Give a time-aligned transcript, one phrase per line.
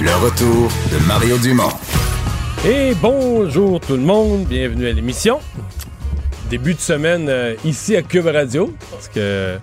[0.00, 1.68] Le retour de Mario Dumont.
[2.66, 5.40] Et bonjour tout le monde, bienvenue à l'émission.
[6.48, 9.56] Début de semaine euh, ici à Cube Radio, parce que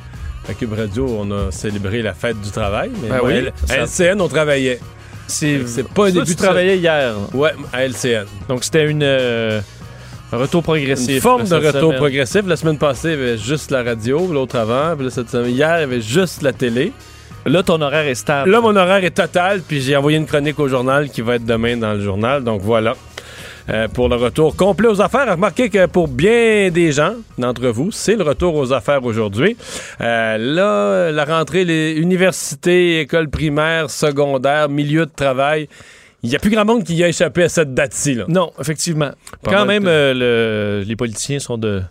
[0.48, 3.78] à Cube Radio, on a célébré la fête du travail, mais Ben moi, oui, à
[3.78, 4.80] LCN, on travaillait.
[5.28, 7.16] C'est C'est pas début tu de travaillais hier.
[7.34, 8.26] Ouais, à LCN.
[8.48, 9.60] Donc c'était une euh,
[10.32, 11.16] un retour progressif.
[11.16, 11.98] Une forme de retour semaine.
[11.98, 12.42] progressif.
[12.46, 15.50] La semaine passée, il y avait juste la radio, l'autre avant, puis là, cette semaine,
[15.52, 16.94] hier, il y avait juste la télé.
[17.46, 18.50] Là ton horaire est stable.
[18.52, 21.46] Là, mon horaire est total, puis j'ai envoyé une chronique au journal qui va être
[21.46, 22.44] demain dans le journal.
[22.44, 22.96] Donc voilà.
[23.70, 25.30] Euh, pour le retour complet aux affaires.
[25.30, 29.58] Remarquez que pour bien des gens d'entre vous, c'est le retour aux affaires aujourd'hui.
[30.00, 35.68] Euh, là, la rentrée, les universités, écoles primaires, secondaires, milieu de travail,
[36.24, 38.14] il n'y a plus grand monde qui y a échappé à cette date-ci.
[38.16, 38.24] là.
[38.30, 39.12] Non, effectivement.
[39.44, 40.14] Pas Quand même de- euh,
[40.82, 41.82] le- les politiciens sont de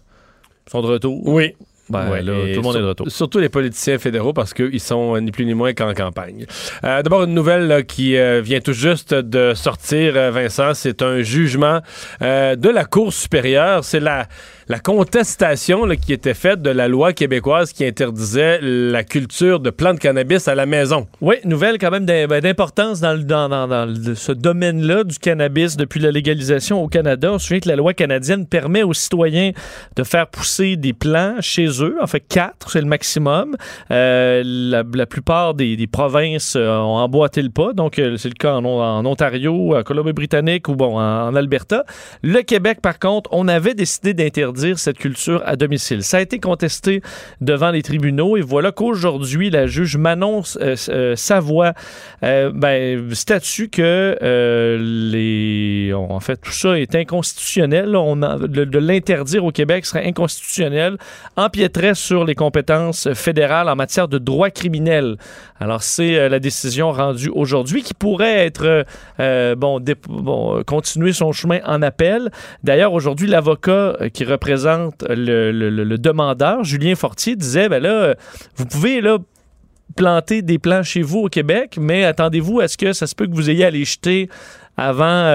[0.70, 1.20] sont de retour.
[1.28, 1.55] Oui.
[1.88, 3.10] Ben, Ouais, là, tout le monde sur- est de retour.
[3.10, 6.44] Surtout les politiciens fédéraux parce qu'ils sont euh, ni plus ni moins qu'en campagne.
[6.84, 10.74] Euh, D'abord, une nouvelle là, qui euh, vient tout juste de sortir, Vincent.
[10.74, 11.80] C'est un jugement
[12.22, 13.84] euh, de la Cour supérieure.
[13.84, 14.26] C'est la,
[14.69, 19.97] la contestation qui était faite de la loi québécoise qui interdisait la culture de plantes
[19.97, 21.06] de cannabis à la maison.
[21.21, 26.88] Oui, nouvelle quand même ben, d'importance dans, ce domaine-là du cannabis depuis la légalisation au
[26.88, 27.32] Canada.
[27.32, 29.53] On se souvient que la loi canadienne permet aux citoyens
[29.94, 31.97] de faire pousser des plants chez eux.
[32.03, 33.56] En fait, quatre, c'est le maximum.
[33.93, 37.72] Euh, la, plupart des, provinces euh, ont emboîté le pas.
[37.72, 41.84] Donc, euh, c'est le cas en, Ontario, en Colombie-Britannique ou bon, en Alberta.
[42.22, 46.03] Le Québec, par contre, on avait décidé d'interdire cette culture à domicile.
[46.03, 47.03] Ça a été contesté
[47.41, 51.72] devant les tribunaux et voilà qu'aujourd'hui, la juge Manon euh, euh, Savoie
[52.22, 57.97] euh, ben, statue que euh, les, en fait, tout ça est inconstitutionnel.
[57.97, 60.97] On de l'interdire au Québec serait inconstitutionnel,
[61.37, 65.17] empiéterait sur les compétences fédérales en matière de droit criminel.
[65.59, 68.84] Alors, c'est euh, la décision rendue aujourd'hui qui pourrait être, euh,
[69.21, 72.31] euh, bon, continuer son chemin en appel.
[72.62, 78.15] D'ailleurs, aujourd'hui, l'avocat qui représente le, demandeur, Julien Fortier, disait, ben là,
[78.56, 79.19] vous pouvez, là,
[79.97, 83.27] planter des plants chez vous au Québec, mais attendez-vous à ce que ça se peut
[83.27, 84.28] que vous ayez à les jeter
[84.77, 85.33] avant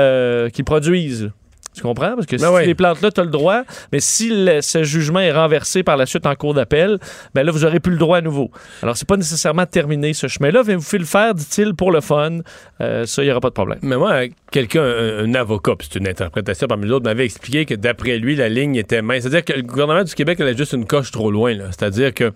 [0.53, 1.32] qu'ils produisent.
[1.74, 2.16] Tu comprends?
[2.16, 2.66] Parce que si Ben ouais.
[2.66, 3.62] les plantes-là, tu as le droit,
[3.94, 7.00] mais si le- ce jugement est renversé par la suite en cours d'appel,
[7.34, 8.52] ben là, vous aurez plus le droit à nouveau.
[8.84, 12.02] Alors, c'est pas nécessairement terminé ce chemin-là, mais vous pouvez le faire, dit-il, pour le
[12.02, 12.40] fun.
[12.82, 13.80] Euh, ça, il n'y aura pas de problème.
[13.84, 17.76] Mais moi, quelqu'un, un, un avocat, puis c'est une interprétation parmi d'autres, m'avait expliqué que
[17.76, 19.22] d'après lui, la ligne était mince.
[19.22, 21.56] C'est-à-dire que le gouvernement du Québec allait juste une coche trop loin.
[21.70, 22.34] C'est-à-dire que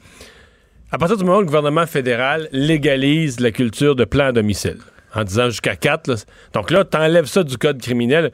[0.92, 4.78] à partir du moment où le gouvernement fédéral légalise la culture de plan à domicile,
[5.14, 6.10] en disant jusqu'à 4,
[6.54, 8.32] donc là, t'enlèves ça du code criminel.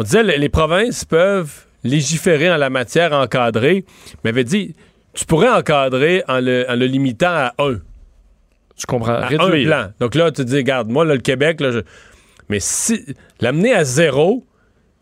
[0.00, 1.52] On disait le- les provinces peuvent
[1.84, 3.84] légiférer en la matière encadrée,
[4.24, 4.74] mais avait dit
[5.12, 7.74] tu pourrais encadrer en le, en le limitant à un.
[8.78, 9.12] Tu comprends?
[9.12, 9.88] À un plan.
[10.00, 11.80] Donc là, tu te dis, regarde, moi, là, le Québec, là, je-
[12.48, 13.04] mais si
[13.42, 14.46] l'amener à zéro,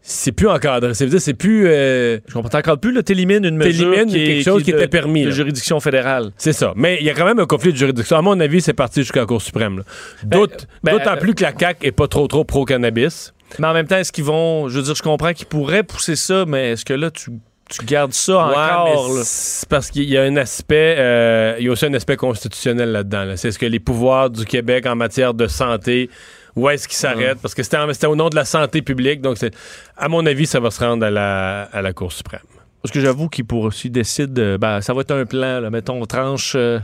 [0.03, 0.95] c'est plus encadré.
[0.95, 1.69] Ça veut dire, c'est plus.
[1.69, 4.89] euh, Je comprends encore plus, là, t'élimines une mesure T'élimines quelque chose qui de- était
[4.89, 5.35] permis, de là.
[5.35, 6.33] juridiction fédérale.
[6.39, 6.73] C'est ça.
[6.75, 8.17] Mais il y a quand même un conflit de juridiction.
[8.17, 9.85] À mon avis, c'est parti jusqu'à la Cour suprême.
[10.25, 13.33] D'autant ben, d'autant plus que la CAQ est pas trop, trop pro-cannabis.
[13.59, 14.69] Mais en même temps, est-ce qu'ils vont.
[14.69, 17.31] Je veux dire, je comprends qu'ils pourraient pousser ça, mais est-ce que là, tu,
[17.71, 19.11] tu gardes ça Ouais, encore?
[19.25, 22.93] c'est parce qu'il y a un aspect, euh, il y a aussi un aspect constitutionnel
[22.93, 23.25] là-dedans.
[23.25, 23.37] là.
[23.37, 26.09] C'est ce que les pouvoirs du Québec en matière de santé,
[26.57, 27.41] où est-ce qu'ils s'arrêtent?
[27.41, 29.21] Parce que c'était en- c'était au nom de la santé publique.
[29.21, 29.55] Donc, c'est,
[29.97, 32.41] à mon avis, ça va se rendre à la, à la Cour suprême.
[32.83, 35.69] Parce que j'avoue qu'ils pourraient aussi décider, euh, ben, ça va être un plan, là,
[35.71, 36.53] mettons, on tranche.
[36.57, 36.79] euh,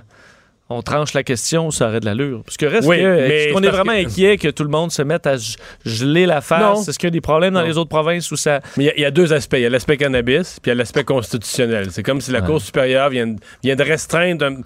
[0.70, 2.42] on tranche la question, ça aurait de l'allure.
[2.44, 4.62] Parce que reste Oui, que, mais est-ce qu'on c'est est vraiment que- inquiet que tout
[4.64, 6.88] le monde se mette à ge- geler la face?
[6.88, 7.66] Est-ce qu'il y a des problèmes dans Non.
[7.66, 8.60] les autres provinces où ça.
[8.76, 9.56] Mais il y a- il y, a deux aspects.
[9.58, 11.88] Il y a l'aspect cannabis, puis il y a l'aspect constitutionnel.
[11.90, 12.46] C'est comme si la Ouais.
[12.46, 14.60] Cour supérieure vient, de- vient de restreindre, un-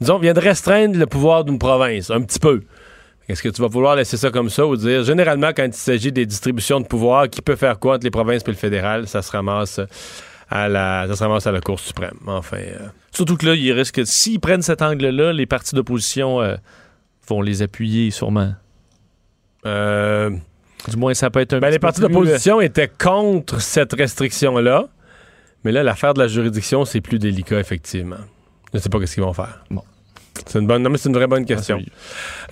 [0.00, 2.60] disons, vient de restreindre le pouvoir d'une province, un petit peu.
[3.28, 6.10] Est-ce que tu vas vouloir laisser ça comme ça ou dire, généralement, quand il s'agit
[6.10, 9.22] des distributions de pouvoir, qui peut faire quoi entre les provinces et le fédéral, ça
[9.22, 9.80] se ramasse
[10.50, 12.16] à la, ça se ramasse à la Cour suprême.
[12.26, 16.56] Enfin, euh, Surtout que là, il risque, s'ils prennent cet angle-là, les partis d'opposition euh,
[17.28, 18.54] vont les appuyer sûrement.
[19.66, 20.30] euh,
[20.88, 23.92] Du moins, ça peut être un ben, petit les partis plus, d'opposition étaient contre cette
[23.92, 24.86] restriction-là,
[25.64, 28.16] mais là, l'affaire de la juridiction, c'est plus délicat, effectivement.
[28.72, 29.64] Je ne sais pas ce qu'ils vont faire.
[29.70, 29.82] Bon.
[30.46, 31.80] C'est une bonne, non, mais c'est une vraie bonne euh, question.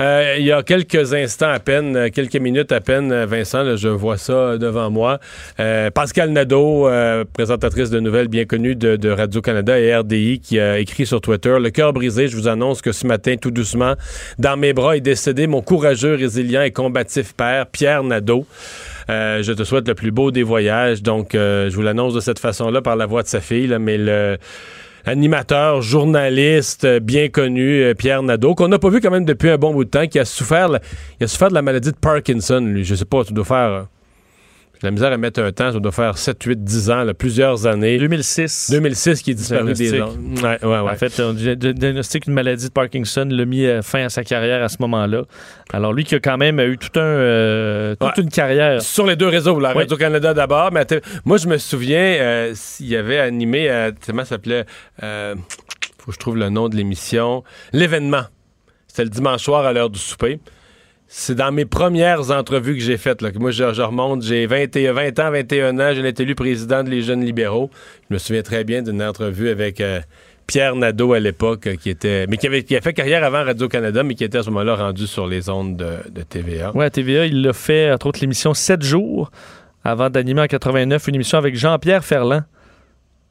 [0.01, 3.63] Euh, il y a quelques instants à peine, euh, quelques minutes à peine, euh, Vincent,
[3.63, 5.19] là, je vois ça euh, devant moi.
[5.61, 10.61] Euh, Pascal Nadeau, euh, présentatrice de nouvelles bien connue de, de Radio-Canada et RDI, qui
[10.61, 13.95] a écrit sur Twitter Le cœur brisé, je vous annonce que ce matin, tout doucement,
[14.39, 18.47] dans mes bras est décédé mon courageux, résilient et combatif père, Pierre Nadeau.
[19.11, 21.03] Euh, je te souhaite le plus beau des voyages.
[21.03, 23.79] Donc, euh, je vous l'annonce de cette façon-là par la voix de sa fille, là,
[23.79, 24.37] mais le
[25.05, 29.51] animateur, journaliste euh, bien connu, euh, Pierre Nadeau, qu'on n'a pas vu quand même depuis
[29.51, 30.69] un bon bout de temps, qui a souffert,
[31.21, 32.85] il a souffert de la maladie de Parkinson, lui.
[32.85, 33.87] Je sais pas, tu dois faire...
[34.83, 37.67] la misère à mettre un temps, ça doit faire 7, 8, 10 ans, là, plusieurs
[37.67, 37.99] années.
[37.99, 38.71] 2006.
[38.71, 40.17] 2006 qui est disparu des ondes.
[40.43, 40.91] Ouais, ouais, ouais.
[40.91, 44.09] En fait, on di- di- diagnostique une maladie de Parkinson, l'a mis euh, fin à
[44.09, 45.23] sa carrière à ce moment-là.
[45.73, 48.81] Alors lui qui a quand même eu tout un, euh, toute une carrière.
[48.81, 49.73] Sur les deux réseaux, la.
[49.73, 50.87] Radio-Canada d'abord, mais
[51.25, 54.65] moi je me souviens, euh, s'il y avait animé, euh, comment ça s'appelait,
[55.01, 57.43] faut que je trouve le nom de l'émission,
[57.73, 58.23] l'événement.
[58.87, 60.41] C'était le dimanche soir à l'heure du souper.
[61.11, 63.23] C'est dans mes premières entrevues que j'ai faites.
[63.23, 66.35] Là, que moi, je, remonte, j'ai 20, et- 20 ans, 21 ans, j'ai été élu
[66.35, 67.71] président des Jeunes libéraux.
[68.09, 70.01] Je me souviens très bien d'une entrevue avec euh,
[70.47, 74.15] Pierre Nadeau à l'époque, euh, qui était, mais qui avait, fait carrière avant Radio-Canada, mais
[74.15, 76.77] qui était à ce moment-là rendu sur les ondes de, de TVA.
[76.77, 79.31] Ouais, à TVA, il l'a fait, entre autres, l'émission 7 jours,
[79.85, 82.43] avant d'animer en 89 une émission avec Jean-Pierre Ferland.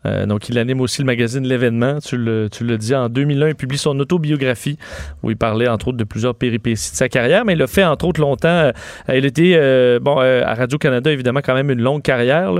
[0.06, 2.00] Euh, donc, il anime aussi le magazine L'événement.
[2.00, 4.78] Tu le, tu le dis, en 2001, il publie son autobiographie
[5.24, 7.84] où il parlait, entre autres, de plusieurs péripéties de sa carrière, mais il l'a fait,
[7.84, 8.48] entre autres, longtemps.
[8.48, 8.72] Euh,
[9.14, 12.52] il était, euh, bon, euh, à Radio-Canada, évidemment, quand même une longue carrière.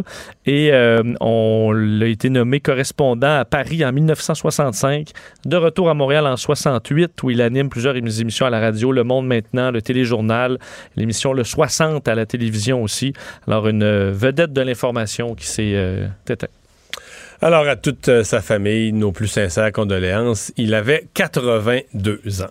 [0.46, 5.12] et euh, on l'a été nommé correspondant à Paris en 1965,
[5.46, 9.04] de retour à Montréal en 68, où il anime plusieurs émissions à la radio, Le
[9.04, 10.58] Monde maintenant, le téléjournal,
[10.96, 13.14] l'émission Le 60 à la télévision aussi.
[13.48, 16.08] Alors, une euh, vedette de l'information qui s'est euh.
[17.40, 20.52] Alors, à toute euh, sa famille, nos plus sincères condoléances.
[20.58, 22.50] Il avait 82 ans.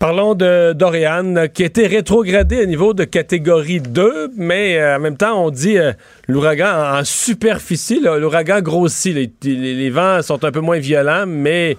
[0.00, 4.98] Parlons de Dorian, qui a été rétrogradé à niveau de catégorie 2, mais euh, en
[4.98, 5.92] même temps, on dit euh,
[6.26, 9.14] l'ouragan en, superficie, l'ouragan grossit.
[9.44, 11.76] Les vents sont un peu moins violents, mais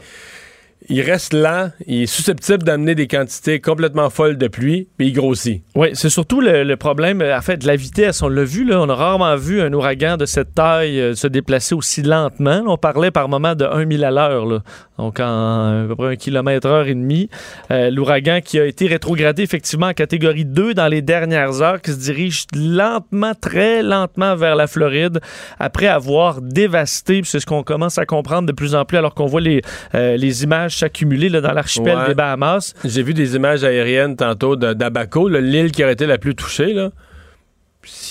[0.90, 5.14] il reste lent, il est susceptible d'amener des quantités complètement folles de pluie, mais il
[5.14, 5.64] grossit.
[5.76, 8.24] Oui, c'est surtout le, problème, euh, en fait, de la vitesse.
[8.24, 11.28] On l'a vu, là, on a rarement vu un ouragan de cette taille euh, se
[11.28, 12.64] déplacer aussi lentement.
[12.66, 14.64] On parlait par moment de 1 000 à l'heure,
[14.98, 17.30] donc en à peu près un kilomètre heure et demi.
[17.70, 21.92] Euh, L'ouragan qui a été rétrogradé effectivement en catégorie 2 dans les dernières heures, qui
[21.92, 25.20] se dirige lentement, très lentement vers la Floride,
[25.60, 29.14] après avoir dévasté, puis c'est ce qu'on commence à comprendre de plus en plus alors
[29.14, 29.62] qu'on voit les,
[29.94, 32.08] les images s'accumuler là, dans l'archipel Ouais.
[32.08, 32.74] des Bahamas.
[32.86, 36.90] J'ai vu des images aériennes tantôt d'Abaco, l'île qui aurait été la plus touchée, là.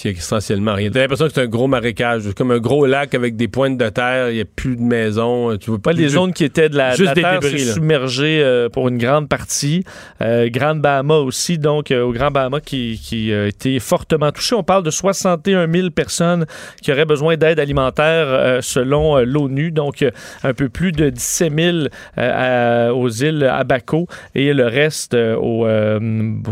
[0.04, 0.90] A essentiellement rien.
[0.90, 3.78] T'as l'impression que c'est un gros marécage, c'est comme un gros lac avec des pointes
[3.78, 5.56] de terre, il n'y a plus de maisons.
[5.58, 7.60] Tu vois Pas les zones qui étaient de la, de Juste la des terre débris,
[7.60, 9.84] c'est submergées euh, pour une grande partie.
[10.22, 14.54] Euh, Grande Bahama aussi, donc euh, au Grand Bahama qui, qui a été fortement touché.
[14.54, 16.46] On parle de 61 000 personnes
[16.82, 20.10] qui auraient besoin d'aide alimentaire euh, selon euh, l'ONU, donc euh,
[20.42, 25.36] un peu plus de 17 000 euh, à- aux îles Abaco et le reste euh,
[25.36, 25.98] au, euh,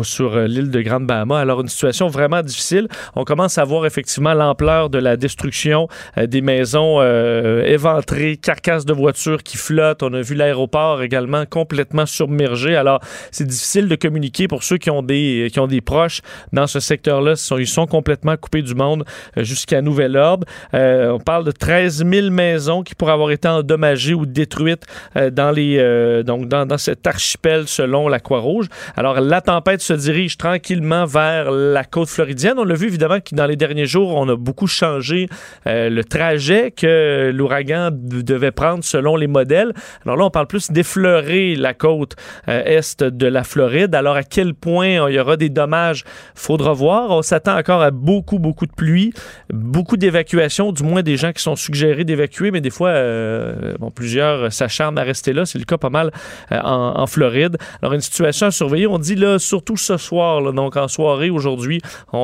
[0.02, 1.40] sur euh, l'île de Grande Bahama.
[1.40, 2.86] Alors une situation vraiment difficile.
[3.16, 8.84] On commence à voir effectivement l'ampleur de la destruction euh, des maisons euh, éventrées, carcasses
[8.84, 10.02] de voitures qui flottent.
[10.02, 12.76] On a vu l'aéroport également complètement submergé.
[12.76, 13.00] Alors,
[13.30, 16.20] c'est difficile de communiquer pour ceux qui ont des, qui ont des proches
[16.52, 17.34] dans ce secteur-là.
[17.58, 19.04] Ils sont, complètement coupés du monde
[19.36, 20.46] euh, jusqu'à nouvel ordre.
[20.74, 24.84] Euh, on parle de 13 000 maisons qui pourraient avoir été endommagées ou détruites
[25.14, 28.66] dans, les, euh, donc dans, dans cet archipel selon la Croix-Rouge.
[28.96, 32.54] Alors, la tempête se dirige tranquillement vers la côte floridienne.
[32.58, 35.28] On l'a vu évidemment dans les derniers jours, on a beaucoup changé
[35.66, 39.72] euh, le trajet que l'ouragan devait prendre selon les modèles.
[40.04, 42.16] Alors là, on parle plus d'effleurer la côte
[42.48, 43.94] euh, est de la Floride.
[43.94, 47.10] Alors à quel point il y aura des dommages, faudra voir.
[47.10, 49.12] On s'attend encore à beaucoup, beaucoup de pluie,
[49.52, 53.90] beaucoup d'évacuations, du moins des gens qui sont suggérés d'évacuer, mais des fois, euh, bon,
[53.90, 55.46] plusieurs s'acharnent à rester là.
[55.46, 56.10] C'est le cas pas mal
[56.50, 57.56] en, Floride.
[57.80, 58.86] Alors une situation à surveiller.
[58.86, 61.80] On dit là, surtout ce soir, donc en soirée aujourd'hui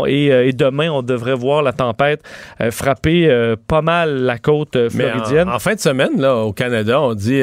[0.06, 2.22] et, et demain, demain, on devrait voir la tempête
[2.60, 5.48] euh, frapper euh, pas mal la côte euh, floridienne.
[5.48, 7.42] en, en fin de semaine, là, au Canada, on dit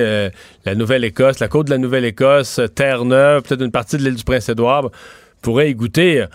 [0.66, 4.90] la Nouvelle-Écosse, la côte de la Nouvelle-Écosse, Terre-Neuve, peut-être une partie de l'île du Prince-Édouard,
[5.42, 6.26] pourrait y goûter.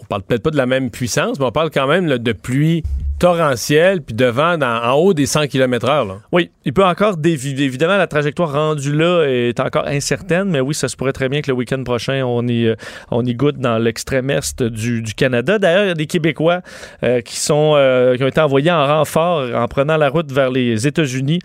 [0.00, 2.32] On parle peut-être pas de la même puissance, mais on parle quand même là, de
[2.32, 2.82] pluie
[3.18, 6.18] torrentielle, puis de vent dans- en haut des 100 km/h.
[6.32, 7.64] Oui, il peut encore dévier.
[7.64, 11.40] Évidemment, la trajectoire rendue là est encore incertaine, mais oui, ça se pourrait très bien
[11.40, 12.74] que le week-end prochain, on y, euh,
[13.10, 15.58] on y goûte dans l'extrême est du, du Canada.
[15.58, 16.60] D'ailleurs, il y a des Québécois
[17.02, 20.50] euh, qui, sont, euh, qui ont été envoyés en renfort en prenant la route vers
[20.50, 21.38] les États-Unis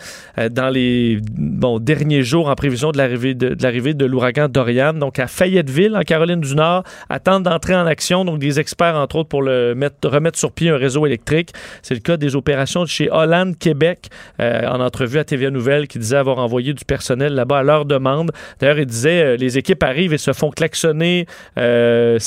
[0.52, 4.94] dans les bon, derniers jours en prévision de l'arrivée de, de l'ouragan Dorian.
[4.94, 8.26] Donc, à Fayetteville, en Caroline du Nord, attendent d'entrer en action.
[8.26, 11.52] Donc, des experts, entre autres, pour le mettre, remettre sur pied un réseau électrique.
[11.82, 15.88] C'est le cas des opérations de chez Holland Québec, euh, en entrevue à TVA Nouvelle,
[15.88, 18.32] qui disait avoir envoyé du personnel là-bas à leur demande.
[18.60, 21.26] D'ailleurs, il disait euh, les équipes arrivent et se font klaxonner,
[21.58, 22.20] euh,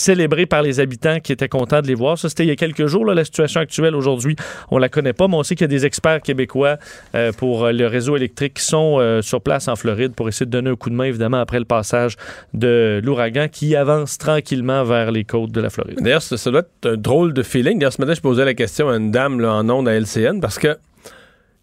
[0.49, 2.19] par les habitants qui étaient contents de les voir.
[2.19, 3.05] Ça, c'était il y a quelques jours.
[3.07, 4.37] la situation actuelle aujourd'hui,
[4.71, 6.77] on la connaît pas, mais on sait qu'il y a des experts québécois
[7.15, 8.85] euh, pour euh, le réseau électrique qui sont
[9.23, 11.65] sur place en Floride pour essayer de donner un coup de main, évidemment, après le
[11.65, 12.17] passage
[12.53, 15.99] de l'ouragan qui avance tranquillement vers les côtes de la Floride.
[16.01, 17.79] D'ailleurs, ça doit être un drôle de feeling.
[17.79, 20.59] D'ailleurs, ce matin, je posais la question à une dame en ondes à LCN parce
[20.59, 20.77] que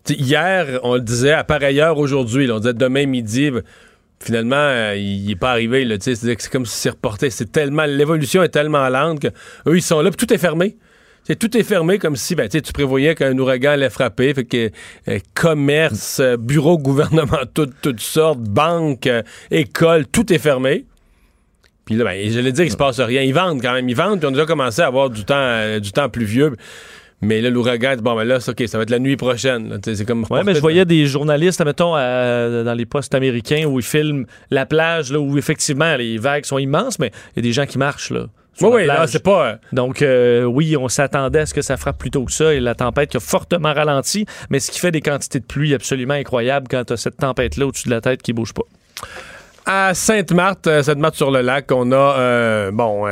[0.09, 2.49] hier, on le disait à pareille heure aujourd'hui.
[2.51, 3.51] On disait demain midi.
[4.19, 5.87] Finalement, euh, il n'est pas arrivé.
[5.99, 7.29] C'est comme si c'est reporté.
[7.29, 9.27] C'est tellement l'évolution est tellement lente que
[9.67, 10.77] eux ils sont là, puis tout est fermé.
[11.39, 14.33] Tout est fermé comme si ben, tu prévoyais qu'un ouragan allait frapper.
[14.33, 14.69] Fait que
[15.07, 19.09] euh, commerce, euh, bureaux gouvernementaux, toutes, toutes sortes, banques,
[19.49, 20.85] écoles, tout est fermé.
[21.85, 23.21] Puis là, ben, j'allais dire qu'il se passe rien.
[23.21, 23.87] Ils vendent quand même.
[23.87, 26.53] Ils vendent, puis on a déjà commencé à avoir du temps, du temps pluvieux.
[27.21, 29.79] Mais là, l'ouragan, bon, ben là, c'est OK, ça va être la nuit prochaine.
[29.83, 30.25] C'est comme.
[30.29, 34.65] Oui, mais je voyais des journalistes, mettons, dans les postes américains où ils filment la
[34.65, 37.77] plage, là, où effectivement les vagues sont immenses, mais il y a des gens qui
[37.77, 38.25] marchent, là.
[38.59, 39.47] Oui, oui, là, c'est pas.
[39.47, 42.53] euh, Donc, euh, oui, on s'attendait à ce que ça frappe plus tôt que ça
[42.53, 45.73] et la tempête qui a fortement ralenti, mais ce qui fait des quantités de pluie
[45.73, 48.63] absolument incroyables quand tu as cette tempête-là au-dessus de la tête qui bouge pas.
[49.65, 53.07] À Sainte-Marthe, euh, Sainte-Marthe sur le lac, on a euh, bon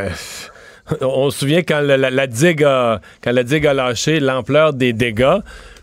[1.02, 5.40] on se souvient quand la, quand la digue a lâché l'ampleur des dégâts.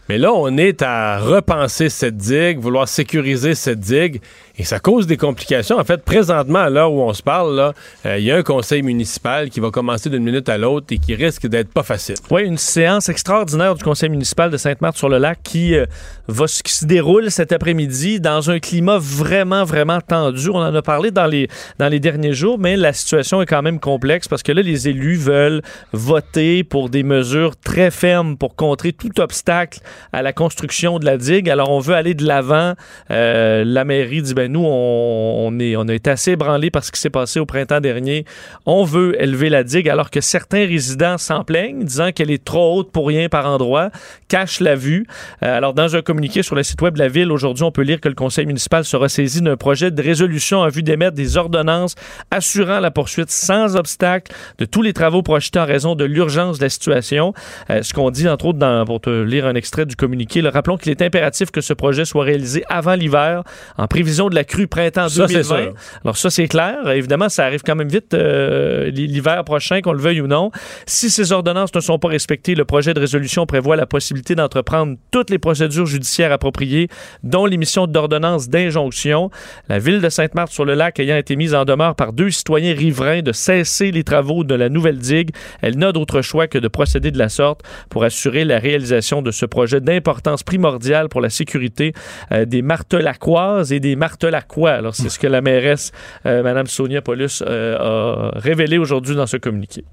[0.09, 4.21] Mais là, on est à repenser cette digue, vouloir sécuriser cette digue,
[4.59, 5.79] et ça cause des complications.
[5.79, 7.73] En fait, présentement, à l'heure où on se parle,
[8.07, 10.99] euh, il y a un conseil municipal qui va commencer d'une minute à l'autre et
[10.99, 12.17] qui risque d'être pas facile.
[12.31, 15.85] Oui, une séance extraordinaire du conseil municipal de Sainte-Marthe-sur-le-Lac qui, euh,
[16.29, 20.49] va, se déroule cet après-midi dans un climat vraiment, vraiment tendu.
[20.49, 21.49] On en a parlé dans les,
[21.79, 24.89] dans les derniers jours, mais la situation est quand même complexe parce que là, les
[24.89, 29.81] élus veulent voter pour des mesures très fermes pour contrer tout obstacle
[30.15, 31.51] à la construction de la digue.
[31.51, 32.75] Alors, on veut aller de l'avant.
[33.11, 37.01] Euh, la mairie dit, ben nous, on, est, a été assez ébranlés par ce qui
[37.01, 38.25] s'est passé au printemps dernier.
[38.65, 42.79] On veut élever la digue alors que certains résidents s'en plaignent, disant qu'elle est trop
[42.79, 43.91] haute pour rien par endroit,
[44.29, 45.07] cachent la vue.
[45.43, 47.83] Euh, alors, dans un communiqué sur le site web de la ville, aujourd'hui, on peut
[47.83, 51.37] lire que le conseil municipal sera saisi d'un projet de résolution en vue d'émettre des
[51.37, 51.95] ordonnances
[52.31, 56.65] assurant la poursuite sans obstacle de tous les travaux projetés en raison de l'urgence de
[56.65, 57.35] la situation.
[57.71, 60.91] Euh, ce qu'on dit, entre autres, pour te lire un extrait du communiqué, rappelons qu'il
[60.91, 63.43] est impératif que ce projet soit réalisé avant l'hiver,
[63.77, 65.57] en prévision de la crue printemps Ça, c'est 2020.
[65.57, 65.75] sûr.
[66.05, 66.89] Alors ça, c'est clair.
[66.91, 70.51] Évidemment, ça arrive quand même vite euh, l'hiver prochain, qu'on le veuille ou non.
[70.87, 74.97] Si ces ordonnances ne sont pas respectées, le projet de résolution prévoit la possibilité d'entreprendre
[75.11, 76.89] toutes les procédures judiciaires appropriées,
[77.23, 79.31] dont l'émission d'ordonnances d'injonction.
[79.69, 83.91] La ville de Sainte-Marthe-sur-le-Lac ayant été mise en demeure par deux citoyens riverains de cesser
[83.91, 85.31] les travaux de la nouvelle digue,
[85.63, 89.31] elle n'a d'autre choix que de procéder de la sorte pour assurer la réalisation de
[89.31, 91.93] ce projet d'importance primordiale pour la sécurité
[92.33, 94.73] euh, des martelacoises et des martelacois.
[94.73, 95.93] Alors, c'est ce que la mairesse,
[96.27, 99.85] euh, Mme Sonia Paulus, euh, a révélé aujourd'hui dans ce communiqué.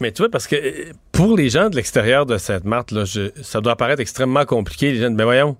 [0.00, 2.92] Mais tu vois, parce que euh, pour les gens de l'extérieur de Sainte-Marthe,
[3.42, 4.92] ça doit paraître extrêmement compliqué.
[4.92, 5.56] Les gens ben voyons,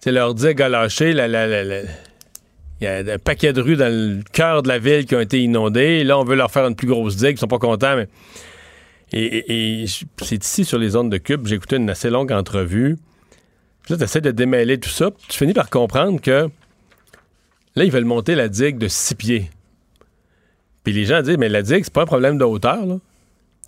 [0.00, 4.20] c'est leur digue a lâché, la, il y a un paquet de rues dans le
[4.32, 6.04] cœur de la ville qui ont été inondées.
[6.04, 8.08] Là, on veut leur faire une plus grosse digue, ils sont pas contents, mais...
[9.14, 9.84] Et,
[10.22, 12.96] c'est ici, sur les zones de Cube, j'ai écouté une assez longue entrevue.
[13.82, 16.48] Puis là, tu essaies de démêler tout ça, tu finis par comprendre que
[17.76, 19.50] là, ils veulent monter la digue de six pieds.
[20.84, 22.96] Puis les gens disent, mais la digue, c'est pas un problème de hauteur, là.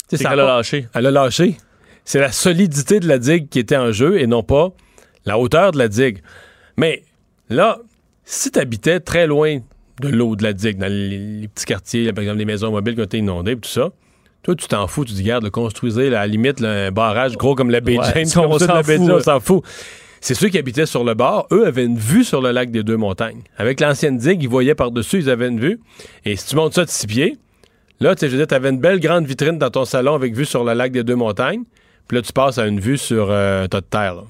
[0.09, 0.87] C'est ça a qu'elle a pas- lâché.
[0.95, 1.57] elle a lâché.
[2.05, 4.69] C'est la solidité de la digue qui était en jeu et non pas
[5.25, 6.19] la hauteur de la digue.
[6.77, 7.03] Mais
[7.49, 7.79] là,
[8.25, 9.59] si tu habitais très loin
[10.01, 12.71] de l'eau de la digue, dans les, les petits quartiers, là, par exemple les maisons
[12.71, 13.91] mobiles qui ont été inondées, tout ça,
[14.43, 17.37] toi, tu t'en fous, tu dis, garde, construisez là, à la limite là, un barrage
[17.39, 19.65] gros comme la baie Ouais, James, on fout, s'en fout.
[20.27, 22.83] C'est ceux qui habitaient sur le bord, eux avaient une vue sur le lac des
[22.83, 23.43] deux montagnes.
[23.59, 25.81] Avec l'ancienne digue, ils voyaient par-dessus, ils avaient une vue.
[26.25, 27.37] Et si tu montes ça de six pieds,
[28.01, 30.35] là, tu sais, je veux dire, t'avais une belle grande vitrine dans ton salon avec
[30.35, 31.65] vue sur le lac des deux montagnes.
[32.09, 34.15] Puis là, tu passes à une vue sur euh, un tas de terre.
[34.17, 34.23] là.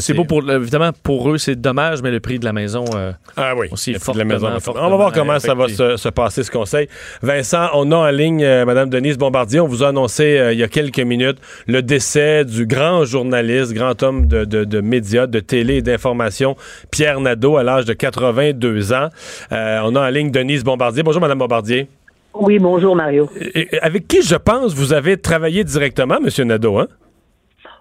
[0.00, 3.10] C'est beau pour, évidemment, pour eux, c'est dommage, mais le prix de la maison euh,
[3.36, 4.48] Ah oui, aussi de la maison.
[4.76, 6.86] On va voir comment ça va se, se passer, ce conseil.
[7.20, 9.58] Vincent, on a en ligne euh, Mme Denise Bombardier.
[9.58, 13.72] On vous a annoncé euh, il y a quelques minutes le décès du grand journaliste,
[13.72, 16.54] grand homme de, de- de médias, de télé et d'information,
[16.92, 19.08] Pierre Nadeau, à l'âge de 82 ans.
[19.50, 21.02] Euh, on a en ligne Denise Bombardier.
[21.02, 21.88] Bonjour, Mme Bombardier.
[22.34, 23.28] Oui, bonjour Mario.
[23.36, 26.46] Et- et avec qui, je pense, vous avez travaillé directement, M.
[26.46, 26.86] Nadeau, hein?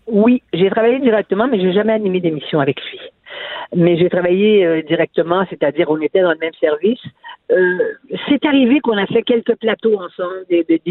[0.07, 2.99] Oui, j'ai travaillé directement, mais j'ai jamais animé d'émission avec lui.
[3.73, 6.99] Mais j'ai travaillé euh, directement, c'est-à-dire on était dans le même service.
[7.51, 7.77] Euh,
[8.27, 10.81] c'est arrivé qu'on a fait quelques plateaux ensemble, des, des-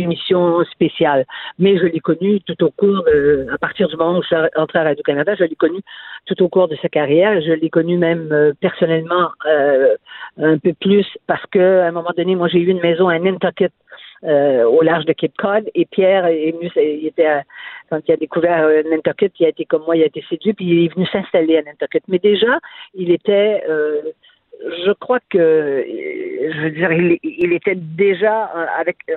[0.72, 1.24] spéciales.
[1.58, 3.04] Mais je l'ai connu tout au cours,
[3.52, 5.80] à partir du moment où je suis entré à Radio-Canada, je l'ai connu
[6.26, 7.40] tout au cours de sa carrière.
[7.42, 9.96] Je l'ai connu même euh, personnellement euh,
[10.38, 13.18] un peu plus parce que à un moment donné, moi j'ai eu une maison à
[13.18, 13.72] Nantucket.
[14.24, 17.42] euh, au large de Cape Cod et Pierre est venu, il était à-
[17.90, 20.54] quand il a découvert euh, Nantucket, il a été comme moi, il a été séduit,
[20.54, 22.02] puis il est venu s'installer à Nantucket.
[22.08, 22.58] Mais déjà,
[22.94, 24.00] il était, euh,
[24.62, 28.44] je crois que, euh, je veux dire, il, il était déjà
[28.78, 29.16] avec euh,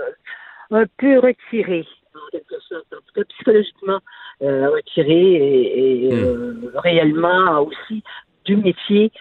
[0.72, 4.00] un peu retiré, en quelque sorte, en tout cas psychologiquement
[4.42, 8.04] euh, retiré et, et, euh, réellement aussi
[8.46, 9.12] du métier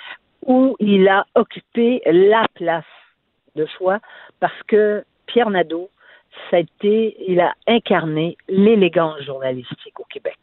[0.47, 2.85] où il a occupé la place
[3.55, 4.01] de choix
[4.41, 5.91] parce que Pierre Nadeau,
[6.51, 10.37] ça a été, il a incarné l'élégance journalistique au Québec.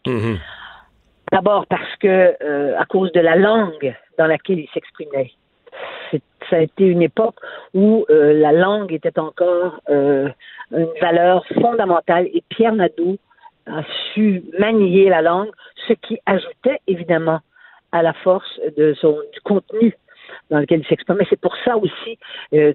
[1.32, 5.32] D'abord parce que euh, à cause de la langue dans laquelle il s'exprimait.
[6.50, 7.36] Ça a été une époque
[7.76, 10.28] où euh, la langue était encore euh,
[10.72, 13.18] une valeur fondamentale et Pierre Nadeau
[13.68, 15.52] a su manier la langue,
[15.88, 17.40] ce qui ajoutait évidemment
[17.92, 19.94] à la force de son du contenu
[20.50, 21.28] dans lequel il s'exprimait.
[21.30, 22.18] C'est pour ça aussi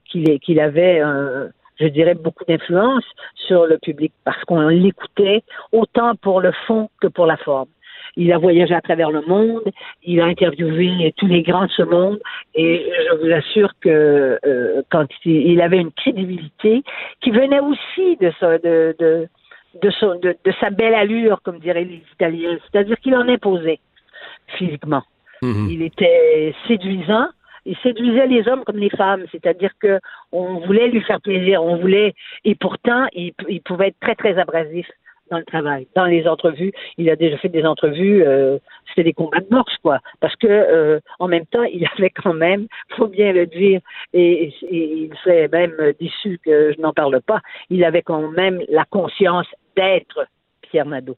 [0.06, 1.49] qu'il avait un-
[1.81, 3.04] je dirais, beaucoup d'influence
[3.47, 7.69] sur le public parce qu'on l'écoutait autant pour le fond que pour la forme.
[8.16, 9.64] Il a voyagé à travers le monde,
[10.04, 12.21] il a interviewé tous les grands de ce monde
[12.54, 16.85] et je vous assure que euh, quand il, il avait une crédibilité
[17.21, 19.26] qui venait aussi de sa, de, de,
[19.83, 23.81] de, son- de- de sa belle allure, comme diraient les Italiens, c'est-à-dire qu'il en imposait
[24.59, 25.02] physiquement.
[25.71, 27.27] Il était séduisant.
[27.66, 30.00] Il séduisait les hommes comme les femmes, c'est-à-dire que
[30.33, 33.33] on voulait lui faire plaisir, on voulait, et pourtant il,
[33.64, 34.87] pouvait être très très abrasif
[35.31, 36.72] dans le travail, dans les entrevues.
[36.98, 40.46] Il a déjà fait des entrevues, euh, c'était des combats de boxe quoi, parce que
[40.46, 43.81] euh, en même temps il avait quand même, faut bien le dire,
[44.12, 47.40] et, et il serait même déçu que je n'en parle pas.
[47.70, 49.46] Il avait quand même la conscience
[49.77, 50.27] d'être
[50.62, 51.16] Pierre Nadeau.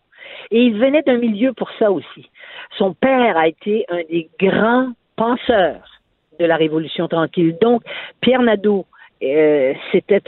[0.51, 2.31] Et il venait d'un milieu pour ça aussi.
[2.79, 5.96] Son père a été un des grands penseurs
[6.39, 7.57] de la Révolution tranquille.
[7.61, 7.83] Donc,
[8.21, 8.87] Pierre Nadeau,
[9.23, 10.23] euh, c'était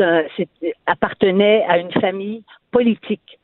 [0.87, 3.39] appartenait à une famille politique.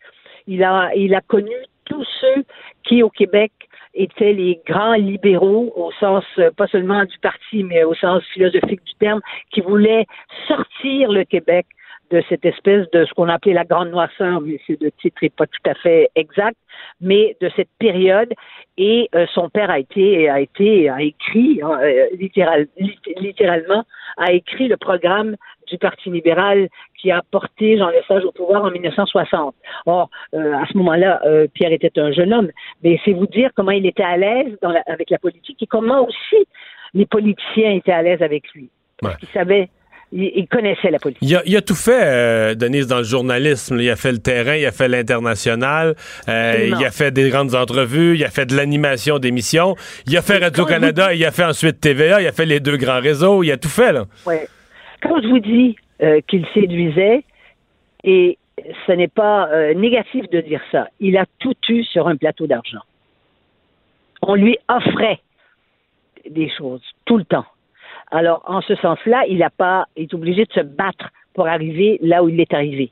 [0.47, 2.45] Il a, il a connu tous ceux
[2.85, 3.53] qui, au Québec,
[3.95, 8.85] étaient les grands libéraux au sens euh, pas seulement du parti, mais au sens philosophique
[8.85, 9.21] du terme,
[9.53, 10.07] qui voulaient
[10.49, 11.67] sortir le Québec
[12.11, 15.31] de cette espèce de ce qu'on appelait la grande noirceur, mais ce de titre n'est
[15.31, 16.57] pas tout à fait exact,
[17.01, 18.33] mais de cette période.
[18.77, 23.85] Et euh, son père a été, a été, a écrit hein, euh, littéral- lit- littéralement,
[24.17, 25.37] a écrit le programme
[25.69, 26.69] du Parti libéral
[27.01, 29.55] qui a porté Jean Lesage au pouvoir en 1960.
[29.87, 32.51] Or, euh, à ce moment-là, euh, Pierre était un jeune homme,
[32.83, 35.67] mais c'est vous dire comment il était à l'aise dans la- avec la politique et
[35.67, 36.47] comment aussi
[36.93, 38.69] les politiciens étaient à l'aise avec lui.
[39.01, 39.19] Parce Ouais.
[39.21, 39.69] qu'ils savaient,
[40.15, 41.23] ils connaissaient la politique.
[41.23, 43.81] Il a, il a tout fait, euh, Denise, dans le journalisme.
[43.81, 45.95] Il a fait le terrain, il a fait l'international,
[46.29, 49.75] euh, il a fait des grandes entrevues, il a fait de l'animation d'émissions,
[50.07, 53.01] il a fait Radio-Canada, il a fait ensuite TVA, il a fait les deux grands
[53.01, 54.05] réseaux, il a tout fait, là.
[54.27, 54.47] Ouais.
[55.03, 57.25] Quand je vous dis euh, qu'il séduisait,
[58.05, 58.39] et
[58.87, 62.83] ce n'est pas négatif de dire ça, il a tout eu sur un plateau d'argent.
[64.23, 65.21] On lui offrait
[66.31, 67.47] des choses tout le temps.
[68.11, 72.23] Alors, en ce sens-là, il n'a pas, est obligé de se battre pour arriver là
[72.23, 72.91] où il est arrivé.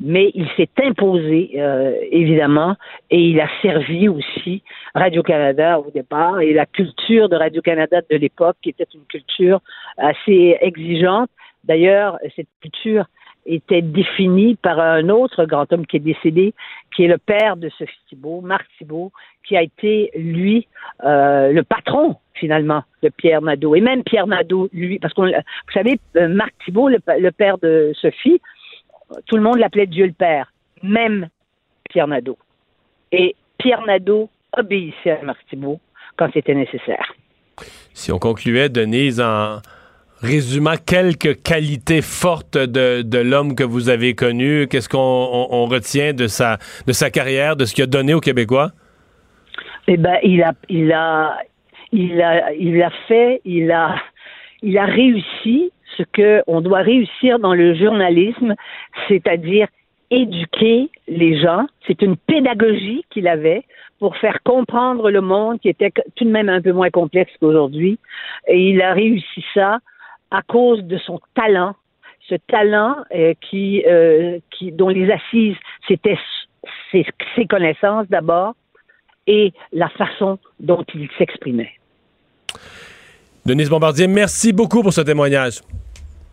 [0.00, 2.76] Mais il s'est imposé, euh, évidemment,
[3.10, 4.62] et il a servi aussi
[4.94, 9.60] Radio-Canada au départ, et la culture de Radio-Canada de l'époque, qui était une culture
[9.98, 11.28] assez exigeante.
[11.64, 13.04] D'ailleurs, cette culture
[13.46, 16.54] était définie par un autre grand homme qui est décédé,
[16.94, 19.12] qui est le père de Sophie Thibault, Marc Thibault,
[19.46, 20.68] qui a été, lui,
[21.04, 23.74] euh, le patron, finalement, de Pierre Nadeau.
[23.74, 27.58] Et même Pierre Nadeau, lui, parce qu'on, vous savez, euh, Marc Thibault, le, le père
[27.58, 28.40] de Sophie,
[29.26, 30.52] tout le monde l'appelait Dieu le Père,
[30.82, 31.28] même
[31.90, 32.38] Pierre Nadeau.
[33.10, 35.80] Et Pierre Nadeau obéissait à Marc Thibault
[36.16, 37.12] quand c'était nécessaire.
[37.92, 39.58] Si on concluait, Denise, en
[40.22, 45.66] résumant quelques qualités fortes de, de l'homme que vous avez connu, qu'est-ce qu'on on- on
[45.66, 48.70] retient de sa, de sa carrière, de ce qu'il a donné aux Québécois?
[49.88, 51.36] Eh ben, il a, il a,
[51.92, 53.96] il a, il a fait, il a,
[54.62, 58.54] il a réussi ce que on doit réussir dans le journalisme,
[59.08, 59.66] c'est-à-dire
[60.10, 61.66] éduquer les gens.
[61.86, 63.62] C'est une pédagogie qu'il avait
[63.98, 67.98] pour faire comprendre le monde qui était tout de même un peu moins complexe qu'aujourd'hui.
[68.46, 69.78] Et il a réussi ça
[70.32, 71.74] à cause de son talent,
[72.28, 76.18] ce talent euh, euh, qui, dont les assises, c'était
[76.90, 78.54] ses connaissances d'abord
[79.26, 81.72] et la façon dont il s'exprimait.
[83.44, 85.60] Denise Bombardier, merci beaucoup pour ce témoignage.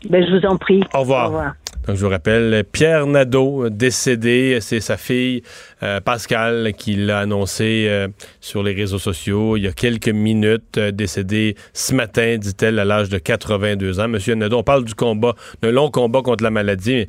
[0.07, 0.81] Ben, je vous en prie.
[0.93, 1.25] Au revoir.
[1.25, 1.53] Au revoir.
[1.88, 5.41] Donc, je vous rappelle, Pierre Nadeau, décédé, c'est sa fille
[5.81, 8.07] euh, Pascal qui l'a annoncé euh,
[8.41, 12.85] sur les réseaux sociaux il y a quelques minutes, euh, décédé ce matin, dit-elle, à
[12.85, 14.07] l'âge de 82 ans.
[14.07, 15.33] Monsieur Nadeau, on parle du combat,
[15.63, 16.93] d'un long combat contre la maladie.
[16.93, 17.07] mais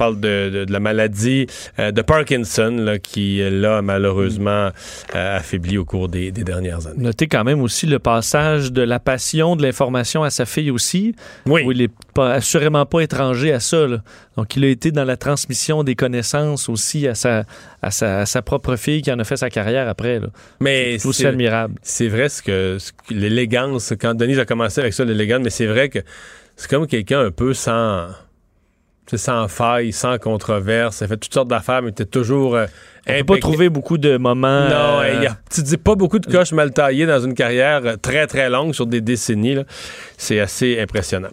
[0.00, 1.46] parle de, de- de la maladie
[1.78, 4.70] euh, de Parkinson là, qui l'a malheureusement
[5.14, 7.02] euh, affaibli au cours des, des dernières années.
[7.08, 11.14] Notez quand même aussi le passage de la passion de l'information à sa fille aussi,
[11.46, 11.62] Oui.
[11.64, 13.86] où il est pas, assurément pas étranger à ça.
[13.86, 13.98] là.
[14.36, 17.44] Donc, il a été dans la transmission des connaissances aussi à sa,
[17.82, 20.18] à sa, à sa propre fille qui en a fait sa carrière après.
[20.20, 20.28] là.
[20.60, 21.74] Mais C'est aussi admirable.
[21.82, 25.50] C'est vrai ce que, ce que- l'élégance, quand Denise a commencé avec ça, l'élégance, mais
[25.50, 25.98] c'est vrai que
[26.56, 28.08] c'est comme quelqu'un un peu sans,
[29.16, 31.02] sans faille, sans controverse.
[31.02, 32.66] Elle fait toutes sortes d'affaires, mais t'es toujours euh,
[33.08, 34.64] On peut pas trouver beaucoup de moments.
[34.68, 37.34] Non, euh, il y a, tu dis pas beaucoup de coches mal taillées dans une
[37.34, 39.56] carrière euh, très, très longue sur des décennies.
[40.18, 41.28] C'est assez impressionnant.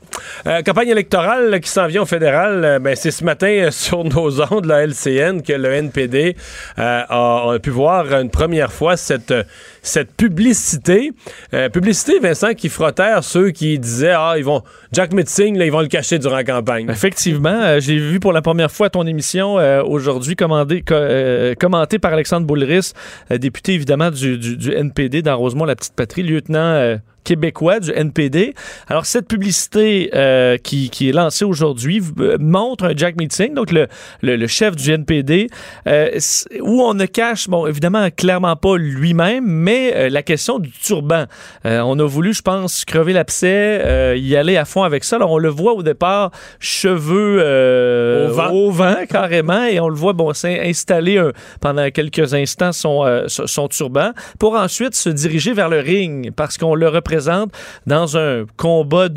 [0.47, 3.71] Euh, campagne électorale là, qui s'en vient au fédéral, euh, ben, c'est ce matin euh,
[3.71, 6.35] sur nos ondes, la LCN, que le NPD
[6.79, 9.43] euh, a, pu voir une première fois cette, euh,
[9.81, 11.11] cette publicité.
[11.53, 14.63] Euh, publicité, Vincent, qui frottèrent ceux qui disaient Ah, ils vont.
[14.93, 16.89] Jack Mitzing, là, ils vont le cacher durant la campagne.
[16.89, 20.95] Effectivement, euh, j'ai vu pour la première fois ton émission euh, aujourd'hui commandé- co-
[21.57, 22.93] commentée par Alexandre Boulris,
[23.31, 28.53] euh, député évidemment du, du- NPD dans Rosemont-la-Petite-Patrie, lieutenant euh, québécois du NPD.
[28.87, 33.73] Alors, cette publicité euh, qui, qui est lancée aujourd'hui euh, montre un Jack Meeting, donc
[33.73, 33.87] le,
[34.21, 35.49] le, le chef du NPD,
[35.87, 36.17] euh,
[36.61, 41.25] où on ne cache, bon, évidemment, clairement pas lui-même, mais euh, la question du turban.
[41.65, 45.17] On a voulu, je pense, crever l'abcès, y aller à fond avec ça.
[45.17, 47.41] Alors, on le voit au départ, cheveux
[48.51, 48.95] Au vent.
[49.09, 51.21] carrément, et on le voit, bon, installer
[51.59, 56.75] pendant quelques instants son son turban, pour ensuite se diriger vers le ring, parce qu'on
[56.75, 57.16] le représente
[57.85, 59.09] dans un combat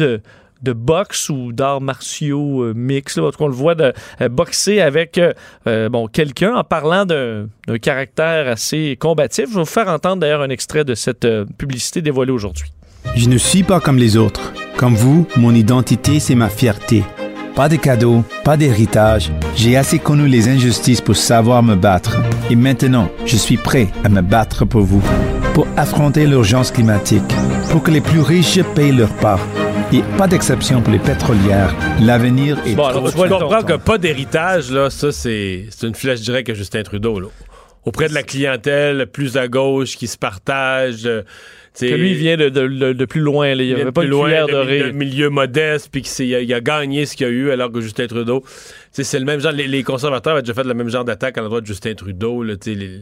[0.63, 3.19] de boxe ou d'arts martiaux euh, mix.
[3.19, 5.33] On le voit de, euh, boxer avec euh,
[5.67, 7.49] euh, bon, quelqu'un en parlant d'un
[7.81, 9.47] caractère assez combatif.
[9.49, 12.73] Je vais vous faire entendre d'ailleurs un extrait de cette publicité dévoilée aujourd'hui.
[13.17, 14.53] Je ne suis pas comme les autres.
[14.77, 17.03] Comme vous, mon identité, c'est ma fierté.
[17.55, 19.33] Pas de cadeaux, pas d'héritage.
[19.57, 22.19] J'ai assez connu les injustices pour savoir me battre.
[22.51, 25.03] Et maintenant, je suis prêt à me battre pour vous.
[25.55, 27.35] Pour affronter l'urgence climatique.
[27.71, 29.41] Pour que les plus riches payent leur part.
[29.93, 31.75] Et pas d'exception pour les pétrolières.
[32.01, 35.95] L'avenir est Bon, trop alors, Je comprends que pas d'héritage, là, ça, c'est c'est une
[35.95, 37.29] flèche directe à Justin Trudeau, là.
[37.87, 41.07] Auprès de la clientèle plus à gauche qui se partage.
[41.07, 41.23] euh,
[41.81, 43.55] Que lui, il vient de, de- de- de plus loin.
[43.55, 43.63] là.
[43.63, 44.83] Il n'y avait pas plus de de, dorée.
[44.83, 48.07] de milieu modeste, puis qu'il a, a gagné ce qu'il a eu, alors que Justin
[48.07, 48.45] Trudeau,
[48.93, 49.53] c'est le même genre.
[49.53, 52.43] Les, les conservateurs avaient déjà fait le même genre d'attaque à l'endroit de Justin Trudeau,
[52.43, 53.01] là, les-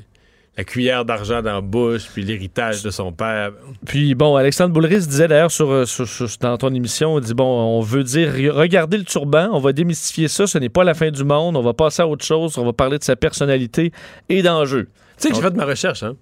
[0.58, 3.52] la cuillère d'argent dans la bouche, puis l'héritage de son père.
[3.86, 7.32] Puis bon, Alexandre Boulris disait d'ailleurs sur, euh, sur- sur- dans ton émission, il dit
[7.32, 10.94] bon, on veut dire regardez le turban, on va démystifier ça, ce n'est pas la
[10.94, 13.92] fin du monde, on va passer à autre chose, on va parler de sa personnalité
[14.28, 14.86] et d'enjeux.
[14.86, 16.16] Tu sais que j'ai fait de ma recherche, hein?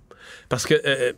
[0.51, 1.13] Parce que euh,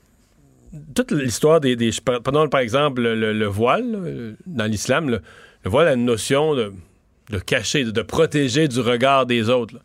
[0.95, 1.91] toute l'histoire des, des-
[2.23, 5.21] Prenons par exemple le, le voile, là, dans l'islam, le,
[5.65, 6.73] le voile a une notion de,
[7.31, 9.75] de cacher, de, de protéger du regard des autres.
[9.75, 9.81] là.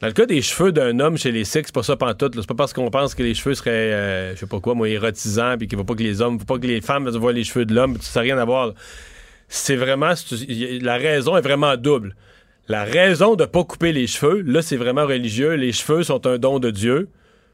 [0.00, 2.34] Dans le cas des cheveux d'un homme chez les Sikhs, c'est pas ça pantoute.
[2.34, 4.88] C'est pas parce qu'on pense que les cheveux seraient, euh, je sais pas quoi, moi,
[4.88, 7.44] érotisants, puis qu'il faut pas que les hommes, faut pas que les femmes voient les
[7.44, 8.74] cheveux de l'homme, ça n'a rien à voir.
[9.48, 10.12] C'est vraiment,
[10.82, 12.14] la raison est vraiment double.
[12.68, 15.54] La raison de pas couper les cheveux, là, c'est vraiment religieux.
[15.54, 17.08] Les cheveux sont un don de Dieu,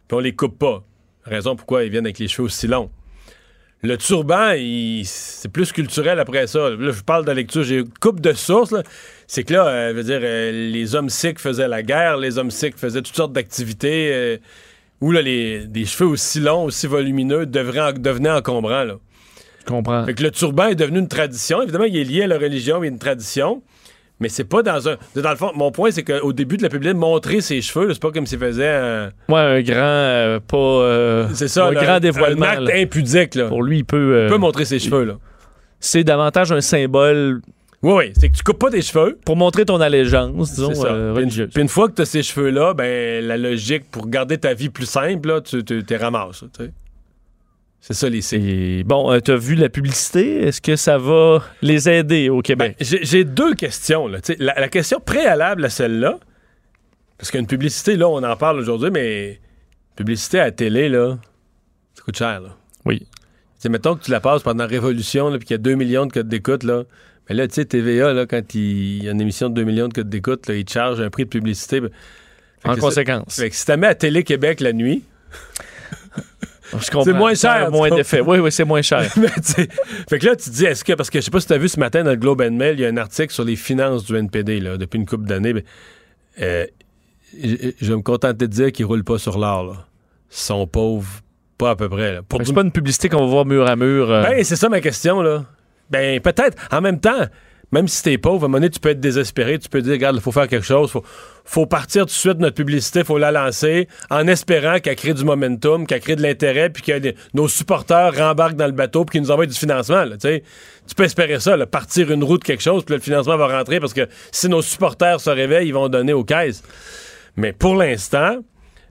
[0.08, 0.82] puis on les coupe pas.
[1.24, 2.90] Raison pourquoi ils viennent avec les cheveux aussi longs.
[3.84, 4.52] Le turban,
[5.04, 6.70] c'est plus culturel après ça.
[6.70, 8.70] Là, je parle de lecture, j'ai coupe de sources.
[8.70, 8.82] là.
[9.34, 12.76] C'est que là, euh, dire, euh, les hommes sikhs faisaient la guerre, les hommes sikhs
[12.76, 14.36] faisaient toutes sortes d'activités euh,
[15.00, 18.84] où là, les, des cheveux aussi longs, aussi volumineux devraient en- devenaient encombrants.
[18.84, 18.96] Là.
[19.60, 20.04] Je comprends.
[20.04, 21.62] Fait que le turban est devenu une tradition.
[21.62, 23.62] Évidemment, il est lié à la religion, mais une tradition.
[24.20, 24.96] Mais c'est pas dans un.
[25.16, 28.02] Dans le fond, mon point, c'est qu'au début de la publicité, montrer ses cheveux, c'est
[28.02, 29.12] pas comme s'il faisait un.
[29.30, 30.56] Ouais, un grand, euh, pas.
[30.58, 32.44] euh, C'est ça, un là, grand un dévoilement.
[32.44, 32.74] acte là.
[32.76, 33.48] impudique, là.
[33.48, 33.96] Pour lui, il peut.
[33.96, 35.14] euh, Il peut montrer ses cheveux, là.
[35.80, 37.40] c'est davantage un symbole
[37.82, 39.18] Oui, oui, c'est que tu coupes pas tes cheveux.
[39.24, 40.86] pour montrer ton allégeance, disons, ça.
[40.88, 41.50] euh, Puis une- religieuse.
[41.52, 44.68] Puis une fois que tu as ces cheveux-là, ben la logique pour garder ta vie
[44.68, 46.44] plus simple, là, tu t'es ramasses.
[46.56, 46.72] tu sais.
[47.80, 48.84] C'est ça les signes.
[48.84, 50.42] Bon, tu as vu la publicité?
[50.46, 52.76] Est-ce que ça va les aider au Ben, Québec?
[52.80, 54.06] j'ai j'ai deux questions.
[54.06, 54.18] Là.
[54.38, 56.20] La, la question préalable à celle-là,
[57.18, 59.40] parce qu'une publicité, là, on en parle aujourd'hui, mais
[59.96, 61.18] publicité à la télé, là,
[61.94, 62.40] ça coûte cher.
[62.40, 62.50] Là.
[62.84, 63.00] oui.
[63.00, 65.74] Tu sais, mettons que tu la passes pendant la Révolution, puis qu'il y a 2
[65.74, 66.82] millions de codes d'écoute, là.
[67.32, 69.88] Mais là, tu sais, TVA, là, quand il y a une émission de 2 millions
[69.88, 71.80] de codes d'écoute, ils te chargent un prix de publicité.
[72.62, 73.24] En que conséquence.
[73.28, 75.02] ça- Fait que si tu mets à Télé-Québec la nuit,
[76.80, 78.20] c'est moins cher, moins d'effet.
[78.20, 79.10] Oui, oui, c'est moins cher.
[79.16, 79.28] Mais
[80.08, 81.52] fait que là, tu te dis, est-ce que, parce que je sais pas si tu
[81.54, 83.44] as vu ce matin dans le Globe and Mail, il y a un article sur
[83.44, 85.54] les finances du NPD, là, depuis une couple d'années.
[86.40, 86.66] euh,
[87.34, 89.86] je vais me contenter de dire qu'ils roulent pas sur l'or, là.
[90.30, 91.08] Ils sont pauvres,
[91.56, 92.22] pas à peu près, là.
[92.22, 94.10] Pour C'est pas une publicité qu'on va voir mur à mur.
[94.10, 95.44] euh, Ben, c'est ça ma question, là.
[95.92, 96.56] Ben, peut-être.
[96.72, 97.26] En même temps,
[97.70, 99.92] même si t'es pauvre, à un moment donné, tu peux être désespéré, tu peux dire,
[99.92, 101.02] regarde, il faut faire quelque chose, faut,
[101.44, 105.24] faut partir tout de suite notre publicité, faut la lancer, en espérant qu'elle crée du
[105.24, 109.22] momentum, qu'elle crée de l'intérêt, puis que nos supporters rembarquent dans le bateau, puis qu'ils
[109.22, 113.00] nous envoient du financement, tu peux espérer ça, partir une route quelque chose, puis le
[113.00, 116.62] financement va rentrer, parce que si nos supporters se réveillent, ils vont donner aux caisses.
[117.36, 118.36] Mais pour l'instant,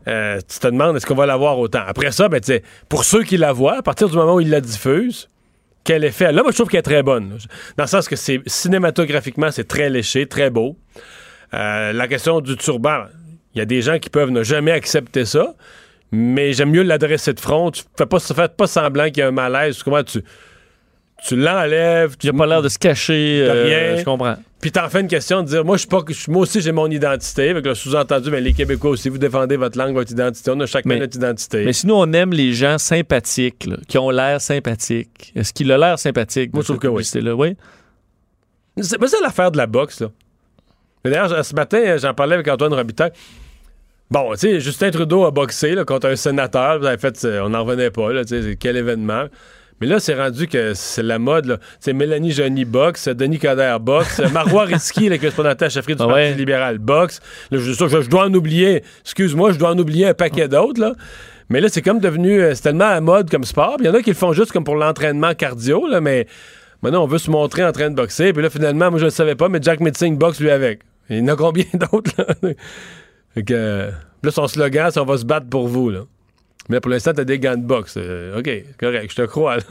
[0.08, 1.84] euh, tu te demandes est-ce qu'on va l'avoir autant?
[1.86, 2.42] Après ça, ben,
[2.90, 5.28] pour ceux qui la voient, à partir du moment où ils la diffusent,
[5.84, 6.32] quel effet.
[6.32, 7.38] Là, moi, je trouve qu'elle est très bonne.
[7.78, 10.78] Dans le sens que c'est cinématographiquement, c'est très léché, très beau.
[11.54, 13.06] Euh, la question du turban,
[13.54, 15.56] il y a des gens qui peuvent ne jamais accepter ça,
[16.12, 17.72] mais j'aime mieux l'adresser de front.
[17.72, 19.84] Tu fais pas, fais pas semblant qu'il y a un malaise.
[19.84, 20.24] Comment tu,
[21.28, 23.40] tu l'enlèves, tu a pas l'air de se cacher.
[23.42, 23.98] De euh, rien.
[23.98, 24.36] je comprends.
[24.60, 26.90] puis t'en fais une question de dire moi je suis pas moi aussi j'ai mon
[26.90, 30.60] identité avec le sous-entendu mais les Québécois aussi vous défendez votre langue votre identité on
[30.60, 33.98] a chacun Mais- notre identité Mais si nous, on aime les gens sympathiques, là, qui
[34.00, 36.54] ont l'air sympathiques, est-ce qu'il a l'air sympathique?
[36.54, 36.94] Moi, je trouve que oui.
[36.96, 37.36] publicité-là?
[37.36, 37.56] oui.
[38.82, 40.08] c'est pas ça l'affaire de la boxe là
[41.06, 43.12] Mais d'ailleurs ce matin j'en parlais avec Antoine Robitaille
[44.10, 47.42] bon tu sais Justin Trudeau a boxé là, contre un sénateur vous avez fait euh,
[47.44, 49.26] on n'en revenait pas là tu sais c'est quel événement
[49.82, 51.60] mais là, c'est rendu que c'est la mode.
[51.80, 56.08] C'est Mélanie Johnny boxe, Denis Coderre boxe, Marois Risky, le correspondant à chefferie du Ah
[56.08, 57.20] Parti libéral boxe.
[57.50, 60.80] Là, je, je- je dois en oublier, excuse-moi, je dois en oublier un paquet d'autres.
[60.80, 60.94] là.
[61.50, 63.76] Mais là, c'est comme devenu, euh, c'est tellement à mode comme sport.
[63.80, 66.28] Il y en a qui le font juste comme pour l'entraînement cardio, là, mais
[66.82, 68.32] maintenant, on veut se montrer en train de boxer.
[68.32, 70.80] Puis là, finalement, moi, je ne le savais pas, mais Jack Metzing boxe lui avec.
[71.10, 72.26] Il y en a combien d'autres, là?
[73.34, 73.92] Fait que, euh,
[74.24, 76.02] là, son slogan, c'est on va se battre pour vous, là.
[76.70, 77.96] Mais pour l'instant, t'as des gants de boxe.
[77.98, 79.64] Euh, OK, correct, je te crois, là.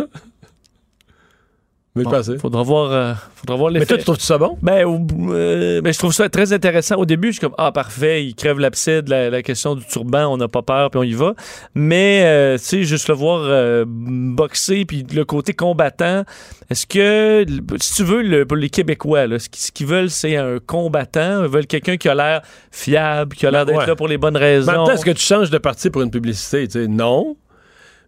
[1.97, 2.39] Mais Bon, passé.
[2.39, 3.89] faudra voir, euh, faudra voir Mais l'effet.
[3.95, 4.57] toi, tu trouves ça bon?
[4.63, 4.87] Ben,
[5.33, 6.95] euh, ben, je trouve ça très intéressant.
[6.95, 9.85] Au début, je suis comme, ah, parfait, il crève l'abcès de la, la question du
[9.85, 11.35] turban, on n'a pas peur, puis on y va.
[11.75, 16.23] Mais, euh, tu sais, juste le voir boxer, puis le côté combattant,
[16.71, 17.45] est-ce que,
[17.81, 21.51] si tu veux, le- pour les Québécois, là, ce qu'ils veulent, c'est un combattant, ils
[21.51, 23.87] veulent quelqu'un qui a l'air fiable, qui a l'air Ben, d'être ouais.
[23.89, 24.85] là pour les bonnes Mais en même raisons.
[24.87, 26.69] temps, est-ce que tu changes de parti pour une publicité?
[26.87, 27.37] Non.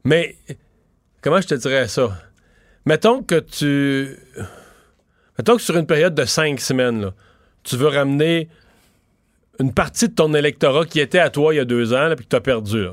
[0.05, 0.37] Mais
[1.21, 2.11] comment je te dirais ça?
[2.87, 4.17] Mettons que tu.
[5.39, 7.15] Mettons que sur une période de cinq semaines, là,
[7.63, 8.49] tu veux ramener
[9.61, 12.17] une partie de ton électorat qui était à toi il y a deux ans, là,
[12.17, 12.83] puis que tu as perdu.
[12.85, 12.93] là.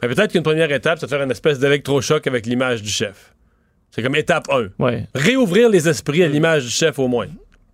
[0.00, 3.34] Ben, peut-être qu'une première étape, c'est de faire une espèce d'électrochoc avec l'image du chef.
[3.90, 4.68] C'est comme étape 1.
[4.78, 5.06] Ouais.
[5.14, 7.26] Réouvrir les esprits à l'image du chef au moins.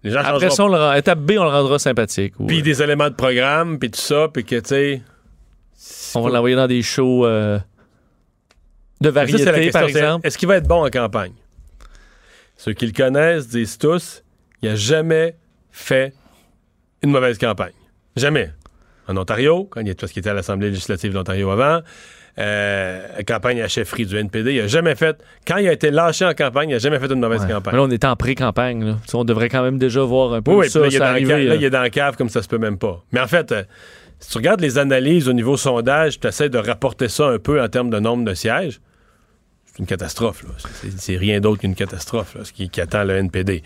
[0.03, 2.35] Les gens Après ça, on le rend- étape B, on le rendra sympathique.
[2.47, 5.03] Puis euh, des éléments de programme, puis tout ça, puis que, tu sais.
[6.15, 7.59] on va l'envoyer dans des shows euh,
[9.01, 10.27] de Ça, c'est la variété, question, par exemple.
[10.27, 11.33] Est-ce qu'il va être bon en campagne?
[12.57, 14.23] Ceux qui le connaissent disent tous
[14.63, 15.37] il n'a jamais
[15.71, 16.15] fait
[17.03, 17.73] une mauvaise campagne.
[18.17, 18.51] Jamais.
[19.09, 21.81] En Ontario, quand il est, parce qu'il était à l'Assemblée législative de l'Ontario avant,
[22.39, 25.23] euh, campagne à chefferie du NPD, il n'a jamais fait.
[25.47, 27.49] Quand il a été lâché en campagne, il n'a jamais fait une mauvaise Ouais.
[27.49, 27.75] campagne.
[27.75, 28.97] Mais là, on est en pré-campagne.
[29.13, 30.99] On devrait quand même déjà voir un peu Oui, oui, ça, puis là, il est
[30.99, 31.55] ça dans le arriver, cave, là, là.
[31.57, 33.05] il est dans le cave comme ça se peut même pas.
[33.13, 33.65] Mais en fait, euh,
[34.25, 37.63] si tu regardes les analyses au niveau sondage, tu essaies de rapporter ça un peu
[37.63, 38.81] en termes de nombre de sièges,
[39.67, 40.43] c'est une catastrophe.
[40.45, 40.51] là.
[40.97, 43.63] C'est- rien d'autre qu'une catastrophe, là, ce qui, qui attend le NPD.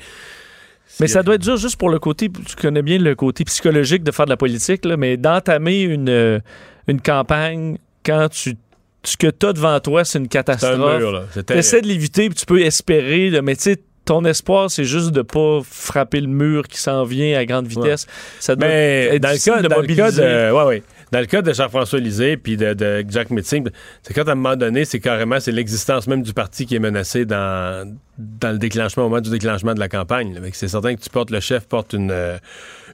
[1.01, 4.03] Mais ça doit être dur juste pour le côté, tu connais bien le côté psychologique
[4.03, 6.41] de faire de la politique, là, mais d'entamer une, euh,
[6.89, 8.57] une campagne quand tu,
[9.05, 10.99] ce que tu as devant toi, c'est une C'est un catastrophe.
[10.99, 11.25] mur, là.
[11.33, 13.77] C'est Tu essaies de l'éviter, puis tu peux espérer, mais tu sais,
[14.09, 18.07] ton espoir, c'est juste de pas frapper le mur qui s'en vient à grande vitesse.
[18.41, 20.23] Ça doit Mais être dans le, cas, de dans, le cas mobiliser.
[20.23, 20.83] de, ouais, ouais.
[21.13, 23.69] dans le cas de Jean-François Lisée puis de, de Jack Metzing,
[24.03, 26.79] c'est quand à un moment donné, c'est carrément c'est l'existence même du parti qui est
[26.79, 30.41] menacée dans, dans le déclenchement, au moment du déclenchement de la campagne.
[30.55, 32.39] C'est certain que tu portes le chef porte une, euh,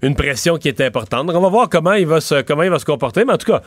[0.02, 1.28] une pression qui est importante.
[1.28, 3.38] Donc on va voir comment il va se comment il va se comporter, mais en
[3.38, 3.62] tout cas.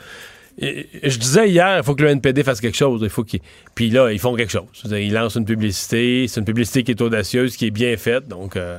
[0.60, 3.00] Je disais hier, il faut que le NPD fasse quelque chose.
[3.02, 3.40] Il faut qu'ils-
[3.74, 4.66] Puis là, ils font quelque chose.
[4.90, 6.26] Ils lancent une publicité.
[6.28, 8.26] C'est une publicité qui est audacieuse, qui est bien faite.
[8.28, 8.78] Donc, euh,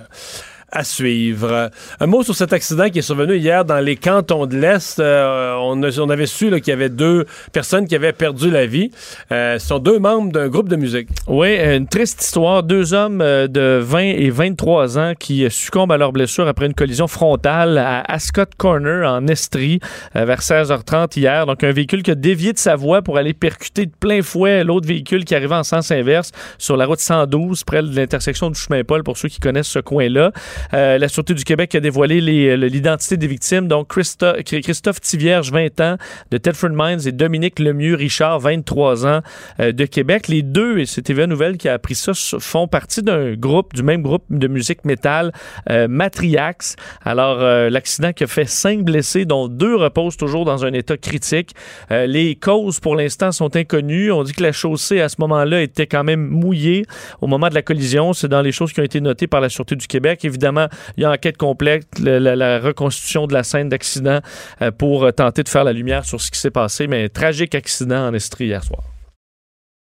[0.72, 1.70] à suivre.
[2.00, 5.00] Un mot sur cet accident qui est survenu hier dans les cantons de l'Est.
[5.00, 8.92] Euh, on, avait su qu'il y avait deux personnes qui avaient perdu la vie.
[9.32, 11.10] Euh, ce sont deux membres d'un groupe de musique.
[11.28, 12.64] Oui, une triste histoire.
[12.64, 16.74] Deux hommes euh, de 20 et 23 ans qui succombent à leurs blessures après une
[16.74, 19.80] collision frontale à Ascot Corner en Estrie
[20.14, 21.46] vers 16h30 hier.
[21.46, 24.64] Donc, un véhicule qui a dévié de sa voie pour aller percuter de plein fouet
[24.64, 28.60] l'autre véhicule qui arrivait en sens inverse sur la route 112 près de l'intersection du
[28.60, 30.32] chemin Paul pour ceux qui connaissent ce coin-là.
[30.74, 33.68] Euh, la Sûreté du Québec a dévoilé les- l'identité des victimes.
[33.68, 35.98] Donc, Christo- Christophe Tivierge, 20 ans,
[36.32, 39.22] de Tedford Mines, et Dominique Lemieux Richard, 23 ans,
[39.60, 40.28] euh, de Québec.
[40.28, 43.84] Les deux, et c'est TVA Nouvelle qui a appris ça, font partie d'un groupe, du
[43.84, 45.32] même groupe de musique métal,
[45.70, 46.76] euh, Matriax.
[47.04, 50.98] Alors, euh, l'accident qui a fait cinq blessés, dont deux reposent toujours dans un état
[50.98, 51.54] critique.
[51.92, 54.12] Euh, les causes, pour l'instant, sont inconnues.
[54.12, 56.86] On dit que la chaussée, à ce moment-là, était quand même mouillée
[57.22, 58.14] au moment de la collision.
[58.14, 60.26] C'est dans les choses qui ont été notées par la Sûreté du Québec.
[60.26, 60.49] Évidemment,
[60.98, 64.20] il y a enquête complète, la, la reconstitution de la scène d'accident
[64.62, 66.88] euh, pour euh, tenter de faire la lumière sur ce qui s'est passé.
[66.88, 68.82] Mais tragique accident en Estrie hier soir.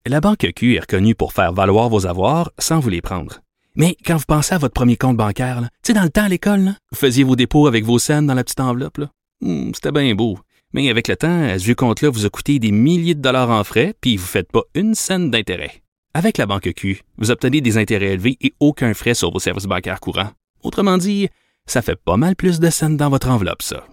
[0.06, 3.42] La Banque Q est reconnue pour faire valoir vos avoirs sans vous les prendre.
[3.76, 6.30] Mais quand vous pensez à votre premier compte bancaire, tu sais, dans le temps à
[6.30, 9.02] l'école, vous faisiez vos dépôts avec vos scènes dans la petite enveloppe.
[9.42, 10.40] Hmm, C'était bien beau.
[10.74, 13.50] Mais avec le temps, à ce vieux compte-là vous a coûté des milliers de dollars
[13.50, 15.84] en frais, puis vous ne faites pas une scène d'intérêt.
[16.14, 19.66] Avec la Banque Q, vous obtenez des intérêts élevés et aucun frais sur vos services
[19.66, 20.32] bancaires courants.
[20.64, 21.30] Autrement dit,
[21.66, 23.86] ça fait pas mal plus de scènes dans votre enveloppe, ça.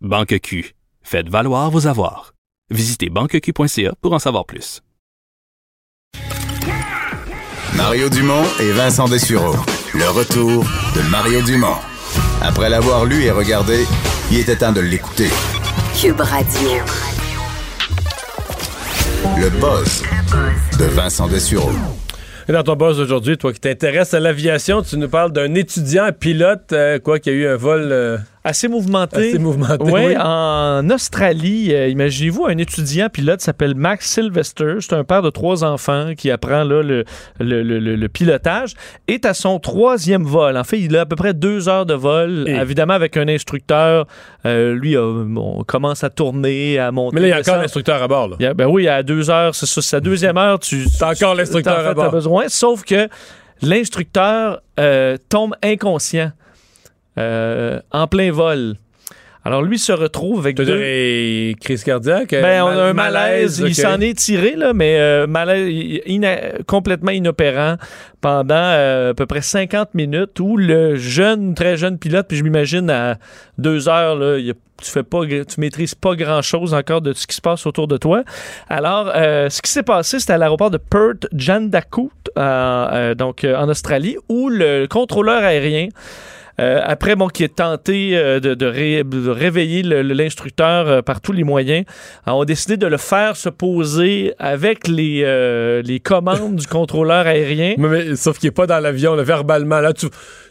[0.00, 0.74] Banque Q.
[1.02, 2.34] Faites valoir vos avoirs.
[2.70, 4.82] Visitez banqueq.ca pour en savoir plus.
[7.74, 9.54] Mario Dumont et Vincent Dessureau.
[9.94, 11.76] Le retour de Mario Dumont.
[12.42, 13.84] Après l'avoir lu et regardé,
[14.30, 15.28] il était temps de l'écouter.
[16.00, 16.70] Cube Radio.
[19.38, 20.02] Le buzz
[20.78, 21.70] de Vincent Dessureau.
[22.48, 26.08] Et dans ton boss aujourd'hui, toi qui t'intéresses à l'aviation, tu nous parles d'un étudiant
[26.18, 28.16] pilote, euh, quoi, qui a eu un vol euh,
[28.48, 29.28] Assez mouvementé.
[29.28, 29.76] assez mouvementé.
[29.84, 30.16] Oui, oui.
[30.18, 34.76] en Australie, euh, imaginez-vous un étudiant pilote s'appelle Max Sylvester.
[34.80, 37.04] C'est un père de trois enfants qui apprend là, le,
[37.40, 38.72] le, le- pilotage.
[39.06, 40.56] Est à son troisième vol.
[40.56, 43.28] En fait, il a à peu près deux heures de vol, Et- évidemment avec un
[43.28, 44.06] instructeur.
[44.46, 47.16] Euh, lui, euh, on commence à tourner, à monter.
[47.16, 48.28] Mais là, il y a encore l'instructeur à bord.
[48.28, 48.36] Là.
[48.40, 50.86] Il y a- ben oui, à deux heures, c'est ça, c'est sa deuxième heure, tu.
[50.98, 52.04] T'as encore l'instructeur à bord.
[52.06, 52.44] t'as besoin.
[52.48, 53.08] Sauf que
[53.60, 56.32] l'instructeur euh, tombe inconscient
[57.18, 58.74] euh, en plein vol.
[59.44, 60.78] Alors lui se retrouve avec deux.
[60.82, 62.32] et crise cardiaque?
[62.32, 63.62] Ben, on a un malaise.
[63.66, 65.70] Il s'en est tiré, là, mais euh, malaise
[66.06, 67.76] ina- complètement inopérant
[68.20, 72.42] pendant euh, à peu près 50 minutes où le jeune, très jeune pilote, puis je
[72.44, 73.16] m'imagine à
[73.56, 77.00] deux heures, là, il y a- tu fais pas, tu maîtrises pas grand chose encore
[77.00, 78.22] de ce qui se passe autour de toi.
[78.68, 82.40] Alors, euh, ce qui s'est passé, c'était à l'aéroport de Perth Jandakot, euh,
[82.92, 85.88] euh, donc euh, en Australie, où le contrôleur aérien
[86.60, 90.88] euh, après, bon, qui est tenté euh, de, de ré- de réveiller le- le- l'instructeur
[90.88, 91.84] euh, par tous les moyens,
[92.26, 97.74] euh, ont décidé de le faire se poser avec les, euh, commandes du contrôleur aérien.
[97.78, 99.80] Mais, sauf qu'il n'est pas dans l'avion, verbalement.
[99.80, 100.06] Là, tu,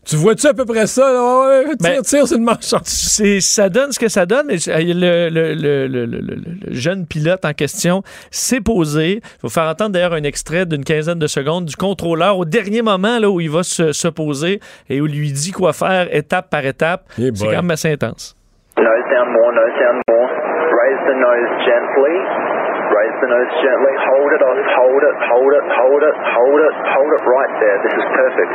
[0.07, 1.11] tu vois-tu à peu près ça?
[1.11, 1.39] Là?
[1.39, 2.73] Ouais, ouais, tire, Ben- tire, c'est une marche.
[2.83, 6.73] C'est, ça donne ce que ça donne, mais le, le- le- le- le- le- le
[6.73, 9.21] jeune pilote en question s'est posé.
[9.23, 12.81] Il faut faire entendre d'ailleurs un extrait d'une quinzaine de secondes du contrôleur au dernier
[12.81, 16.07] moment là, où il va se, se poser et où il lui dit quoi faire
[16.15, 17.03] étape par étape.
[17.19, 18.35] Eh C'est quand même assez intense.
[18.77, 20.29] Nose down more, nose down more.
[20.29, 22.56] Raise the nose gently.
[22.87, 23.93] Raise the nose gently.
[24.07, 24.57] Hold it on.
[24.57, 27.77] Hold it, hold it, hold it, hold it, hold it right there.
[27.83, 28.51] This is perfect.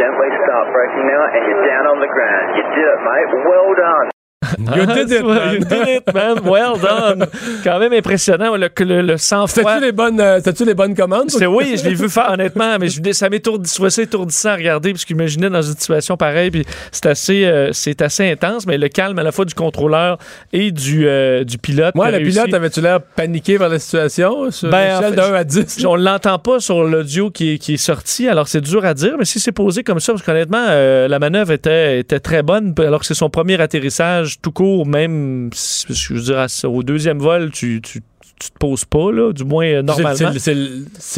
[0.00, 2.46] Gently start braking now, and you're down on the ground.
[2.56, 3.30] You did it, mate.
[3.44, 4.15] Well done.
[4.58, 5.54] You did it, man.
[5.54, 6.38] You did it, man.
[6.44, 7.26] Well done.
[7.64, 8.56] Quand même impressionnant.
[8.56, 9.62] Le, le, le sang-froid.
[9.62, 11.30] C'était-tu les, bonnes, euh, c'était-tu les bonnes commandes?
[11.30, 14.92] C'est oui, je l'ai vu faire honnêtement, mais je, ça m'étourdit, ça étourdissant à regarder
[14.92, 18.88] parce qu'imaginez dans une situation pareille, puis c'est assez, euh, c'est assez intense, mais le
[18.88, 20.18] calme à la fois du contrôleur
[20.52, 21.94] et du, euh, du pilote.
[21.94, 24.50] Moi, le pilote, avais-tu l'air paniqué par la situation?
[24.50, 25.84] Sur Ben, en fait, de 1 à 10?
[25.86, 29.14] On l'entend pas sur l'audio qui est, qui est sorti, alors c'est dur à dire,
[29.18, 33.00] mais si c'est posé comme ça, parce qu'honnêtement, la manœuvre était, était très bonne, alors
[33.00, 35.50] que c'est son premier atterrissage tout court, même,
[35.88, 38.00] je veux dire, à- au deuxième vol, tu, tu,
[38.38, 40.14] tu te poses pas, là, du moins euh, normalement.
[40.38, 40.54] c'est-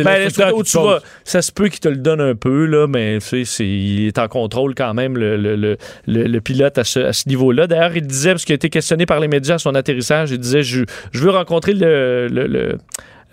[0.04, 0.30] Ben,
[1.24, 4.18] ça se peut qu'il te le donne un peu, là, mais tu sais, il est
[4.18, 5.76] en contrôle quand même, le, le- le-
[6.06, 7.66] le- le pilote à ce, à ce niveau-là.
[7.66, 10.38] D'ailleurs, il disait, parce qu'il a été questionné par les médias à son atterrissage, il
[10.38, 12.78] disait Je, je veux rencontrer le.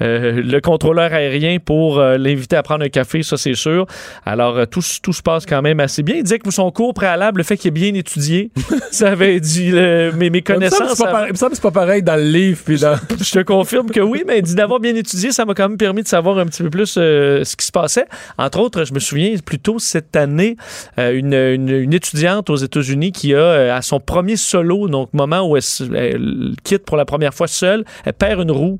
[0.01, 3.85] Euh, le contrôleur aérien pour euh, l'inviter à prendre un café, ça c'est sûr.
[4.25, 6.15] Alors euh, tout, tout se passe quand même assez bien.
[6.17, 8.51] Il disait que son cours préalable, le fait qu'il ait bien étudié,
[8.91, 10.95] ça avait dit mes, mes connaissances.
[10.95, 12.61] c'est pas pareil- il me semble que c'est pas pareil dans le livre.
[12.65, 12.95] Puis dans...
[13.21, 16.03] Je te confirme que oui, mais dit d'avoir bien étudié, ça m'a quand même permis
[16.03, 18.05] de savoir un petit peu plus ce qui se passait.
[18.37, 20.57] Entre autres, je me souviens plus tôt cette année,
[20.97, 25.55] une, une- une étudiante aux États-Unis qui a à son premier solo, donc moment où
[25.57, 25.63] elle,
[25.95, 28.79] elle quitte pour la première fois seule, elle perd une roue.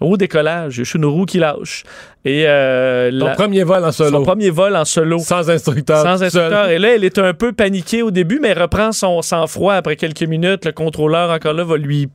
[0.00, 1.84] Au décollage, je suis une roue qui lâche.
[2.24, 4.10] Et euh, Ton la- premier vol en solo.
[4.10, 5.18] son premier vol en solo.
[5.18, 6.02] Sans instructeur.
[6.02, 6.26] Sans seul.
[6.26, 6.68] instructeur.
[6.68, 9.96] Et là, elle est un peu paniquée au début, mais elle reprend son sang-froid après
[9.96, 10.64] quelques minutes.
[10.66, 12.08] Le contrôleur, encore là, va lui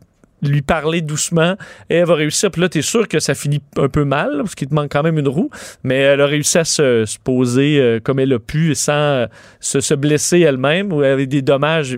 [0.44, 1.56] lui parler doucement
[1.92, 2.50] et elle va réussir.
[2.50, 5.04] Puis là, t'es sûr que ça finit un peu mal parce qu'il te manque quand
[5.04, 5.52] même une roue,
[5.84, 9.26] mais elle a réussi à se, se poser euh, comme elle a pu sans euh,
[9.60, 11.96] se, se blesser elle-même ou avec des dommages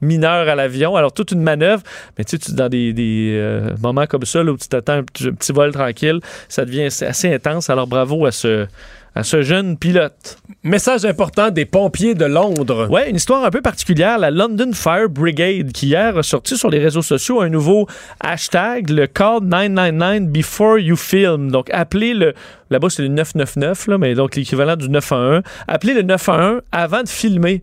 [0.00, 0.96] mineurs à l'avion.
[0.96, 1.82] Alors, toute une manœuvre,
[2.16, 4.94] mais tu sais, tu- dans des, des, euh, moments comme ça, là, où tu t'attends
[4.94, 7.70] un petit, un petit vol tranquille, ça devient assez, intense.
[7.70, 8.66] Alors, bravo à ce,
[9.14, 10.38] à ce jeune pilote.
[10.62, 12.88] Message important des pompiers de Londres.
[12.90, 16.70] Ouais, une histoire un peu particulière, la London Fire Brigade, qui hier a sorti sur
[16.70, 17.86] les réseaux sociaux un nouveau
[18.20, 21.50] hashtag, le Call 999 Before You Film.
[21.50, 22.34] Donc, appelez le.
[22.70, 25.42] Là-bas, c'est le 999, là, mais donc l'équivalent du 911.
[25.66, 27.60] Appelez le 911 avant de filmer.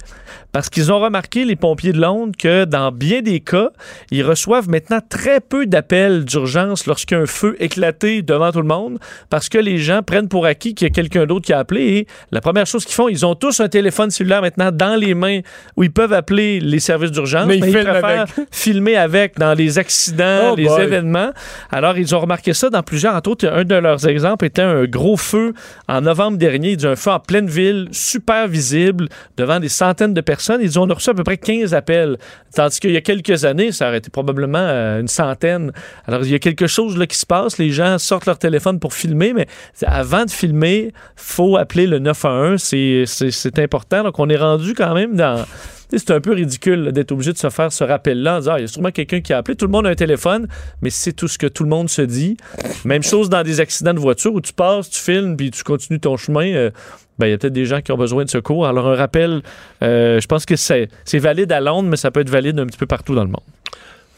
[0.51, 3.69] Parce qu'ils ont remarqué, les pompiers de Londres, que dans bien des cas,
[4.09, 8.61] ils reçoivent maintenant très peu d'appels d'urgence lorsqu'il y a un feu éclaté devant tout
[8.61, 8.97] le monde.
[9.29, 11.81] Parce que les gens prennent pour acquis qu'il y a quelqu'un d'autre qui a appelé.
[11.81, 15.13] Et la première chose qu'ils font, ils ont tous un téléphone cellulaire maintenant dans les
[15.13, 15.41] mains
[15.75, 17.47] où ils peuvent appeler les services d'urgence.
[17.47, 18.29] Mais ils préfèrent avec.
[18.51, 20.81] filmer avec dans les accidents, Oh les boy.
[20.83, 21.31] événements.
[21.69, 23.13] Alors, ils ont remarqué ça dans plusieurs.
[23.13, 25.53] Entre autres, un de leurs exemples était un gros feu
[25.87, 26.71] en novembre dernier.
[26.71, 30.61] Il dit un feu en pleine ville, super visible, devant des centaines de personnes.
[30.61, 32.17] Ils disent on a reçu à peu près 15 appels.
[32.55, 35.71] Tandis qu'il y a quelques années, ça aurait été probablement euh, une centaine.
[36.07, 37.57] Alors, il y a quelque chose là, qui se passe.
[37.57, 39.47] Les gens sortent leur téléphone pour filmer, mais
[39.85, 42.61] avant de filmer, faut appeler le 911.
[42.61, 44.03] C'est- C'est c'est important.
[44.03, 45.45] Donc, on est rendu quand même dans.
[45.89, 48.61] C'est un peu ridicule d'être obligé de se faire ce rappel-là en disant Ah, il
[48.61, 49.55] y a sûrement quelqu'un qui a appelé.
[49.55, 50.47] Tout le monde a un téléphone,
[50.81, 52.37] mais c'est tout ce que tout le monde se dit.
[52.83, 55.99] Même chose dans des accidents de voiture où tu passes, tu filmes, puis tu continues
[55.99, 56.53] ton chemin.
[56.53, 56.71] euh,
[57.17, 58.67] ben, il y a peut-être des gens qui ont besoin de secours.
[58.67, 59.41] Alors, un rappel,
[59.81, 62.65] euh, je pense que c'est c'est valide à Londres, mais ça peut être valide un
[62.65, 63.43] petit peu partout dans le monde.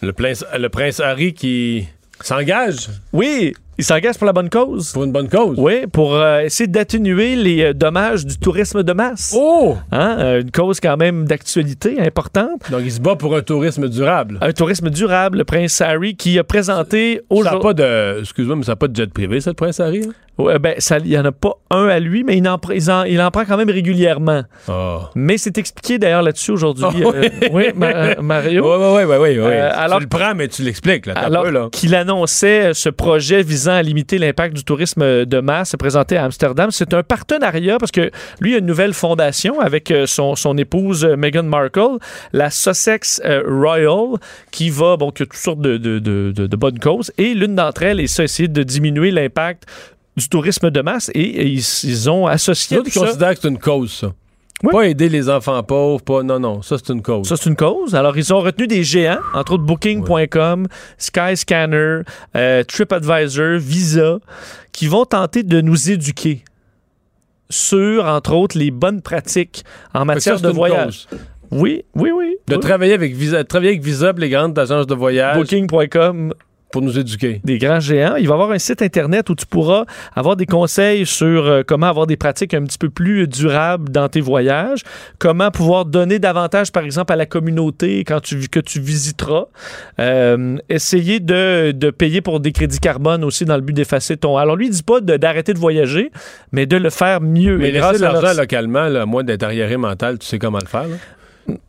[0.01, 1.87] Le, prince, le prince Harry qui
[2.21, 2.89] s'engage?
[3.13, 4.91] Oui, il s'engage pour la bonne cause.
[4.91, 5.55] pour une bonne cause?
[5.57, 9.33] Oui, pour euh, essayer d'atténuer les euh, dommages du tourisme de masse.
[9.37, 9.75] Oh!
[9.91, 12.69] Hein, euh, une cause quand même d'actualité importante.
[12.71, 14.39] Donc, il se bat pour un tourisme durable.
[14.41, 17.61] Un tourisme durable, le prince Harry, qui a présenté Ça aujourd'hui.
[17.61, 18.19] pas de.
[18.21, 20.01] Excuse-moi, mais ça n'a pas de jet privé, ça, le prince Harry?
[20.07, 20.11] hein?
[20.37, 22.91] Ouais, ben, ça- il n'y en a pas un à lui, mais il en, il
[22.91, 24.43] en- il en prend quand même régulièrement.
[24.67, 25.09] Ah.
[25.15, 26.85] Mais c'est expliqué d'ailleurs là-dessus aujourd'hui.
[26.85, 27.27] Ah oui.
[27.51, 28.63] Oui, Ma- Mario.
[28.63, 29.51] Oui, oui, oui, oui.
[29.55, 31.13] Alors- tu le prends, mais tu l'expliques, là.
[31.13, 36.25] Alors qu'il annonçait ce projet visant à limiter l'impact du tourisme de masse présenté à
[36.25, 40.57] Amsterdam, c'est un partenariat parce que lui a une nouvelle fondation avec euh, son, son
[40.57, 41.97] épouse euh, Meghan Markle,
[42.33, 44.19] la Sussex euh, Royal,
[44.51, 47.11] qui va, bon, qui a toutes sortes de, de, de- bonnes causes.
[47.17, 49.65] Et l'une d'entre elles est ça, essayer de diminuer l'impact
[50.15, 53.59] du tourisme de masse et, et ils, ils ont associé D'autres considèrent que c'est une
[53.59, 54.13] cause, ça.
[54.63, 54.71] Oui.
[54.73, 56.23] Pas aider les enfants pauvres, pas.
[56.23, 57.27] Non, non, ça, c'est une cause.
[57.27, 57.93] Ça, c'est une cause.
[57.93, 61.99] Alors, ils ont retenu des géants, entre autres Booking.com, Skyscanner,
[62.35, 64.17] euh, TripAdvisor, Visa,
[64.71, 66.43] qui vont tenter de nous éduquer
[67.49, 71.07] sur, entre autres, les bonnes pratiques en ça, matière de voyage.
[71.09, 71.19] cause.
[71.51, 72.35] Oui, oui, oui.
[72.47, 72.59] De Oui.
[72.59, 76.33] travailler avec Visa, travailler avec Visa, les grandes agences de voyage, Booking.com,
[76.71, 77.41] pour nous éduquer.
[77.43, 78.15] des grands géants.
[78.15, 81.63] Il va y avoir un site Internet où tu pourras avoir des conseils sur euh,
[81.65, 84.81] comment avoir des pratiques un petit peu plus durables dans tes voyages,
[85.19, 89.45] comment pouvoir donner davantage, par exemple, à la communauté quand tu, que tu visiteras.
[89.99, 94.37] Euh, essayer de, de payer pour des crédits carbone aussi dans le but d'effacer ton...
[94.37, 96.11] Alors, lui, il dit pas d'arrêter de, voyager,
[96.51, 97.57] mais de le faire mieux.
[97.57, 100.67] Mais grâce de à l'argent localement, là, moins d'être arriéré mental, tu sais comment le
[100.67, 100.87] faire.
[100.87, 100.95] là.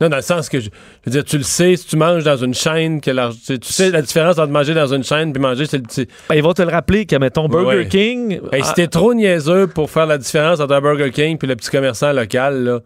[0.00, 0.70] Non, dans le sens que, je, je
[1.06, 3.72] veux dire, tu le sais, si tu manges dans une chaîne, que tu sais- tu
[3.72, 6.08] sais la différence entre manger dans une chaîne puis manger, c'est le petit.
[6.28, 7.86] Ben, ils vont te le rappeler que, mettons, Burger Ouais.
[7.88, 8.40] King...
[8.52, 11.46] Hey, si ah, t'es trop niaiseux pour faire la différence entre un Burger King puis
[11.46, 12.80] le petit commerçant local, là,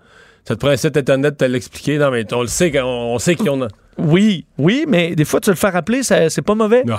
[0.45, 1.99] ça te prend un site internet de te l'expliquer.
[1.99, 3.69] Non, mais on le sait, qu'on- on, sait qu'ils ont.
[3.99, 6.83] Oui, oui, mais des fois, tu le fais rappeler, c'est pas mauvais.
[6.91, 6.99] Ah.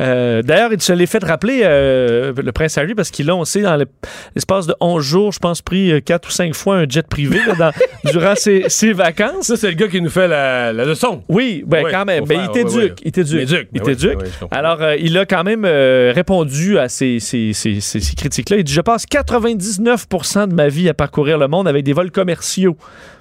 [0.00, 3.44] Euh, D'ailleurs, il se l'est fait rappeler, euh, le prince Harry, parce qu'il a, on
[3.44, 3.86] sait, dans le-
[4.34, 7.38] l'espace de 11 jours, je pense, pris euh, 4 ou 5 fois un jet privé
[7.46, 7.70] là, dans-
[8.10, 9.46] durant ses, ses vacances.
[9.46, 11.22] Ça, c'est le gars qui nous fait la, la leçon.
[11.28, 12.24] Oui, ben quand même.
[12.24, 12.94] Ben, faire, il ouais.
[13.04, 13.12] Il.
[13.14, 14.18] Il éduque, Il ben t'éduque.
[14.18, 14.56] ben je comprends.
[14.58, 18.56] Alors, euh, il a quand même euh, répondu à ces, ces- ces- ces- ces critiques-là.
[18.56, 22.10] Il dit Je passe 99% de ma vie à parcourir le monde avec des vols
[22.10, 22.76] commerciaux.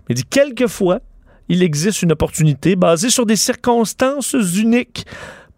[0.09, 0.99] Mais il dit Quelquefois,
[1.53, 5.05] il existe une opportunité basée sur des circonstances uniques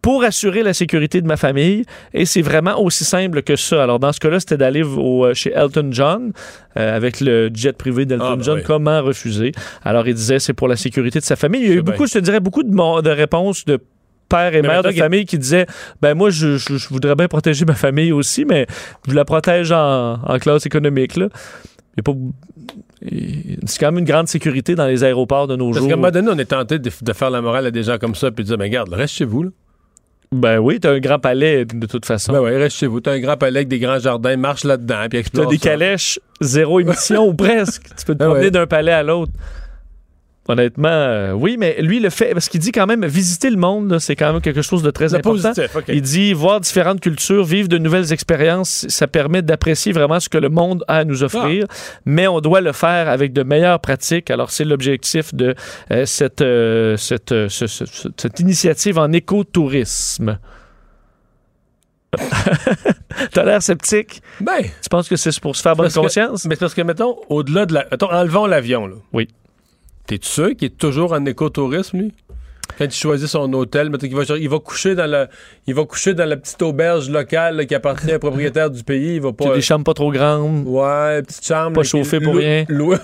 [0.02, 1.86] pour assurer la sécurité de ma famille.
[2.14, 3.84] Et c'est vraiment aussi simple que ça.
[3.84, 6.34] Alors, dans ce cas-là, c'était d'aller euh, chez Elton John
[6.78, 8.58] euh, avec le jet privé d'Elton Ah, ben John.
[8.58, 8.64] oui.
[8.66, 9.54] Comment refuser?
[9.84, 11.62] Alors, il disait c'est pour la sécurité de sa famille.
[11.62, 13.80] Il y a eu beaucoup, je te dirais, beaucoup de, réponses de
[14.28, 15.68] pères et Mais mères de famille qui disaient
[16.02, 18.66] ben moi je, je- je voudrais bien protéger ma famille aussi mais
[19.08, 21.28] je la protège en, en classe économique là.
[21.96, 22.14] Il y a pas
[23.66, 25.88] c'est quand même une grande sécurité dans les aéroports de nos Parce jours.
[25.88, 27.98] qu'à un moment donné, on est tenté de, de faire la morale à des gens
[27.98, 29.44] comme ça puis de dire, ben regarde, reste chez vous.
[29.44, 29.50] Là.
[30.32, 32.34] Ben oui, t'as un grand palais de toute façon.
[32.34, 33.00] Ben ouais, reste chez vous.
[33.02, 35.70] T'as un grand palais avec des grands jardins, marche là-dedans puis T'as explore des ça.
[35.70, 37.84] calèches zéro émission ou presque.
[37.98, 38.52] Tu peux te Ah promener ouais.
[38.52, 39.32] d'un palais à l'autre.
[40.50, 43.98] Honnêtement, euh, oui, mais lui le fait parce qu'il dit quand même visiter le monde,
[44.00, 45.54] c'est quand même quelque chose de très important.
[45.54, 45.78] positif.
[45.88, 50.38] Il dit voir différentes cultures, vivre de nouvelles expériences, ça permet d'apprécier vraiment ce que
[50.38, 51.74] le monde a à nous offrir, Ah.
[52.06, 54.30] mais on doit le faire avec de meilleures pratiques.
[54.32, 55.56] Alors c'est l'objectif de
[55.92, 60.40] euh, cette, euh, cette, ce- ce- ce- cette initiative en écotourisme.
[63.32, 64.22] T'as l'air sceptique?
[64.40, 66.46] Ben, Tu penses que c'est pour se faire bonne que- conscience?
[66.46, 67.86] mais c'est parce que, mettons, au-delà de la.
[67.92, 68.96] Mettons, enlevons l'avion, là.
[69.14, 69.28] Oui.
[70.08, 72.14] T'es-tu sûr qu'il est toujours en écotourisme, lui?
[72.78, 75.28] Quand il choisit son hôtel, qu'il va, il va coucher dans la,
[75.68, 78.84] il va coucher dans la petite auberge locale là, qui appartient à un propriétaire du
[78.84, 79.16] pays.
[79.16, 79.54] Il va pas.
[79.54, 81.74] des chambres pas trop grandes, Ouais, petite chambre.
[81.74, 82.66] Pas chauffée pour rien.
[82.70, 82.98] ouais,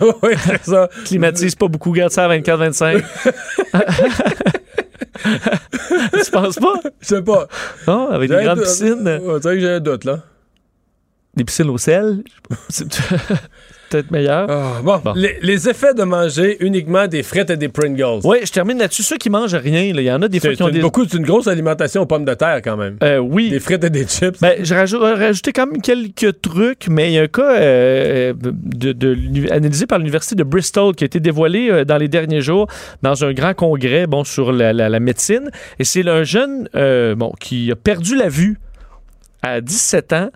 [0.44, 0.90] c'est ça.
[1.06, 3.04] climatise pas beaucoup, garde ça à 24-25.
[6.24, 6.74] tu penses pas?
[7.02, 7.48] Je sais pas.
[7.88, 9.04] Non, avec J'ai des grandes piscines.
[9.04, 10.24] C'est vrai que j'ai un doute, là.
[11.36, 12.24] Des piscines au sel?
[13.90, 14.46] Peut-être meilleur.
[14.50, 15.14] Ah, bon, Bon.
[15.16, 18.20] Les, les effets de manger uniquement des frites et des Pringles.
[18.24, 19.04] Oui, je termine là-dessus.
[19.04, 20.80] Ceux qui mangent rien, il y en a des fois qui ont des.
[20.80, 22.98] beaucoup, c'est une grosse alimentation aux pommes de terre, quand même.
[23.04, 23.50] Euh, oui.
[23.50, 24.40] Des frites et des chips.
[24.42, 28.34] Ben, j'ai rajou- rajouté quand même quelques trucs, mais il y a un cas euh,
[28.40, 32.68] de, analysé par l'Université de Bristol qui a été dévoilé euh, dans les derniers jours
[33.02, 35.50] dans un grand congrès bon, sur la, la- la médecine.
[35.80, 38.58] Et c'est un jeune euh, bon, qui a perdu la vue
[39.42, 40.30] à 17 ans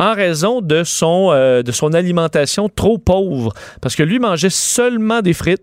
[0.00, 3.52] en raison de son, euh, de son alimentation trop pauvre.
[3.80, 5.62] Parce que lui mangeait seulement des frites,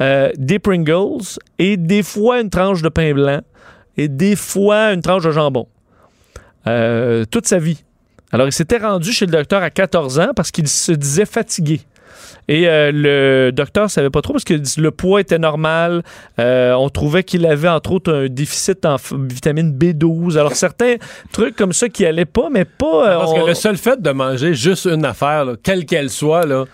[0.00, 3.40] euh, des Pringles et des fois une tranche de pain blanc
[3.96, 5.68] et des fois une tranche de jambon.
[6.66, 7.84] Euh, toute sa vie.
[8.32, 11.80] Alors, il s'était rendu chez le docteur à 14 ans parce qu'il se disait fatigué.
[12.48, 16.02] Et euh, le docteur savait pas trop parce que le poids était normal.
[16.38, 18.96] Euh, on trouvait qu'il avait entre autres un déficit en
[19.28, 20.38] vitamine B12.
[20.38, 20.94] Alors certains
[21.32, 23.08] trucs comme ça qui allaient pas, mais pas.
[23.10, 26.10] euh, Parce on- que le seul fait de manger juste une affaire, là, quelle qu'elle
[26.10, 26.64] soit, là,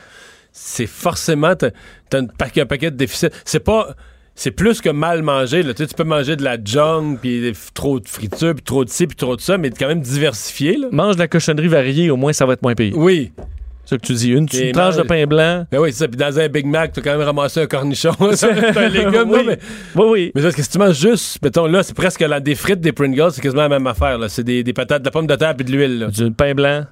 [0.52, 1.70] c'est forcément t'as,
[2.10, 3.28] t'as un, paquet, un paquet de déficits.
[3.44, 3.94] C'est pas.
[4.34, 5.62] C'est plus que mal manger.
[5.62, 5.74] Là.
[5.74, 8.88] Tu, sais, tu peux manger de la junk, puis trop de friture, puis trop de
[8.88, 10.78] ci, puis trop de ça, mais quand même diversifié.
[10.78, 10.88] Là.
[10.90, 12.92] mange de la cochonnerie variée, au moins ça va être moins payé.
[12.94, 13.30] Oui.
[13.92, 14.30] C'est ça que tu dis.
[14.30, 15.66] Une, une tranche de pain blanc.
[15.70, 16.08] Ben oui, c'est ça.
[16.08, 18.12] Puis dans un Big Mac, tu as quand même ramassé un cornichon.
[18.32, 19.28] c'est un légume.
[19.28, 19.38] oui.
[19.38, 19.58] non, mais,
[19.96, 20.32] oui, oui.
[20.34, 22.92] mais parce que si tu manges juste, mettons là, c'est presque la, des frites, des
[22.92, 24.18] Pringles, c'est quasiment la même affaire.
[24.28, 26.08] C'est des, des patates, de la pomme de terre puis de l'huile.
[26.10, 26.84] du pain blanc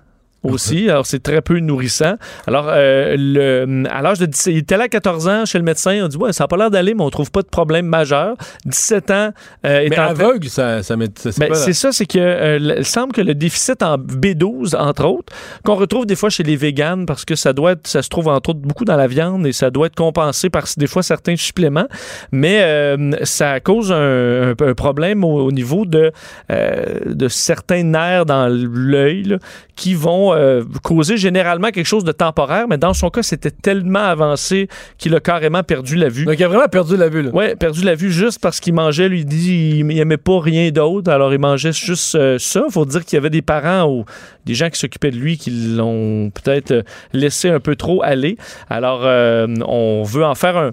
[0.42, 0.88] aussi.
[0.90, 2.14] Alors, c'est très peu nourrissant.
[2.46, 5.64] Alors, euh, le, à l'âge de 17 il était là à 14 ans chez le
[5.64, 6.00] médecin.
[6.04, 8.36] On dit, ouais, ça n'a pas l'air d'aller, mais on trouve pas de problème majeur.
[8.66, 9.30] 17 ans,
[9.66, 13.20] euh, Mais aveugle, ça, ça, ça- c'est Ben, ça, c'est que euh, il semble que
[13.20, 15.32] le déficit en B12, entre autres,
[15.64, 18.28] qu'on retrouve des fois chez les véganes, parce que ça doit être, ça se trouve
[18.28, 21.36] entre autres beaucoup dans la viande et ça doit être compensé par des fois certains
[21.36, 21.86] suppléments,
[22.32, 26.12] mais euh, ça cause un, un- un problème au, au niveau de,
[26.50, 29.36] euh, de certains nerfs dans l'œil là,
[29.76, 34.00] qui vont euh, causer généralement quelque chose de temporaire, mais dans son cas, c'était tellement
[34.00, 34.68] avancé
[34.98, 36.24] qu'il a carrément perdu la vue.
[36.24, 37.22] Donc, il a vraiment perdu la vue.
[37.22, 37.30] Là.
[37.30, 40.40] Ouais, perdu la vue juste parce qu'il mangeait, lui, il dit il, il aimait pas
[40.40, 42.64] rien d'autre, alors il mangeait juste euh, ça.
[42.70, 44.04] Faut dire qu'il y avait des parents ou
[44.46, 48.36] des gens qui s'occupaient de lui qui l'ont peut-être euh, laissé un peu trop aller.
[48.68, 50.72] Alors, euh, on veut en faire un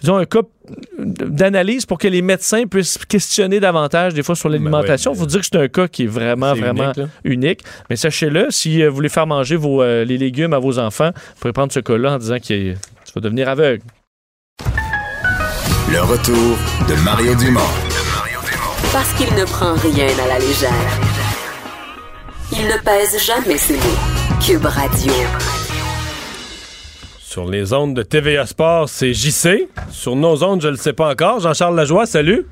[0.00, 0.40] disons un cas
[0.98, 5.12] d'analyse pour que les médecins puissent questionner davantage des fois sur l'alimentation.
[5.12, 6.92] Ben oui, faut dire que c'est un cas qui est vraiment, vraiment
[7.24, 7.60] unique.
[7.90, 11.10] Mais sachez-le, si euh, vous voulez faire manger vos, euh, les légumes à vos enfants,
[11.14, 12.74] vous pouvez prendre ce cas-là en disant que tu
[13.14, 13.82] vas devenir aveugle.
[15.90, 17.60] Le retour de Mario Dumont.
[18.92, 20.70] Parce qu'il ne prend rien à la légère.
[22.52, 24.38] Il ne pèse jamais ses mots.
[24.40, 25.12] Cube Radio.
[27.38, 29.68] Sur les ondes de TVA Sport, c'est JC.
[29.92, 31.38] Sur nos ondes, je ne le sais pas encore.
[31.38, 32.46] Jean-Charles Lajoie, salut.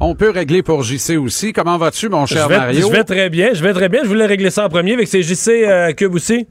[0.00, 1.54] On peut régler pour JC aussi.
[1.54, 2.88] Comment vas-tu, mon cher je, vais, Mario?
[2.88, 3.54] je vais très bien.
[3.54, 4.02] Je vais très bien.
[4.02, 6.46] Je voulais régler ça en premier avec ces JC euh, Cube aussi.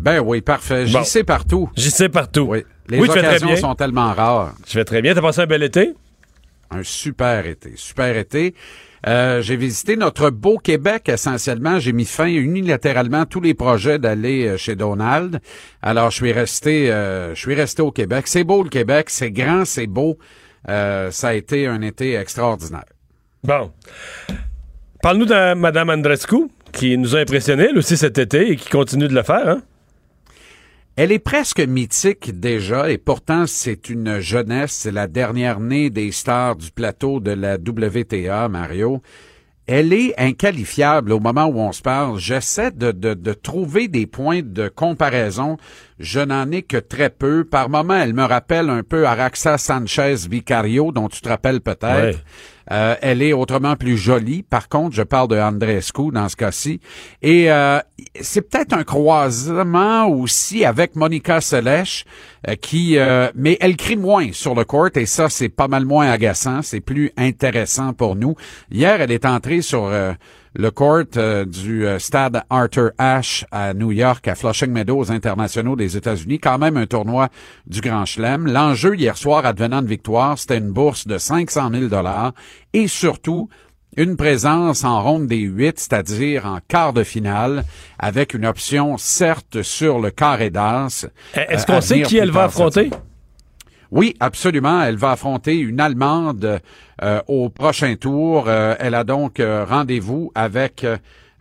[0.00, 0.86] Ben oui, parfait.
[0.86, 1.02] Bon.
[1.02, 1.68] JC partout.
[1.76, 2.46] JC partout.
[2.48, 2.64] Oui.
[2.88, 4.54] Les Oui, très occasions sont tellement rares.
[4.66, 5.12] Je vais très bien.
[5.12, 5.92] T'as passé un bel été?
[6.70, 7.72] Un super été.
[7.76, 8.54] Super été.
[9.08, 11.78] Euh, j'ai visité notre beau Québec essentiellement.
[11.78, 15.40] J'ai mis fin unilatéralement à tous les projets d'aller euh, chez Donald.
[15.80, 18.26] Alors je suis resté, euh, je suis resté au Québec.
[18.26, 20.18] C'est beau le Québec, c'est grand, c'est beau.
[20.68, 22.84] Euh, ça a été un été extraordinaire.
[23.44, 23.70] Bon.
[25.02, 29.14] Parle-nous de Mme Andrescu, qui nous a impressionnés, aussi, cet été, et qui continue de
[29.14, 29.48] le faire.
[29.48, 29.62] Hein?
[30.98, 36.10] Elle est presque mythique déjà, et pourtant c'est une jeunesse, c'est la dernière née des
[36.10, 39.02] stars du plateau de la WTA, Mario.
[39.66, 42.18] Elle est inqualifiable au moment où on se parle.
[42.18, 45.58] J'essaie de, de, de, trouver des points de comparaison.
[45.98, 47.44] Je n'en ai que très peu.
[47.44, 52.18] Par moment, elle me rappelle un peu Araxa Sanchez Vicario, dont tu te rappelles peut-être.
[52.72, 54.42] Euh, elle est autrement plus jolie.
[54.42, 56.80] Par contre, je parle de Andrescu dans ce cas-ci.
[57.22, 57.78] Et euh,
[58.20, 61.84] c'est peut-être un croisement aussi avec Monica Seles,
[62.48, 62.98] euh, qui,
[63.34, 66.60] mais elle crie moins sur le court et ça, c'est pas mal moins agaçant.
[66.62, 68.34] C'est plus intéressant pour nous.
[68.70, 69.90] Hier, elle est entrée sur
[70.58, 75.76] le court euh, du euh, stade Arthur Ashe à New York, à Flushing Meadows internationaux
[75.76, 77.28] des États-Unis, quand même un tournoi
[77.66, 78.46] du Grand Chelem.
[78.46, 82.32] L'enjeu hier soir, advenant de victoire, c'était une bourse de 500 000 dollars
[82.72, 83.48] et surtout
[83.96, 87.64] une présence en ronde des huit, c'est-à-dire en quart de finale,
[87.98, 91.06] avec une option certes sur le carré d'as.
[91.34, 92.90] Est-ce euh, qu'on sait qui elle va affronter?
[93.90, 94.82] Oui, absolument.
[94.82, 96.60] Elle va affronter une Allemande
[97.02, 98.44] euh, au prochain tour.
[98.48, 100.84] Euh, elle a donc euh, rendez-vous avec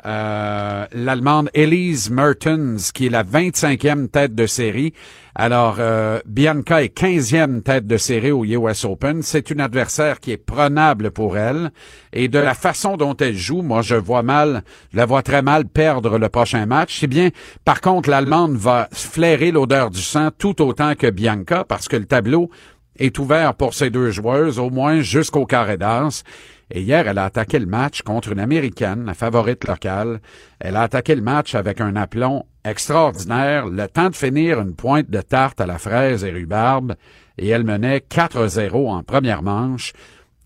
[0.04, 4.94] l'Allemande Elise Mertens, qui est la 25e tête de série.
[5.34, 5.80] Alors,
[6.26, 9.22] Bianca est 15e tête de série au US Open.
[9.22, 11.72] C'est une adversaire qui est prenable pour elle.
[12.14, 15.42] Et de la façon dont elle joue, moi, je vois mal, je la vois très
[15.42, 17.00] mal perdre le prochain match.
[17.00, 17.30] C'est bien,
[17.64, 22.06] par contre, l'Allemande va flairer l'odeur du sang tout autant que Bianca, parce que le
[22.06, 22.50] tableau
[22.98, 26.24] est ouvert pour ces deux joueuses, au moins jusqu'au carré d'as.
[26.72, 30.20] Et hier, elle a attaqué le match contre une Américaine, la favorite locale.
[30.60, 35.10] Elle a attaqué le match avec un aplomb extraordinaire, le temps de finir une pointe
[35.10, 36.96] de tarte à la fraise et rhubarbe,
[37.38, 39.94] et elle menait 4-0 en première manche.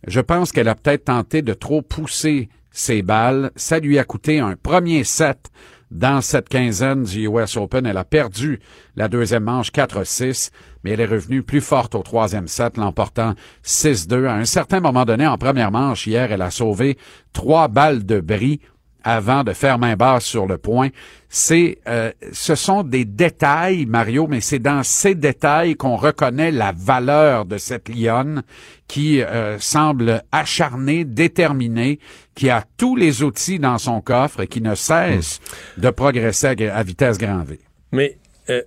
[0.07, 3.51] Je pense qu'elle a peut-être tenté de trop pousser ses balles.
[3.55, 5.49] Ça lui a coûté un premier set
[5.91, 7.85] dans cette quinzaine du US Open.
[7.85, 8.59] Elle a perdu
[8.95, 10.51] la deuxième manche 4-6,
[10.83, 13.33] mais elle est revenue plus forte au troisième set, l'emportant
[13.63, 14.25] 6-2.
[14.25, 16.97] À un certain moment donné, en première manche, hier, elle a sauvé
[17.33, 18.59] trois balles de bris
[19.03, 20.89] avant de faire main basse sur le point.
[21.29, 26.71] C'est, euh, ce sont des détails, Mario, mais c'est dans ces détails qu'on reconnaît la
[26.71, 28.43] valeur de cette lionne
[28.87, 31.99] qui euh, semble acharnée, déterminée,
[32.33, 35.39] qui a tous les outils dans son coffre et qui ne cesse
[35.77, 35.81] hmm.
[35.81, 37.59] de progresser à, vitesse grand V.
[37.91, 38.17] Mais
[38.49, 38.61] euh,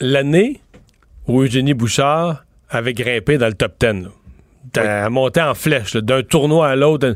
[0.00, 0.60] l'année
[1.28, 4.08] où Eugénie Bouchard avait grimpé dans le top 10,
[4.74, 7.14] là, monté en flèche d'un tournoi à l'autre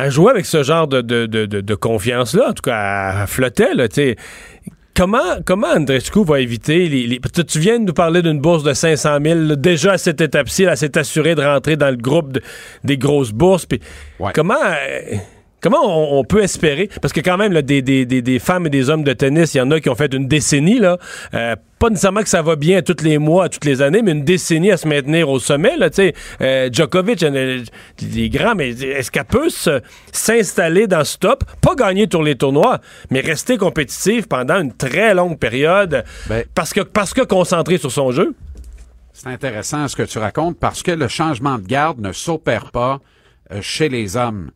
[0.00, 3.74] à jouer avec ce genre de, de, de, de confiance-là, en tout cas, à flotter,
[3.74, 4.16] là, tu
[4.92, 9.18] Comment, comment Andrescu va éviter les, Tu viens de nous parler d'une bourse de 500
[9.24, 9.56] 000.
[9.56, 12.38] déjà, à cette étape-ci, elle s'est assurée de rentrer dans le groupe
[12.84, 13.66] des grosses bourses.
[13.66, 13.80] Puis
[14.34, 14.54] Comment...
[14.62, 15.16] Euh,
[15.60, 18.88] Comment on, peut espérer, parce que quand même, là, des, des, des, femmes et des
[18.88, 20.98] hommes de tennis, il y en a qui ont fait une décennie, là,
[21.34, 24.24] euh, pas nécessairement que ça va bien tous les mois, toutes les années, mais une
[24.24, 29.10] décennie à se maintenir au sommet, là, tu sais, euh, Djokovic, les grands, mais est-ce
[29.10, 29.48] qu'elle peut
[30.12, 32.80] s'installer dans ce top, pas gagner tous les tournois,
[33.10, 37.90] mais rester compétitive pendant une très longue période, ben, parce que parce que concentrée sur
[37.90, 38.34] son jeu?
[39.12, 43.00] C'est intéressant ce que tu racontes, parce que le changement de garde ne s'opère pas
[43.52, 44.50] euh, chez les hommes.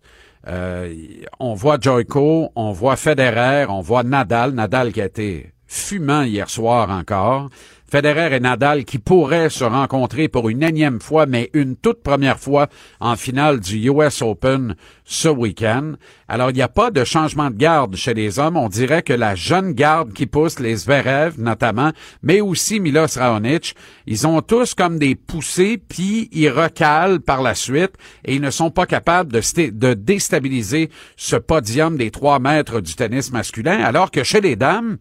[0.46, 0.92] Euh,
[1.40, 6.50] on voit Joyko, on voit Federer, on voit Nadal, Nadal qui a été fumant hier
[6.50, 7.48] soir encore.
[7.94, 12.40] Federer et Nadal qui pourraient se rencontrer pour une énième fois, mais une toute première
[12.40, 12.66] fois
[12.98, 14.74] en finale du US Open
[15.04, 15.92] ce week-end.
[16.26, 18.56] Alors, il n'y a pas de changement de garde chez les hommes.
[18.56, 23.76] On dirait que la jeune garde qui pousse, les Zverev notamment, mais aussi Milos Raonic,
[24.08, 27.92] ils ont tous comme des poussées, puis ils recalent par la suite
[28.24, 32.96] et ils ne sont pas capables de, de déstabiliser ce podium des trois mètres du
[32.96, 34.96] tennis masculin, alors que chez les dames,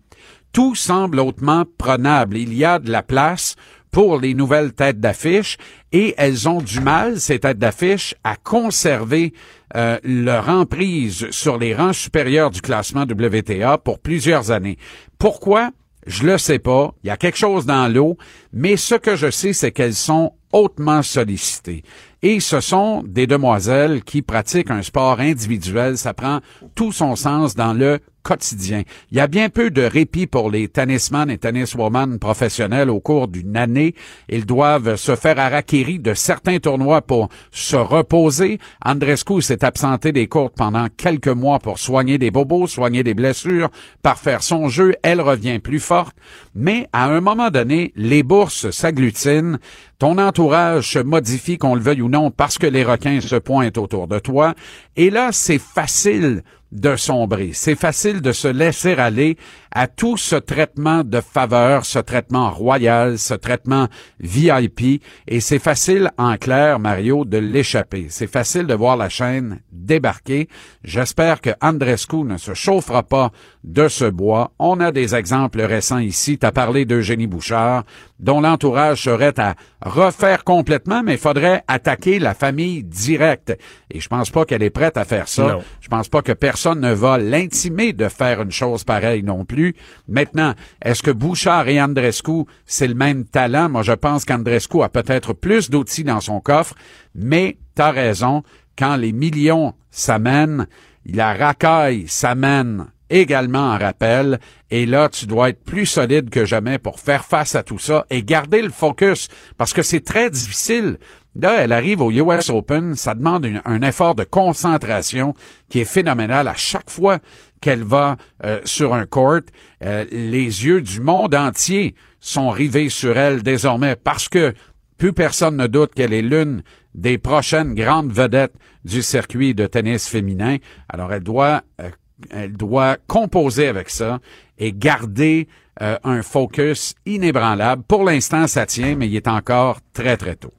[0.53, 2.37] tout semble hautement prenable.
[2.37, 3.55] Il y a de la place
[3.91, 5.57] pour les nouvelles têtes d'affiche
[5.91, 9.33] et elles ont du mal, ces têtes d'affiche, à conserver
[9.75, 14.77] euh, leur emprise sur les rangs supérieurs du classement WTA pour plusieurs années.
[15.19, 15.71] Pourquoi?
[16.05, 16.93] Je le sais pas.
[17.03, 18.17] Il y a quelque chose dans l'eau,
[18.51, 21.83] mais ce que je sais, c'est qu'elles sont hautement sollicitées.
[22.21, 25.97] Et ce sont des demoiselles qui pratiquent un sport individuel.
[25.97, 26.39] Ça prend
[26.75, 27.99] tout son sens dans le
[28.31, 33.27] Il y a bien peu de répit pour les tennisman et tenniswoman professionnels au cours
[33.27, 33.95] d'une année.
[34.29, 38.59] Ils doivent se faire harakiri de certains tournois pour se reposer.
[38.85, 43.69] Andrescu s'est absenté des courtes pendant quelques mois pour soigner des bobos, soigner des blessures,
[44.01, 44.95] parfaire son jeu.
[45.03, 46.15] Elle revient plus forte.
[46.55, 49.57] Mais à un moment donné, les bourses s'agglutinent.
[49.99, 53.77] Ton entourage se modifie, qu'on le veuille ou non, parce que les requins se pointent
[53.77, 54.53] autour de toi.
[54.95, 56.43] Et là, c'est facile
[56.73, 57.51] de sombrer.
[57.53, 59.37] C'est facile de se laisser aller
[59.71, 63.87] à tout ce traitement de faveur, ce traitement royal, ce traitement
[64.19, 68.07] VIP, et c'est facile, en clair, Mario, de l'échapper.
[68.09, 70.49] C'est facile de voir la chaîne débarquer.
[70.83, 73.31] J'espère que Andrescu ne se chauffera pas
[73.63, 74.51] de ce bois.
[74.59, 76.37] On a des exemples récents ici.
[76.37, 77.83] Tu as parlé d'Eugénie Bouchard,
[78.19, 83.57] dont l'entourage serait à refaire complètement, mais il faudrait attaquer la famille directe.
[83.89, 85.43] Et je pense pas qu'elle est prête à faire ça.
[85.43, 85.63] Non.
[85.79, 89.75] Je pense pas que personne ne va l'intimer de faire une chose pareille non plus.
[90.07, 93.69] Maintenant, est-ce que Bouchard et Andrescu, c'est le même talent?
[93.69, 96.75] Moi, je pense qu'Andrescu a peut-être plus d'outils dans son coffre,
[97.15, 98.43] mais t'as raison,
[98.77, 100.67] quand les millions s'amènent,
[101.05, 104.39] la racaille s'amène également en rappel.
[104.71, 108.05] Et là, tu dois être plus solide que jamais pour faire face à tout ça
[108.09, 109.27] et garder le focus
[109.57, 110.97] parce que c'est très difficile.
[111.35, 115.33] Là, elle arrive au US Open, ça demande un effort de concentration
[115.69, 117.19] qui est phénoménal à chaque fois
[117.59, 119.41] qu'elle va euh, sur un court.
[119.83, 124.53] Euh, les yeux du monde entier sont rivés sur elle désormais parce que
[124.97, 126.61] plus personne ne doute qu'elle est l'une
[126.93, 128.53] des prochaines grandes vedettes
[128.85, 130.57] du circuit de tennis féminin.
[130.89, 131.89] Alors, elle doit, euh,
[132.31, 134.19] elle doit composer avec ça
[134.57, 135.47] et garder
[135.81, 137.83] euh, un focus inébranlable.
[137.87, 140.53] Pour l'instant, ça tient, mais il est encore très, très tôt.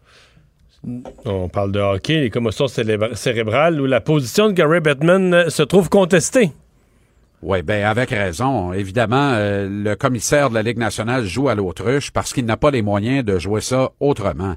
[1.24, 5.62] On parle de hockey, les commotions cérébrales, où la position de Gary Bettman euh, se
[5.62, 6.52] trouve contestée.
[7.47, 8.72] Oui, ben avec raison.
[8.72, 12.70] Évidemment, euh, le commissaire de la Ligue nationale joue à l'autruche parce qu'il n'a pas
[12.70, 14.55] les moyens de jouer ça autrement.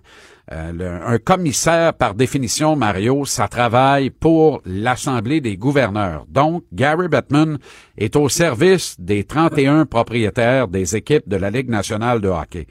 [0.53, 6.25] Euh, un commissaire, par définition, Mario, ça travaille pour l'Assemblée des gouverneurs.
[6.29, 7.57] Donc, Gary Bettman
[7.97, 12.67] est au service des 31 propriétaires des équipes de la Ligue nationale de hockey.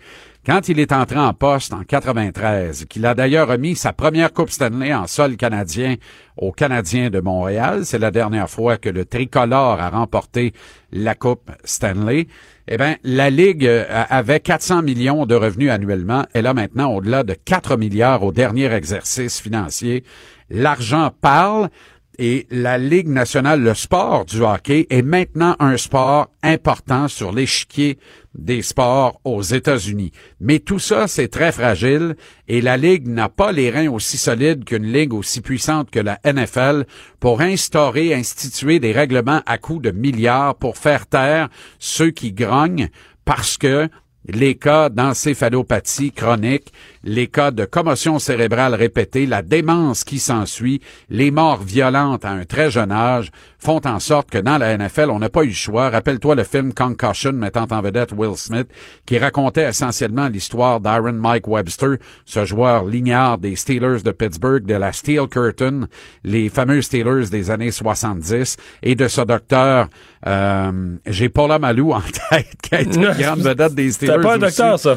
[0.47, 4.51] Quand il est entré en poste en 93, qu'il a d'ailleurs remis sa première Coupe
[4.51, 5.97] Stanley en sol canadien
[6.37, 10.53] aux Canadiens de Montréal, c'est la dernière fois que le tricolore a remporté
[10.93, 12.29] la Coupe Stanley,
[12.69, 16.27] eh bien, la Ligue euh, avait 400 millions de revenus annuellement.
[16.33, 20.05] Elle a maintenant au-delà de 4 milliards au dernier exercice financier.
[20.49, 21.71] L'argent parle.
[22.19, 27.99] Et la Ligue nationale, le sport du hockey, est maintenant un sport important sur l'échiquier
[28.35, 30.13] des sports aux États-Unis.
[30.41, 32.17] Mais tout ça, c'est très fragile
[32.49, 36.19] et la Ligue n'a pas les reins aussi solides qu'une Ligue aussi puissante que la
[36.25, 36.85] NFL
[37.21, 41.49] pour instaurer, instituer des règlements à coût de milliards pour faire taire
[41.79, 42.89] ceux qui grognent
[43.25, 43.89] parce que
[44.29, 46.73] les cas d'encéphalopathie chronique,
[47.05, 52.45] les cas de commotion cérébrale répétée, la démence qui s'ensuit, les morts violentes à un
[52.45, 55.53] très jeune âge font en sorte que dans la NFL, on n'a pas eu le
[55.53, 55.91] choix.
[55.91, 58.69] Rappelle-toi le film Concussion mettant en vedette Will Smith,
[59.07, 64.75] qui racontait essentiellement l'histoire d'Aaron Mike Webster, ce joueur lignard des Steelers de Pittsburgh, de
[64.75, 65.83] la Steel Curtain,
[66.25, 69.89] les fameux Steelers des années 70, et de ce docteur,
[70.27, 72.01] euh, j'ai Paula Malou en
[72.31, 74.13] tête, qui a été une grande vedette des Steelers.
[74.15, 74.57] C'était pas un aussi.
[74.59, 74.97] docteur, ça.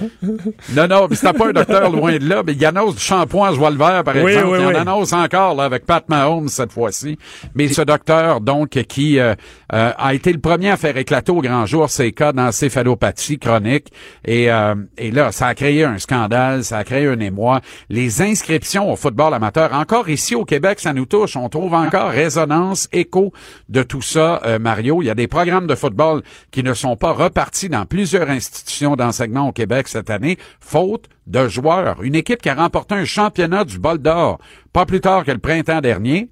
[0.75, 3.49] Non, non, mais c'était pas un docteur loin de là, mais il annonce du shampoing
[3.49, 4.47] à joie le vert, par Oui, exemple.
[4.51, 4.75] oui, il en oui.
[4.75, 7.17] annonce encore là, avec Pat Mahomes cette fois-ci.
[7.55, 9.35] Mais ce docteur, donc, qui euh,
[9.73, 13.91] euh, a été le premier à faire éclater au grand jour ces cas d'encéphalopathie chronique.
[14.25, 17.61] Et, euh, et là, ça a créé un scandale, ça a créé un émoi.
[17.89, 21.35] Les inscriptions au football amateur, encore ici au Québec, ça nous touche.
[21.35, 23.31] On trouve encore résonance, écho
[23.69, 25.03] de tout ça, euh, Mario.
[25.03, 28.95] Il y a des programmes de football qui ne sont pas repartis dans plusieurs institutions
[28.95, 32.01] d'enseignement au Québec cette année, faute de joueurs.
[32.01, 34.39] Une équipe qui a remporté un championnat du bol d'or
[34.73, 36.29] pas plus tard que le printemps dernier,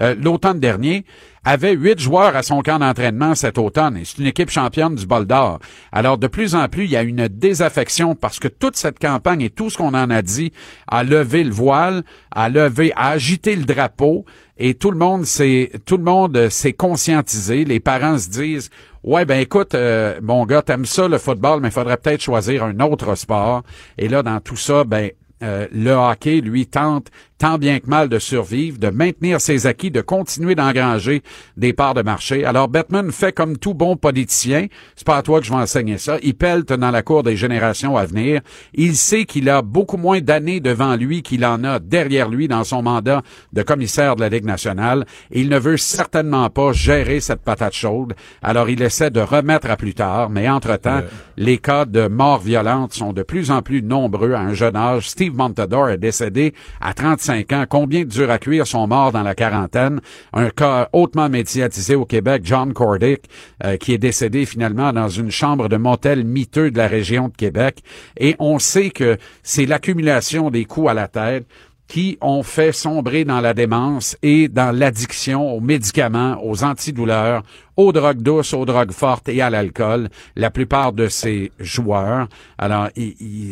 [0.00, 1.04] euh, l'automne dernier,
[1.44, 3.96] avait huit joueurs à son camp d'entraînement cet automne.
[3.96, 5.58] Et c'est une équipe championne du bol d'or.
[5.92, 9.40] Alors, de plus en plus, il y a une désaffection parce que toute cette campagne
[9.40, 10.52] et tout ce qu'on en a dit
[10.86, 14.24] a levé le voile, a levé, a agité le drapeau
[14.58, 17.64] et tout le monde s'est, tout le monde euh, s'est conscientisé.
[17.64, 18.68] Les parents se disent,
[19.02, 22.64] ouais, ben écoute, euh, mon gars, t'aimes ça le football, mais il faudrait peut-être choisir
[22.64, 23.62] un autre sport.
[23.96, 25.10] Et là, dans tout ça, ben,
[25.42, 27.10] euh, le hockey, lui, tente
[27.40, 31.22] tant bien que mal de survivre, de maintenir ses acquis, de continuer d'engranger
[31.56, 32.44] des parts de marché.
[32.44, 35.96] Alors Bettman fait comme tout bon politicien, c'est pas à toi que je vais enseigner
[35.96, 38.42] ça, il pelte dans la cour des générations à venir.
[38.74, 42.62] Il sait qu'il a beaucoup moins d'années devant lui qu'il en a derrière lui dans
[42.62, 43.22] son mandat
[43.54, 47.72] de commissaire de la Ligue nationale et il ne veut certainement pas gérer cette patate
[47.72, 48.12] chaude.
[48.42, 51.00] Alors il essaie de remettre à plus tard, mais entre-temps,
[51.38, 55.08] les cas de mort violente sont de plus en plus nombreux à un jeune âge.
[55.08, 57.64] Steve Montador est décédé à 35 ans.
[57.68, 60.00] Combien de durs à cuire sont morts dans la quarantaine?
[60.32, 63.22] Un cas hautement médiatisé au Québec, John Cordick,
[63.64, 67.36] euh, qui est décédé finalement dans une chambre de motel miteux de la région de
[67.36, 67.82] Québec.
[68.16, 71.46] Et on sait que c'est l'accumulation des coups à la tête
[71.90, 77.42] qui ont fait sombrer dans la démence et dans l'addiction aux médicaments, aux antidouleurs,
[77.76, 82.28] aux drogues douces, aux drogues fortes et à l'alcool, la plupart de ces joueurs.
[82.58, 82.90] Alors,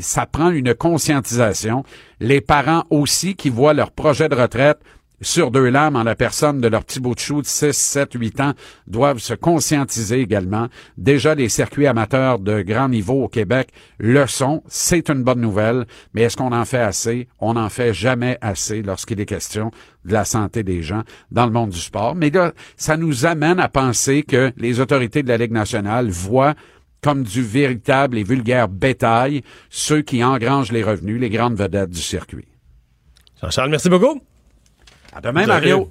[0.02, 1.82] ça prend une conscientisation.
[2.20, 4.78] Les parents aussi qui voient leur projet de retraite
[5.20, 8.12] sur deux lames en la personne de leur petit bout de chou de 6, 7,
[8.14, 8.52] 8 ans
[8.86, 10.68] doivent se conscientiser également.
[10.96, 14.62] Déjà, les circuits amateurs de grand niveau au Québec le sont.
[14.68, 15.86] C'est une bonne nouvelle.
[16.14, 17.28] Mais est-ce qu'on en fait assez?
[17.38, 19.70] On n'en fait jamais assez lorsqu'il est question
[20.04, 22.14] de la santé des gens dans le monde du sport.
[22.14, 26.54] Mais là, ça nous amène à penser que les autorités de la Ligue nationale voient
[27.02, 32.00] comme du véritable et vulgaire bétail ceux qui engrangent les revenus, les grandes vedettes du
[32.00, 32.48] circuit.
[33.40, 34.20] Jean-Charles, merci beaucoup.
[35.12, 35.88] À demain, Mario.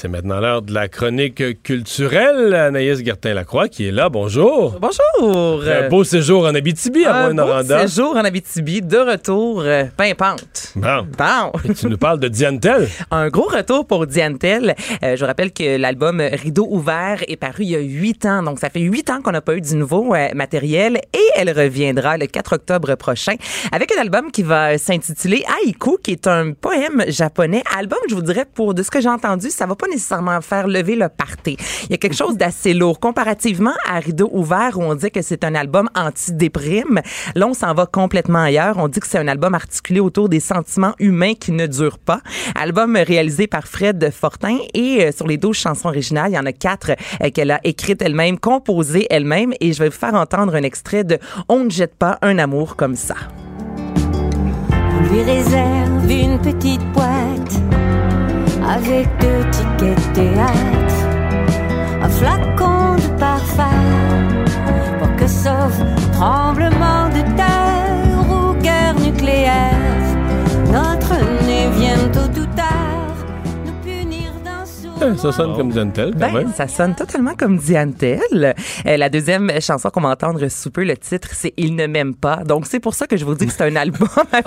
[0.00, 2.54] C'est maintenant l'heure de la chronique culturelle.
[2.54, 4.08] Anaïs Gertin-Lacroix qui est là.
[4.08, 4.78] Bonjour.
[4.80, 5.64] Bonjour.
[5.64, 10.72] Un beau séjour en Abitibi à Un beau séjour en Abitibi, de retour euh, pimpante.
[10.76, 11.04] Bon.
[11.18, 11.52] Bon.
[11.68, 12.88] Et tu nous parles de Diane Tell.
[13.10, 14.76] Un gros retour pour Diane Tell.
[15.02, 18.44] Euh, je vous rappelle que l'album Rideau ouvert est paru il y a huit ans.
[18.44, 21.50] Donc, ça fait huit ans qu'on n'a pas eu du nouveau euh, matériel et elle
[21.50, 23.34] reviendra le 4 octobre prochain
[23.72, 27.64] avec un album qui va s'intituler Haïku, qui est un poème japonais.
[27.76, 30.68] Album, je vous dirais, pour de ce que j'ai entendu, ça va pas nécessairement faire
[30.68, 31.56] lever le party.
[31.84, 33.00] Il y a quelque chose d'assez lourd.
[33.00, 37.00] Comparativement à Rideau ouvert, où on dit que c'est un album anti-déprime,
[37.34, 38.76] là, on s'en va complètement ailleurs.
[38.78, 42.20] On dit que c'est un album articulé autour des sentiments humains qui ne durent pas.
[42.54, 46.46] Album réalisé par Fred Fortin et euh, sur les 12 chansons originales, il y en
[46.46, 50.54] a quatre euh, qu'elle a écrites elle-même, composées elle-même et je vais vous faire entendre
[50.54, 51.18] un extrait de
[51.48, 53.16] On ne jette pas un amour comme ça.
[53.96, 57.60] On lui réserve une petite boîte
[58.68, 60.98] avec deux tickets théâtre,
[62.02, 63.64] un flacon de parfum
[64.98, 65.72] pour que sauf
[66.12, 67.07] tremblement
[74.98, 76.52] Ça sonne comme Diane Tell, quand Ben, même.
[76.56, 78.54] ça sonne totalement comme Diane Tell.
[78.86, 82.14] Euh, la deuxième chanson qu'on va entendre sous peu, le titre, c'est Il ne m'aime
[82.14, 82.36] pas.
[82.44, 84.08] Donc, c'est pour ça que je vous dis que c'est un album.
[84.32, 84.46] avec-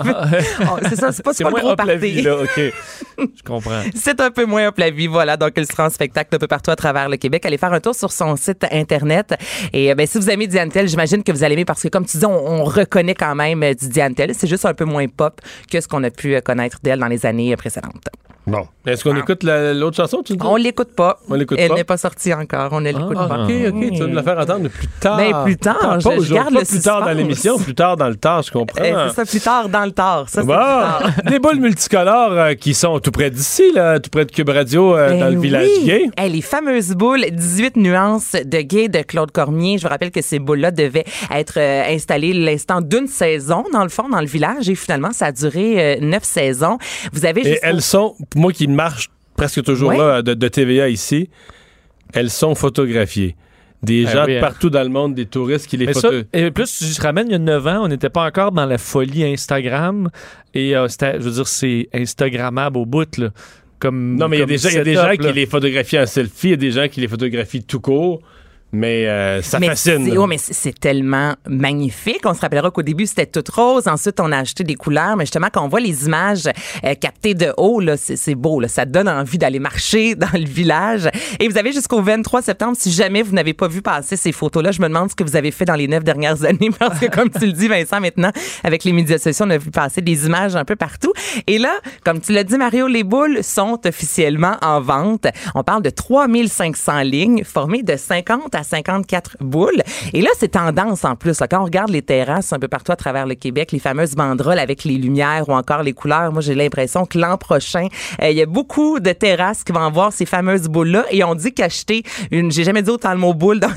[0.60, 2.50] Oh, c'est ça, c'est pas, c'est pas moins gros la vie, là, OK.
[3.18, 3.82] Je comprends.
[3.94, 5.36] C'est un peu moins up la vie, voilà.
[5.38, 7.44] Donc, elle sera en spectacle un peu partout à travers le Québec.
[7.46, 9.34] Allez faire un tour sur son site Internet.
[9.72, 11.88] Et euh, ben, si vous aimez Diane Tell, j'imagine que vous allez aimer parce que,
[11.88, 12.30] comme tu dis, on,
[12.60, 14.34] on reconnaît quand même euh, du Diane Tell.
[14.34, 15.40] C'est juste un peu moins pop
[15.70, 18.04] que ce qu'on a pu connaître d'elle dans les années précédentes.
[18.46, 18.66] Bon.
[18.84, 20.34] Est-ce qu'on écoute la- l'autre chanson, tu?
[20.40, 21.20] On l'écoute pas.
[21.30, 21.74] On l'écoute Elle pas?
[21.76, 22.70] n'est pas sortie encore.
[22.72, 23.44] On ne l'écoute Ah, pas.
[23.44, 23.90] OK, OK.
[23.92, 25.16] Tu vas me la faire entendre plus tard.
[25.16, 28.08] Ben, plus tard, je- je garde pas le plus tard dans l'émission, plus tard dans
[28.08, 28.82] le temps, je comprends.
[28.84, 30.28] Eh, c'est ça, plus tard dans le tard.
[30.28, 31.02] Ça, Bon, tard.
[31.28, 34.96] des boules multicolores euh, qui sont tout près d'ici, là, tout près de Cube Radio,
[34.96, 36.10] euh, dans Ben le village gay.
[36.20, 39.78] Eh, les fameuses boules 18 nuances de gay de Claude Cormier.
[39.78, 43.88] Je vous rappelle que ces boules-là devaient être euh, installées l'instant d'une saison, dans le
[43.90, 44.68] fond, dans le village.
[44.68, 46.78] Et finalement, ça a duré neuf saisons.
[47.12, 49.98] Vous avez Et elles sont, moi qui marche presque toujours Ouais.
[49.98, 51.28] là de, de TVA ici,
[52.12, 53.36] elles sont photographiées.
[53.82, 54.40] Des Ben gens oui, de hein.
[54.40, 56.28] partout dans le monde, des touristes qui les photograpient.
[56.32, 58.52] et plus, si je te ramène il y a 9 ans, on n'était pas encore
[58.52, 60.08] dans la folie Instagram.
[60.54, 63.30] Et euh, c'était, je veux dire, c'est Instagrammable au bout, là.
[63.80, 65.16] Comme, Non, mais il y a des gens, il y a des setup, gens là.
[65.16, 68.20] qui les photographient en selfie, il y a des gens qui les photographient tout court,
[68.72, 70.04] mais euh, ça mais fascine.
[70.06, 72.20] c'est- ouais, mais c'est tellement magnifique.
[72.24, 73.86] On se rappellera qu'au début, c'était tout rose.
[73.86, 75.16] Ensuite, on a acheté des couleurs.
[75.16, 76.46] Mais justement, quand on voit les images
[76.84, 78.60] euh, captées de haut, là, c'est c'est beau.
[78.60, 78.68] Là.
[78.68, 81.08] Ça donne envie d'aller marcher dans le village.
[81.40, 82.76] Et vous avez jusqu'au 23 septembre.
[82.78, 85.36] Si jamais vous n'avez pas vu passer ces photos-là, je me demande ce que vous
[85.36, 86.70] avez fait dans les neuf dernières années.
[86.78, 88.30] Parce que, comme tu le dis, Vincent, maintenant,
[88.64, 91.12] avec les médias sociaux, on a vu passer des images un peu partout.
[91.46, 91.72] Et là,
[92.04, 95.26] comme tu l'as dit, Mario, les boules sont officiellement en vente.
[95.54, 99.82] On parle de 3500 lignes formées de 50 à à 54 boules.
[100.12, 101.40] Et là, c'est tendance en plus.
[101.40, 101.48] là.
[101.48, 104.58] Quand on regarde les terrasses un peu partout à travers le Québec, les fameuses banderoles
[104.58, 107.88] avec les lumières ou encore les couleurs, moi, j'ai l'impression que l'an prochain,
[108.22, 111.04] euh, il y a beaucoup de terrasses qui vont avoir ces fameuses boules-là.
[111.10, 113.70] Et on dit qu'acheter une, j'ai jamais dit autant le mot boule dans.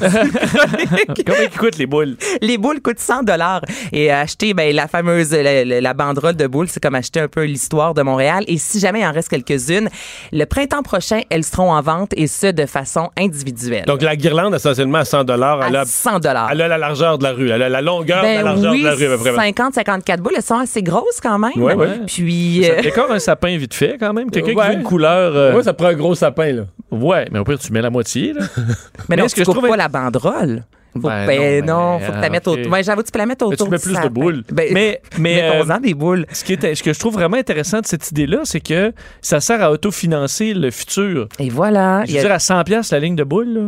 [1.25, 2.17] Combien ils coûtent les boules?
[2.41, 3.61] Les boules coûtent 100 dollars
[3.91, 7.43] et acheter ben, la fameuse la, la- banderole de boules, c'est comme acheter un peu
[7.45, 8.43] l'histoire de Montréal.
[8.47, 9.89] Et si jamais il en reste quelques-unes,
[10.31, 13.85] le printemps prochain, elles seront en vente et ce de façon individuelle.
[13.85, 16.49] Donc, la guirlande, à 100 elle, à a- 100 dollars.
[16.51, 17.49] elle a la largeur de la rue.
[17.49, 19.31] Elle a la longueur de la Ben largeur oui, de la rue, à peu près.
[19.51, 21.51] 50-54 boules, elles sont assez grosses quand même.
[21.57, 21.87] Ouais, ouais.
[22.07, 24.29] Puis, Ça euh, décore un sapin vite fait quand même.
[24.31, 25.35] Quelqu'un qui veut une couleur.
[25.35, 26.63] euh, Ouais, ça prend un gros sapin, là.
[26.91, 28.33] Ouais, mais au pire, tu mets la moitié.
[28.33, 28.41] Là.
[29.09, 30.63] mais non, est-ce tu que je coupes trouve- pas la banderole.
[31.01, 32.57] Faut, Ouais, ben non, non, mais, faut que tu la mettes ok.
[32.57, 32.71] autour.
[32.71, 33.67] Ouais, j'avoue, tu peux la mettre Mais autour.
[33.67, 34.43] tu mets plus de boules.
[34.49, 36.25] Ben, mais mais mettons-en euh, des boules.
[36.31, 39.41] ce, qui est, ce que je trouve vraiment intéressant de cette idée-là, c'est que ça
[39.41, 41.27] sert à autofinancer le futur.
[41.37, 42.05] Et voilà.
[42.05, 43.61] Je veux a- dire, à 100 pièces la ligne de boules, là,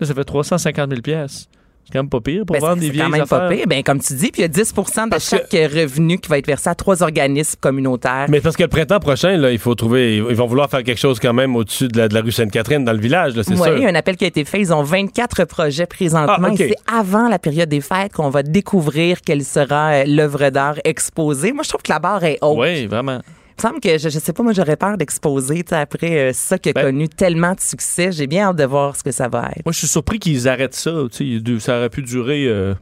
[0.00, 1.48] là, ça fait 350 000 pièces.
[1.84, 3.38] C'est quand même pas pire pour Ben, vendre c'est- des c'est vieilles quand même affaires.
[3.48, 3.66] pas pire.
[3.68, 6.38] Ben, comme tu dis, puis il y a 10 de Parce chaque revenu qui va
[6.38, 8.26] être versé à trois organismes communautaires.
[8.28, 10.16] Mais parce que le printemps prochain, là, il faut trouver.
[10.16, 12.84] Ils vont vouloir faire quelque chose quand même au-dessus de la, de la rue Sainte-Catherine,
[12.84, 13.76] dans le village, là, c'est Oui, sûr.
[13.76, 14.58] il y a un appel qui a été fait.
[14.60, 16.48] Ils ont 24 projets présentement.
[16.50, 20.78] Ah, c'est avant la période des fêtes qu'on va découvrir quelle sera euh, l'œuvre d'art
[20.82, 21.52] exposée.
[21.52, 22.58] Moi, je trouve que la barre est haute.
[22.58, 23.20] Oui, vraiment.
[23.58, 26.18] Il me semble que, je, je sais pas, moi, j'aurais peur d'exposer tu sais, après
[26.28, 28.12] euh, ça qui a Ben- connu tellement de succès.
[28.12, 29.64] J'ai bien hâte de voir ce que ça va être.
[29.64, 30.92] Moi, je suis surpris qu'ils arrêtent ça.
[31.10, 32.74] Tu sais, ça aurait pu durer euh,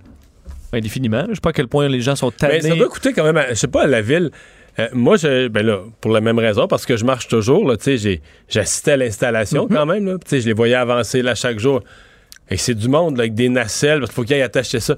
[0.72, 1.26] indéfiniment.
[1.28, 2.60] Je sais pas à quel point les gens sont Mais tannés.
[2.62, 4.30] ça doit coûter quand même, à- je sais pas, à la ville.
[4.80, 7.76] Euh, moi, je, ben là, pour la même raison, parce que je marche toujours, là,
[7.76, 9.76] tu sais, j'ai- j'assistais à l'installation Mhm.
[9.76, 10.14] quand même, là.
[10.14, 11.82] Tu sais, je les voyais avancer là chaque jour.
[12.50, 14.96] Et c'est du monde, là, avec des nacelles, parce qu'il faut qu'ils aillent attacher ça.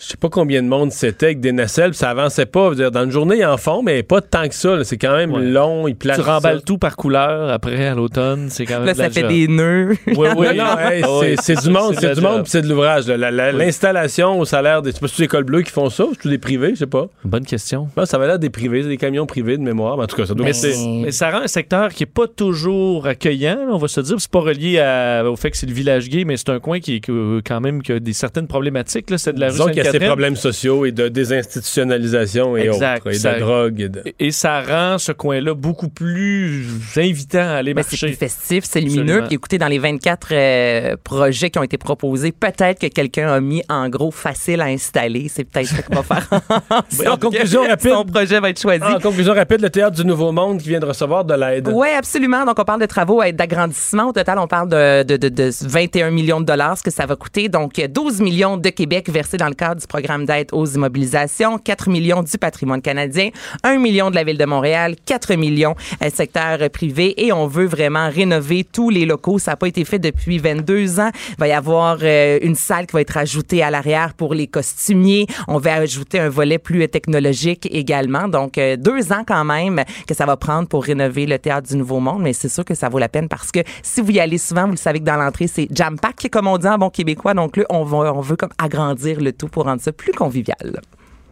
[0.00, 2.70] Je sais pas combien de monde c'était avec des nacelles, puis ça avançait pas.
[2.70, 4.76] Je dire, dans une journée, ils en font, mais pas tant que ça.
[4.76, 4.84] là.
[4.84, 5.42] C'est quand même Ouais.
[5.42, 6.62] long, ils placent Tu remballes ça.
[6.64, 8.46] tout par couleur après à l'automne.
[8.48, 9.30] C'est quand même Là, de la ça fait job.
[9.30, 9.96] des nœuds.
[10.06, 10.46] Oui, oui.
[10.48, 12.44] Hey, Ah oui, c'est- c'est du monde, de c'est du monde, job.
[12.46, 13.08] c'est de l'ouvrage.
[13.08, 13.16] là.
[13.16, 13.58] La- la- Oui.
[13.58, 14.92] L'installation au salaire des.
[14.92, 16.80] C'est pas tous les écoles bleues qui font ça, ou c'est tous des privés, je
[16.80, 17.06] sais pas.
[17.24, 17.88] Bonne question.
[17.96, 19.96] Non, ça va l'air des privés, c'est des camions privés de mémoire.
[19.96, 22.06] Mais en tout cas, ça doit Mais c'est- Mais ça rend un secteur qui est
[22.06, 24.16] pas toujours accueillant, là, on va se dire.
[24.20, 26.78] C'est pas relié à- au fait que c'est le village gay, mais c'est un coin
[26.78, 29.10] qui est quand même qui a des certaines problématiques.
[29.10, 29.18] là.
[29.18, 33.10] C'est de la rue Disons qu'il ces problèmes sociaux et de désinstitutionnalisation et Exact, autres,
[33.14, 33.80] et ça- de drogue.
[33.80, 34.02] Et de...
[34.04, 36.66] Et- Et ça rend ce coin-là beaucoup plus
[36.96, 38.06] invitant à aller Ben, c'est marcher.
[38.08, 39.22] plus festif, c'est lumineux.
[39.26, 43.40] Puis écoutez, dans les 24 euh, projets qui ont été proposés, peut-être que quelqu'un a
[43.40, 45.28] mis en gros facile à installer.
[45.28, 46.28] C'est peut-être ça qu'on va faire.
[47.12, 48.82] en conclusion rapide- Son projet va être choisi.
[48.84, 51.68] En conclusion rapide, le Théâtre du Nouveau Monde qui vient de recevoir de l'aide.
[51.72, 52.44] Oui, absolument.
[52.44, 54.08] Donc, on parle de travaux d'agrandissement.
[54.08, 57.06] Au total, on parle de, de, de, de 21 millions de dollars, ce que ça
[57.06, 57.48] va coûter.
[57.48, 61.88] Donc, 12 millions de Québec versés dans le cadre du programme d'aide aux immobilisations, 4
[61.88, 63.30] millions du patrimoine canadien,
[63.62, 67.24] 1 million de la Ville de Montréal, 4 millions euh, secteur privé.
[67.24, 69.38] Et on veut vraiment rénover tous les locaux.
[69.38, 71.10] Ça n'a pas été fait depuis 22 ans.
[71.30, 74.46] Il va y avoir euh, une salle qui va être ajoutée à l'arrière pour les
[74.46, 75.26] costumiers.
[75.46, 78.28] On va ajouter un volet plus technologique également.
[78.28, 81.76] Donc, euh, deux ans quand même que ça va prendre pour rénover le Théâtre du
[81.76, 82.22] Nouveau Monde.
[82.22, 84.64] Mais c'est sûr que ça vaut la peine parce que si vous y allez souvent,
[84.64, 87.34] vous le savez que dans l'entrée, c'est jam-pack, comme on dit en bon québécois.
[87.34, 90.80] Donc là, on, va, on veut comme agrandir le tout pour rendre ça plus convivial.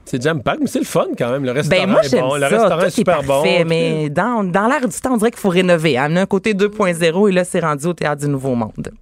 [0.05, 1.45] C'est jam pack, mais c'est le fun quand même.
[1.45, 2.37] Le restaurant Ben moi, est j'aime bon.
[2.37, 3.43] Le restaurant Tout est super bon.
[3.43, 5.97] parfait, mais dans, dans l'air du temps, on dirait qu'il faut rénover.
[5.99, 8.93] On a un côté 2.0 et là, c'est rendu au Théâtre du Nouveau Monde.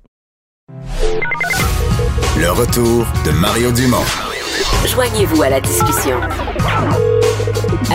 [2.39, 3.99] Le retour de Mario Dumont.
[4.87, 6.19] Joignez-vous à la discussion.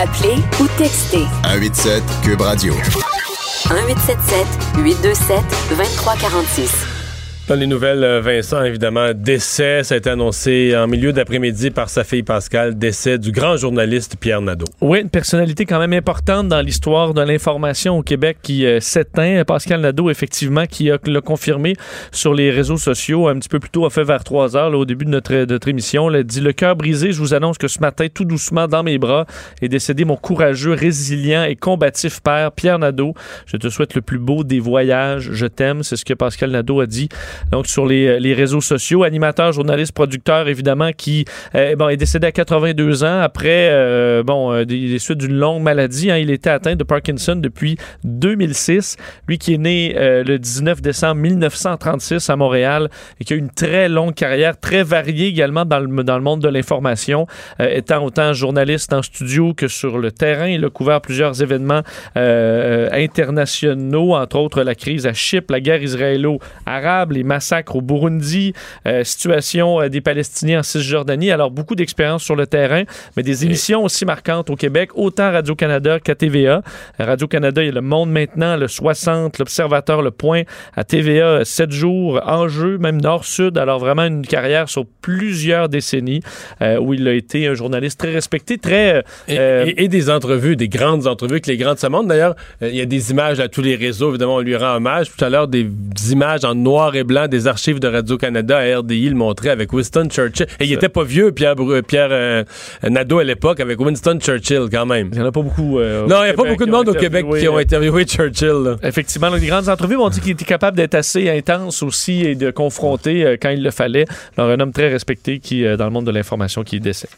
[0.00, 2.72] Appelez ou textez 187 Cube Radio.
[2.74, 4.46] 1877
[4.78, 5.38] 827
[5.70, 6.99] 2346.
[7.48, 11.88] Dans les nouvelles, euh, Vincent, évidemment, décès, ça a été annoncé en milieu d'après-midi par
[11.88, 14.66] sa fille Pascal, décès du grand journaliste Pierre Nadeau.
[14.80, 19.42] Oui, une personnalité quand même importante dans l'histoire de l'information au Québec qui euh, s'éteint.
[19.44, 21.74] Pascal Nadeau, effectivement, qui l'a confirmé
[22.12, 24.78] sur les réseaux sociaux un petit peu plus tôt, a fait vers 3 heures là,
[24.78, 26.08] au début de notre, de notre émission.
[26.08, 28.98] A dit Le cœur brisé, je vous annonce que ce matin, tout doucement dans mes
[28.98, 29.26] bras,
[29.60, 33.14] est décédé mon courageux, résilient et combatif père, Pierre Nadeau.
[33.46, 35.30] Je te souhaite le plus beau des voyages.
[35.32, 35.82] Je t'aime.
[35.82, 37.08] C'est ce que Pascal Nadeau a dit
[37.50, 39.02] donc sur les, les réseaux sociaux.
[39.02, 41.24] Animateur, journaliste, producteur, évidemment, qui
[41.54, 45.62] euh, bon, est décédé à 82 ans après euh, bon, euh, des, suites d'une longue
[45.62, 46.10] maladie.
[46.10, 46.16] hein.
[46.18, 48.96] Il était atteint de Parkinson depuis 2006.
[49.28, 52.88] Lui qui est né euh, le 19 décembre 1936 à Montréal
[53.20, 56.40] et qui a une très longue carrière, très variée également dans le, dans le monde
[56.40, 57.26] de l'information,
[57.60, 60.48] euh, étant autant journaliste en studio que sur le terrain.
[60.48, 61.82] Il a couvert plusieurs événements
[62.16, 68.54] euh, internationaux, entre autres la crise à Chypre, la guerre israélo-arabe, les massacres au Burundi,
[68.86, 71.30] euh, situation euh, des Palestiniens en Cisjordanie.
[71.30, 72.84] Alors, beaucoup d'expérience sur le terrain,
[73.16, 76.62] mais des émissions aussi marquantes au Québec, autant Radio-Canada qu'à TVA.
[76.98, 80.42] Radio-Canada, il y a Le Monde maintenant, le 60, l'Observateur, Le Point.
[80.74, 83.58] À TVA, 7 jours, enjeu, même nord-sud.
[83.58, 86.22] Alors, vraiment une carrière sur plusieurs décennies
[86.62, 88.94] euh, où il a été un journaliste très respecté, très...
[88.96, 91.86] euh, Et, euh, et- et des entrevues, des grandes entrevues avec les grands de ce
[91.86, 92.06] monde.
[92.08, 94.10] D'ailleurs, euh, il y a des images à tous les réseaux.
[94.10, 95.10] Évidemment, on lui rend hommage.
[95.14, 95.66] Tout à l'heure, des
[96.10, 100.06] images en noir et blanc des archives de Radio-Canada à RDI le montraient avec Winston
[100.08, 100.46] Churchill.
[100.60, 101.56] Et il était pas vieux, Pierre,
[101.86, 102.44] Pierre euh,
[102.88, 105.10] Nadeau à l'époque, avec Winston Churchill quand même.
[105.12, 105.78] Il n'y en a pas beaucoup.
[105.78, 108.04] euh, non, il n'y a pas beaucoup de monde au Québec qui ont euh, interviewé
[108.04, 108.62] Churchill.
[108.64, 108.76] là.
[108.82, 112.50] Effectivement, les grandes entrevues m'ont dit qu'il était capable d'être assez intense aussi et de
[112.50, 114.04] confronter euh, quand il le fallait.
[114.36, 117.10] Alors, un homme très respecté qui, dans le monde de l'information qui décède.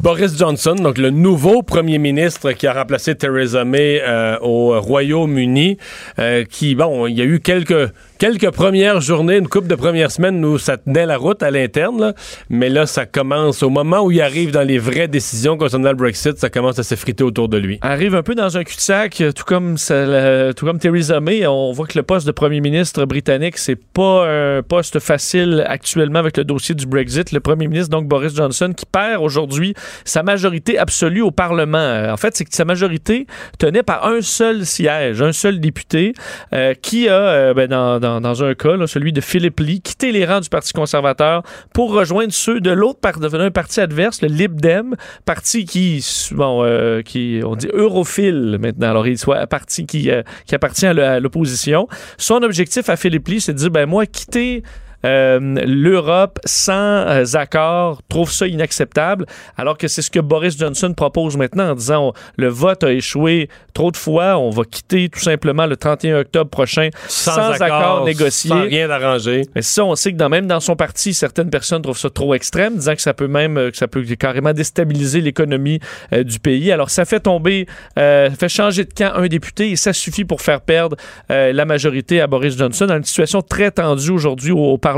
[0.00, 5.76] Boris Johnson, donc le nouveau premier ministre qui a remplacé Theresa May euh, au Royaume-Uni,
[6.18, 10.10] euh, qui, bon, il y a eu quelques, quelques premières journées, une couple de premières
[10.10, 12.12] semaines où ça tenait la route à l'interne, là.
[12.50, 15.94] mais là, ça commence, au moment où il arrive dans les vraies décisions concernant le
[15.96, 17.78] Brexit, ça commence à s'effriter autour de lui.
[17.80, 21.46] Arrive un peu dans un cul-de-sac, euh, tout comme, ça, tout comme Theresa May.
[21.46, 26.18] On voit que le poste de premier ministre britannique, c'est pas un poste facile actuellement
[26.18, 27.32] avec le dossier du Brexit.
[27.32, 29.72] Le premier ministre, donc Boris Johnson, qui perd aujourd'hui
[30.04, 31.78] sa majorité absolue au Parlement.
[31.78, 33.26] Euh, En fait, c'est que sa majorité
[33.58, 36.12] tenait par un seul siège, un seul député,
[36.52, 40.10] euh, qui a, euh, ben, dans, dans- dans un cas, celui de Philip Lee, quitté
[40.10, 41.42] les rangs du Parti conservateur
[41.72, 44.96] pour rejoindre ceux de l'autre par- d'un parti adverse, le Lib Dem,
[45.26, 48.88] parti qui, bon, euh, qui, on dit europhile maintenant.
[48.90, 51.86] Alors, il soit un parti qui, euh, qui appartient à l'opposition.
[52.16, 54.62] Son objectif à Philip Lee, c'est de dire, ben moi, quitter
[55.04, 56.72] l'Europe sans
[57.08, 59.26] euh, accord, trouve ça inacceptable,
[59.56, 62.92] alors que c'est ce que Boris Johnson propose maintenant en disant on- le vote a
[62.92, 68.04] échoué trop de fois, on va quitter tout simplement le 31 octobre prochain sans, accord,
[68.04, 68.50] négocié.
[68.50, 69.42] Sans rien d'arrangé.
[69.54, 72.34] Mais ça, on sait que dans, même dans son parti, certaines personnes trouvent ça trop
[72.34, 75.80] extrême, disant que ça peut même, euh, que ça peut carrément déstabiliser l'économie
[76.12, 76.72] euh, du pays.
[76.72, 77.66] Alors, ça fait tomber,
[77.98, 80.96] euh, ça fait changer de camp un député et ça suffit pour faire perdre
[81.30, 84.89] euh, la majorité à Boris Johnson dans une situation très tendue aujourd'hui au, au Parlement.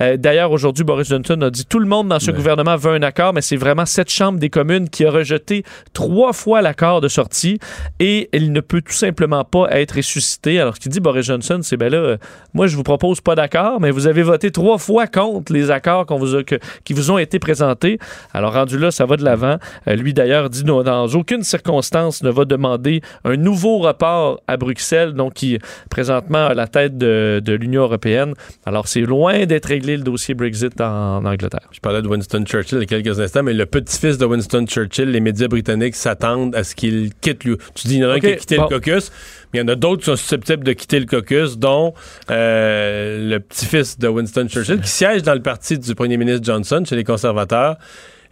[0.00, 3.02] Euh, D'ailleurs, aujourd'hui, Boris Johnson a dit tout le monde dans ce gouvernement veut un
[3.02, 7.08] accord, mais c'est vraiment cette Chambre des communes qui a rejeté trois fois l'accord de
[7.08, 7.58] sortie
[8.00, 10.60] et il ne peut tout simplement pas être ressuscité.
[10.60, 12.16] Alors, ce qu'il dit Boris Johnson, c'est ben là, euh,
[12.54, 16.06] moi, je vous propose pas d'accord, mais vous avez voté trois fois contre les accords
[16.06, 17.98] qu'on vous a- que- qui vous ont été présentés.
[18.32, 19.56] Alors, rendu là, ça va de l'avant.
[19.88, 24.56] Euh, lui, d'ailleurs, dit non, dans aucune circonstance ne va demander un nouveau report à
[24.56, 25.58] Bruxelles, donc qui
[25.90, 28.34] présentement à la tête de, de l'Union européenne.
[28.64, 29.15] Alors, c'est loin
[29.46, 31.68] d'être réglé le dossier Brexit en, Angleterre.
[31.72, 34.66] Je parlais de Winston Churchill il y a quelques instants, mais le petit-fils de Winston
[34.66, 37.56] Churchill, les médias britanniques s'attendent à ce qu'il quitte lui.
[37.74, 38.64] Tu dis, il y en a un qui a quitté bon.
[38.64, 39.10] le caucus,
[39.52, 41.94] mais il y en a d'autres qui sont susceptibles de quitter le caucus, dont
[42.30, 46.82] euh, le petit-fils de Winston Churchill, qui siège dans le parti du premier ministre Johnson,
[46.86, 47.76] chez les conservateurs.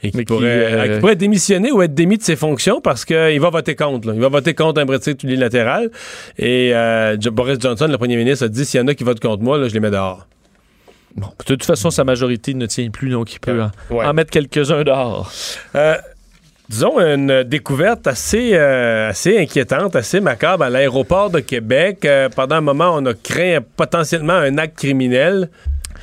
[0.05, 3.41] Et qui, euh, euh, qui pourrait démissionner ou être démis de ses fonctions parce qu'il
[3.41, 4.09] va voter contre.
[4.09, 4.14] là.
[4.14, 5.91] Il va voter contre un Brexit unilatéral.
[6.39, 9.20] Et euh, Boris Johnson, le premier ministre, a dit s'il y en a qui votent
[9.20, 10.26] contre moi, là, je les mets dehors.
[11.17, 14.05] Bon, de toute façon, sa majorité ne tient plus, donc il peut en, Ouais.
[14.05, 15.31] en mettre quelques-uns dehors.
[15.77, 15.97] Euh,
[16.69, 22.05] disons, une découverte assez, euh, assez inquiétante, assez macabre à l'aéroport de Québec.
[22.05, 25.51] Euh, pendant un moment, on a craint potentiellement un acte criminel.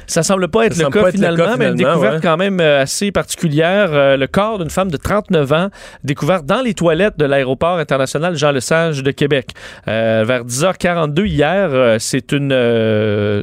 [0.08, 2.20] Ça semble pas être, le, cas pas être le finalement, mais une découverte ouais.
[2.22, 3.90] quand même euh, assez particulière.
[3.94, 5.70] Euh, le corps d'une femme de 39 ans
[6.04, 9.50] découvert dans les toilettes de l'aéroport international Jean Lesage de Québec.
[9.88, 12.52] Euh, vers 10h42 hier, euh, c'est une,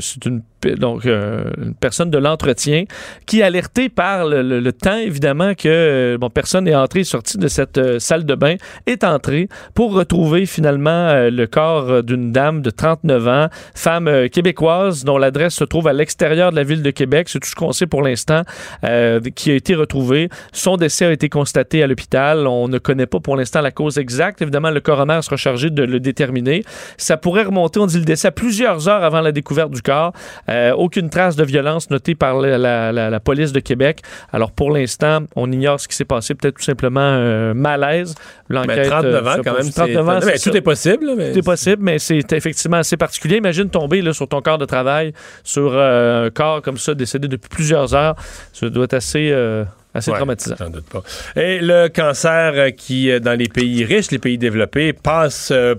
[0.01, 0.43] c'est une
[0.77, 2.83] donc euh, une personne de l'entretien
[3.27, 7.39] qui alertée par le, le- le temps évidemment que bon personne n'est entrée et sortie
[7.39, 8.57] de cette euh, salle de bain
[8.87, 13.47] est entrée pour retrouver finalement euh, le corps d'une dame de 39 ans
[13.77, 17.49] femme québécoise dont l'adresse se trouve à l'extérieur de la ville de Québec c'est tout
[17.49, 18.43] ce qu'on sait pour l'instant
[18.85, 23.07] euh, qui a été retrouvé son décès a été constaté à l'hôpital on ne connaît
[23.07, 26.63] pas pour l'instant la cause exacte évidemment le coroner sera chargé de le déterminer
[26.97, 30.13] ça pourrait remonter on dit le décès à plusieurs heures avant la découverte du corps
[30.49, 34.01] euh, aucune trace de violence notée par la, la- la- la police de Québec.
[34.33, 36.35] Alors pour l'instant, on ignore ce qui s'est passé.
[36.35, 38.15] Peut-être tout simplement un malaise.
[38.49, 38.77] L'enquête.
[38.77, 39.71] Mais 39 euh, ans, quand même.
[39.73, 41.07] 39 ans, c'est tout est possible.
[41.17, 43.37] mais Tout est possible, mais c'est effectivement assez particulier.
[43.37, 45.13] Imagine tomber là, sur ton corps de travail,
[45.45, 48.17] sur euh, corps comme ça, décédé depuis plusieurs heures.
[48.53, 49.65] Ça doit être assez, euh,
[49.95, 50.57] assez Ouais, traumatisant.
[50.77, 51.03] Doute pas.
[51.37, 55.75] Et le cancer euh, qui, euh, dans les pays riches, les pays développés, passe, euh,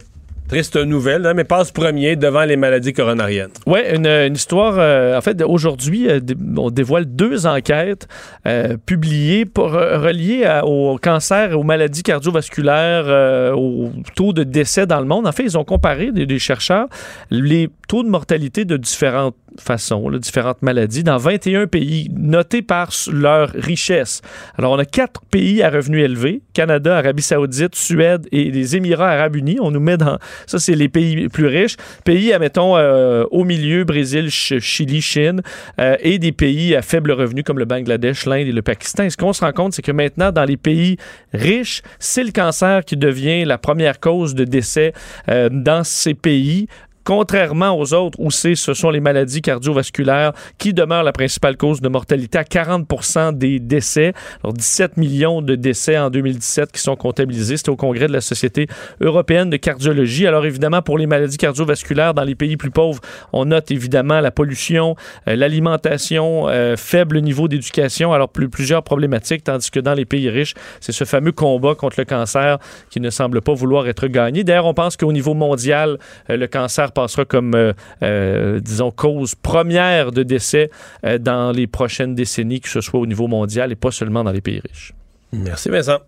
[0.49, 3.51] triste nouvelle, hein, mais passe premier devant les maladies coronariennes.
[3.67, 4.75] Oui, une, une histoire.
[4.79, 6.19] euh, en fait, aujourd'hui, euh,
[6.57, 8.07] on dévoile deux enquêtes
[8.47, 14.99] euh, publiées pour, reliées à- au cancer aux maladies cardiovasculaires, au taux de décès dans
[14.99, 15.27] le monde.
[15.27, 16.87] En fait, ils ont comparé, des, des chercheurs,
[17.29, 22.89] les taux de mortalité de différentes façons, là, différentes maladies, dans 21 pays, notés par
[23.11, 24.21] leur richesse.
[24.57, 29.09] Alors, on a quatre pays à revenus élevés, Canada, Arabie saoudite, Suède et les Émirats
[29.11, 29.57] arabes unis.
[29.61, 30.17] On nous met dans...
[30.45, 31.75] Ça, c'est les pays plus riches.
[32.03, 35.41] Pays, admettons, euh, au milieu, Brésil, Ch- Chili, Chine,
[35.79, 39.09] euh, et des pays à faible revenu comme le Bangladesh, l'Inde et le Pakistan.
[39.09, 40.97] Ce qu'on se rend compte, c'est que maintenant, dans les pays
[41.33, 44.93] riches, c'est le cancer qui devient la première cause de décès
[45.29, 46.67] euh, dans ces pays.
[47.09, 51.81] Contrairement aux autres où c'est, ce sont les maladies cardiovasculaires qui demeurent la principale cause
[51.81, 52.85] de mortalité à 40
[53.33, 54.13] des décès.
[54.43, 57.57] Alors 17 millions de décès en 2017 qui sont comptabilisés.
[57.57, 58.67] C'était au congrès de la Société
[59.01, 60.27] européenne de cardiologie.
[60.27, 63.01] Alors évidemment, pour les maladies cardiovasculaires dans les pays plus pauvres,
[63.33, 64.95] on note évidemment la pollution,
[65.27, 70.29] euh, l'alimentation, euh, faible niveau d'éducation, alors plus, plusieurs problématiques, tandis que dans les pays
[70.29, 72.59] riches, c'est ce fameux combat contre le cancer
[72.91, 74.43] qui ne semble pas vouloir être gagné.
[74.43, 75.97] D'ailleurs, on pense qu'au niveau mondial,
[76.29, 77.71] euh, le cancer passera comme, euh,
[78.03, 80.69] euh, disons, cause première de décès
[81.05, 84.33] euh, dans les prochaines décennies, que ce soit au niveau mondial et pas seulement dans
[84.33, 84.93] les pays riches.
[85.31, 85.99] Merci, Vincent.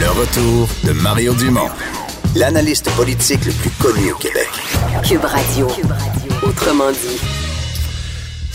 [0.00, 1.68] Le retour de Mario Dumont,
[2.34, 4.48] l'analyste politique le plus connu au Québec.
[5.06, 5.68] Cube Radio.
[6.42, 7.41] Autrement dit.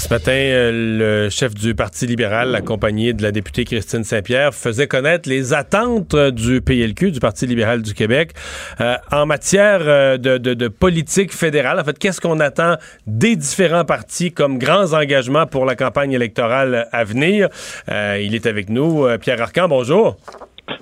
[0.08, 4.88] Ce matin, euh, le chef du Parti libéral, accompagné de la députée Christine Saint-Pierre, faisait
[4.88, 8.32] connaître les attentes du PLQ, du Parti libéral du Québec,
[8.80, 11.78] euh, en matière euh, de, de- de politique fédérale.
[11.78, 16.88] En fait, qu'est-ce qu'on attend des différents partis comme grands engagements pour la campagne électorale
[16.94, 17.50] à venir?
[17.92, 19.06] Euh, il est avec nous.
[19.06, 20.16] Euh, Pierre Arcan, bonjour.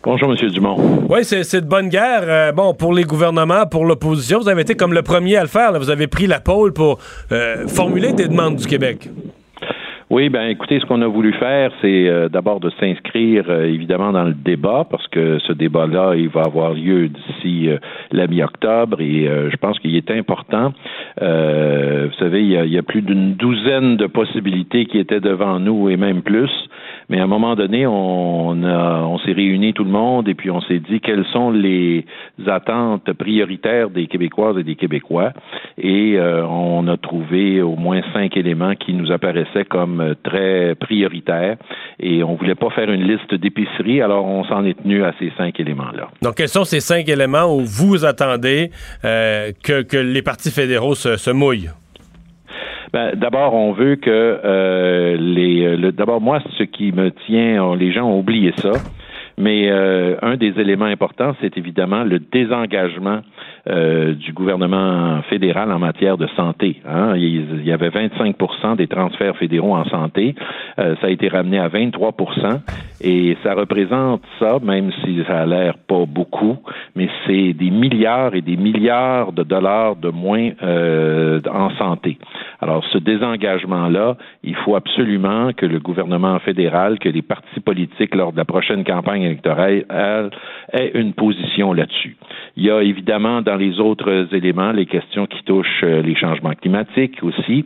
[0.04, 0.50] Bonjour, M.
[0.50, 0.78] Dumont.
[1.10, 2.24] Oui, c'est de bonne guerre.
[2.24, 5.48] Euh, bon, pour les gouvernements, pour l'opposition, vous avez été comme le premier à le
[5.48, 5.72] faire.
[5.72, 5.80] là.
[5.80, 7.00] Vous avez pris la pôle pour
[7.32, 9.10] euh, formuler des demandes du Québec.
[10.12, 14.12] Oui, ben écoutez, ce qu'on a voulu faire, c'est euh, d'abord de s'inscrire euh, évidemment
[14.12, 17.80] dans le débat, parce que ce débat-là, il va avoir lieu d'ici euh,
[18.12, 20.74] la mi-octobre, et je pense qu'il est important.
[21.20, 25.20] Vous savez, il y, a, il y a plus d'une douzaine de possibilités qui étaient
[25.20, 26.52] devant nous, et même plus.
[27.10, 30.80] Mais à un moment donné, on, s'est réunis tout le monde, et puis on s'est
[30.80, 32.06] dit quelles sont les
[32.48, 35.32] attentes prioritaires des Québécoises et des Québécois,
[35.78, 40.76] et euh, on a trouvé au moins cinq éléments qui nous apparaissaient comme euh, très
[40.76, 41.58] prioritaires,
[42.00, 45.32] et on voulait pas faire une liste d'épicerie, alors on s'en est tenu à ces
[45.38, 46.10] cinq éléments-là.
[46.22, 48.72] Donc, quels sont ces cinq éléments où vous attendez
[49.04, 51.70] euh, que, les partis fédéraux se mouillent?
[52.96, 55.76] Ben, d'abord, on veut que euh, les.
[55.76, 58.80] le- d'abord, moi, ce qui me tient, les gens ont oublié ça.
[59.38, 63.20] Mais euh, un des éléments importants, c'est évidemment le désengagement
[63.68, 66.82] euh, du gouvernement fédéral en matière de santé.
[66.88, 67.16] hein.
[67.18, 70.36] Il y avait 25% des transferts fédéraux en santé.
[70.80, 72.62] Euh, ça a été ramené à 23%
[73.02, 76.58] et ça représente ça, même si ça a l'air pas beaucoup,
[76.96, 82.18] mais c'est des milliards et des milliards de dollars de moins euh, en santé.
[82.62, 88.32] Alors, ce désengagement-là, il faut absolument que le gouvernement fédéral, que les partis politiques, lors
[88.32, 89.86] de la prochaine campagne électorale,
[90.74, 92.18] aient une position là-dessus.
[92.58, 96.54] Il y a évidemment dans les autres éléments les questions qui touchent euh, les changements
[96.54, 97.64] climatiques aussi,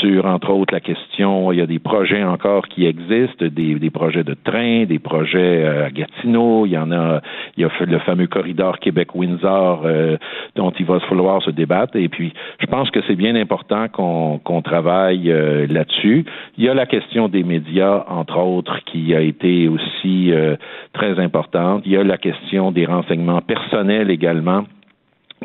[0.00, 3.90] sur entre autres la question, il y a des projets encore qui existent, des, des
[3.90, 7.20] projets de train, des projets euh, à Gatineau, il y en a,
[7.56, 10.16] il y a le fameux corridor Québec-Windsor euh,
[10.54, 11.96] dont il va falloir se débattre.
[11.96, 15.24] Et puis, je pense que c'est bien important qu'on qu'on travaille
[15.68, 16.24] là-dessus.
[16.56, 20.56] Il y a la question des médias, entre autres, qui a été aussi euh,
[20.98, 21.82] très importante.
[21.86, 24.64] Il y a la question des renseignements personnels également.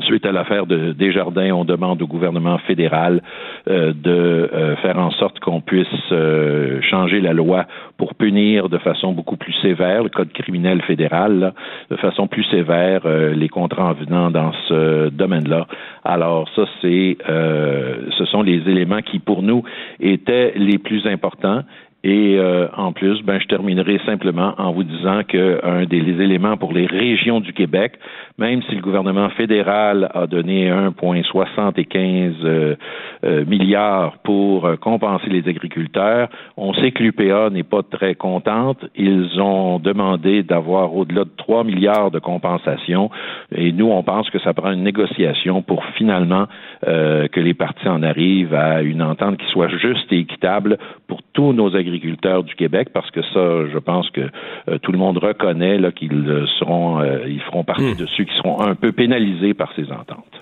[0.01, 3.21] Suite à l'affaire de Desjardins, on demande au gouvernement fédéral
[3.69, 4.09] euh, de
[4.51, 7.67] euh, faire en sorte qu'on puisse euh, changer la loi
[7.99, 11.53] pour punir de façon beaucoup plus sévère, le code criminel fédéral, là,
[11.91, 13.01] de façon plus sévère
[13.35, 15.67] les contrevenants dans ce domaine-là.
[16.03, 19.63] Alors ça, c'est, ce sont les éléments qui pour nous
[19.99, 21.61] étaient les plus importants.
[22.03, 26.73] Et euh, en plus, ben, je terminerai simplement en vous disant qu'un des éléments pour
[26.73, 27.93] les régions du Québec,
[28.37, 32.75] même si le gouvernement fédéral a donné 1,75 euh,
[33.23, 38.83] euh, milliards pour euh, compenser les agriculteurs, on sait que l'UPA n'est pas très contente.
[38.95, 43.09] Ils ont demandé d'avoir au-delà de 3 milliards de compensation.
[43.55, 46.47] Et nous, on pense que ça prend une négociation pour finalement
[46.87, 50.77] euh, que les partis en arrivent à une entente qui soit juste et équitable
[51.07, 54.21] pour tous nos agriculteurs du Québec, parce que ça, je pense que
[54.69, 58.61] euh, tout le monde reconnaît qu'ils seront, euh, ils feront partie de ceux qui seront
[58.61, 60.33] un peu pénalisés par ces ententes.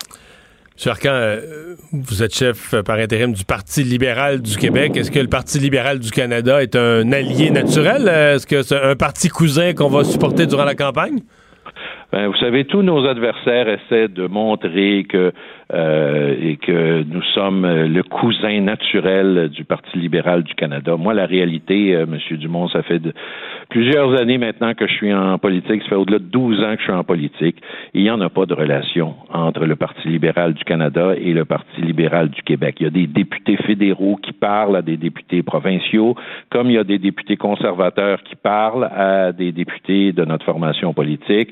[0.84, 0.92] M.
[0.92, 4.98] Arcan, euh, vous êtes chef euh, par intérim du Parti libéral du Québec.
[4.98, 8.08] Est-ce que le Parti libéral du Canada est un allié naturel?
[8.08, 11.20] Euh, Est-ce que c'est un parti cousin qu'on va supporter durant la campagne?
[12.12, 15.32] Ben, vous savez, tous nos adversaires essaient de montrer que
[15.74, 20.98] euh, et que nous sommes le cousin naturel du Parti libéral du Canada.
[20.98, 23.02] Moi, la réalité, euh, Monsieur Dumont, ça fait
[23.70, 25.82] plusieurs années maintenant que je suis en politique.
[25.84, 27.58] Ça fait au-delà de 12 ans que je suis en politique.
[27.94, 31.46] Il n'y en a pas de relation entre le Parti libéral du Canada et le
[31.46, 32.76] Parti libéral du Québec.
[32.80, 36.16] Il y a des députés fédéraux qui parlent à des députés provinciaux,
[36.50, 40.94] comme il y a des députés conservateurs qui parlent à des députés de notre formation
[40.94, 41.50] politique.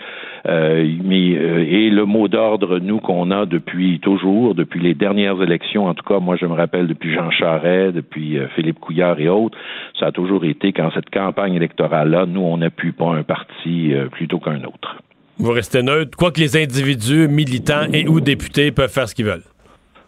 [0.47, 5.39] Euh, mais, euh, et le mot d'ordre, nous, qu'on a depuis toujours, depuis les dernières
[5.41, 9.19] élections, en tout cas, moi, je me rappelle depuis Jean Charest, depuis euh, Philippe Couillard
[9.19, 9.57] et autres,
[9.99, 14.07] ça a toujours été qu'en cette campagne électorale-là, nous, on n'appuie pas un parti euh,
[14.07, 14.97] plutôt qu'un autre.
[15.37, 19.25] Vous restez neutre, quoi que les individus, militants et ou députés peuvent faire ce qu'ils
[19.25, 19.43] veulent.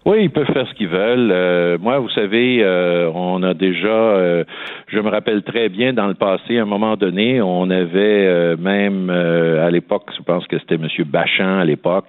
[0.03, 1.30] Oui, ils peuvent faire ce qu'ils veulent.
[1.32, 4.44] Euh, moi, vous savez, euh, on a déjà, euh,
[4.88, 9.11] je me rappelle très bien dans le passé, à un moment donné, on avait même
[9.11, 10.88] à l'époque, je pense que c'était M.
[11.06, 12.06] Bachan à l'époque,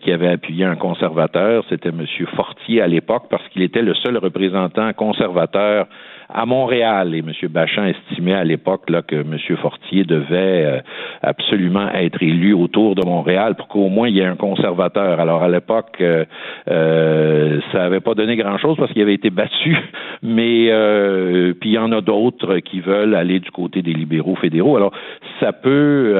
[0.00, 1.64] qui avait appuyé un conservateur.
[1.68, 2.04] C'était M.
[2.34, 5.86] Fortier à l'époque parce qu'il était le seul représentant conservateur
[6.34, 7.14] à Montréal.
[7.14, 7.32] Et M.
[7.48, 9.36] Bachan estimait à l'époque là, que M.
[9.60, 10.80] Fortier devait euh,
[11.22, 15.20] absolument être élu autour de Montréal pour qu'au moins il y ait un conservateur.
[15.20, 16.24] Alors à l'époque, euh,
[16.68, 19.76] euh, ça n'avait pas donné grand-chose parce qu'il avait été battu,
[20.22, 20.70] mais
[21.60, 24.76] puis il y en a d'autres qui veulent aller du côté des libéraux fédéraux.
[24.76, 24.92] Alors
[25.40, 26.14] ça peut,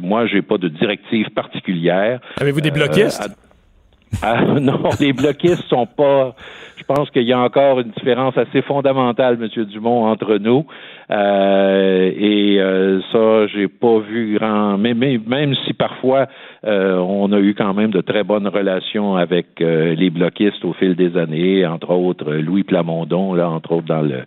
[0.00, 2.20] moi j'ai pas de directive particulière.
[2.40, 3.51] Avez-vous des bloquistes?
[4.22, 6.34] Ah, non, les bloquistes sont pas.
[6.76, 9.64] Je pense qu'il y a encore une différence assez fondamentale, M.
[9.66, 10.66] Dumont, entre nous.
[11.10, 14.78] Euh, et euh, ça, j'ai pas vu grand.
[14.78, 16.26] Mais, même si parfois
[16.64, 20.94] euh, on a eu quand même de très bonnes relations avec les bloquistes au fil
[20.96, 24.22] des années, entre autres Louis Plamondon, là, entre autres dans le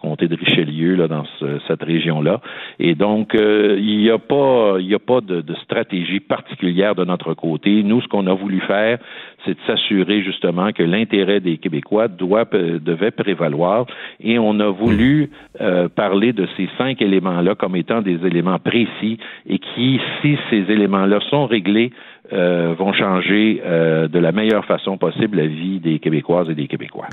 [0.00, 1.24] comté de Richelieu, là, dans
[1.68, 2.40] cette région-là.
[2.78, 7.34] Et donc, il n'y a pas, il a pas de, de stratégie particulière de notre
[7.34, 7.82] côté.
[7.82, 8.98] Nous, ce qu'on a voulu faire,
[9.44, 13.86] c'est de s'assurer justement que l'intérêt des Québécois doit, devait prévaloir.
[14.20, 15.30] Et on a voulu
[15.94, 21.20] parler de ces cinq éléments-là comme étant des éléments précis et qui, si ces éléments-là
[21.30, 21.90] sont réglés,
[22.32, 26.68] euh, vont changer euh, de la meilleure façon possible la vie des Québécoises et des
[26.68, 27.08] Québécois.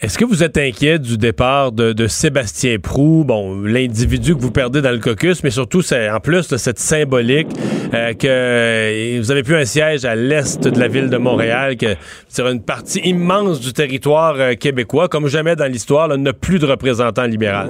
[0.00, 4.80] Est-ce que vous êtes inquiet du départ de, Sébastien Prou, bon, l'individu que vous perdez
[4.80, 7.48] dans le caucus, mais surtout, c'est en plus de cette symbolique
[7.92, 11.96] euh, que vous avez plus un siège à l'est de la ville de Montréal, que
[12.28, 17.24] c'est une partie immense du territoire québécois, comme jamais dans l'histoire, n'a plus de représentant
[17.24, 17.68] libéral.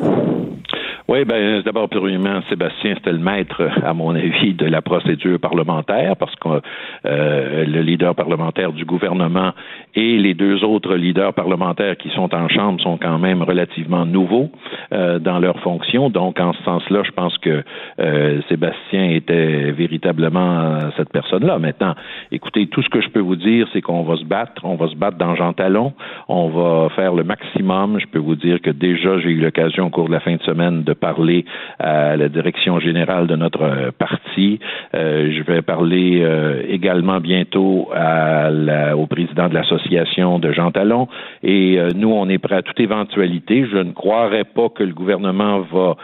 [1.10, 6.16] Oui, ben d'abord, premièrement, Sébastien, c'était le maître, à mon avis, de la procédure parlementaire,
[6.16, 6.60] parce que
[7.06, 9.52] euh, le leader parlementaire du gouvernement
[9.94, 14.50] et les deux autres leaders parlementaires qui sont en Chambre sont quand même relativement nouveaux
[14.92, 16.10] euh, dans leurs fonctions.
[16.10, 17.64] Donc, en ce sens-là, je pense que
[18.00, 21.58] euh, Sébastien était véritablement cette personne-là.
[21.58, 21.94] Maintenant,
[22.32, 24.88] écoutez, tout ce que je peux vous dire, c'est qu'on va se battre, on va
[24.88, 25.94] se battre dans Jean Talon,
[26.28, 27.98] on va faire le maximum.
[27.98, 30.42] Je peux vous dire que déjà, j'ai eu l'occasion au cours de la fin de
[30.42, 31.44] semaine de parler
[31.78, 34.58] à la direction générale de notre euh, parti.
[34.94, 38.50] Euh, je vais parler euh, également bientôt à
[38.94, 41.08] au président de l'association de Jean Talon.
[41.42, 43.66] Et nous, on est prêt à toute éventualité.
[43.70, 45.96] Je ne croirais pas que le gouvernement va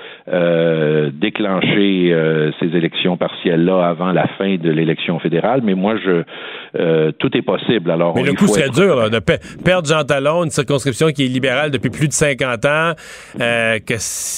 [1.11, 2.15] déclencher
[2.61, 5.63] ces élections partielles-là avant la fin de l'élection fédérale.
[5.65, 7.91] Mais moi, je tout est possible.
[7.91, 11.71] Alors, mais le coup serait dur de perdre Jean Talon, une circonscription qui est libérale
[11.71, 12.93] depuis plus de 50 ans,
[13.35, 13.97] qu'il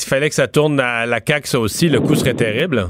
[0.08, 2.88] fallait que ça tourne à la CAQ, ça aussi, le coup serait terrible?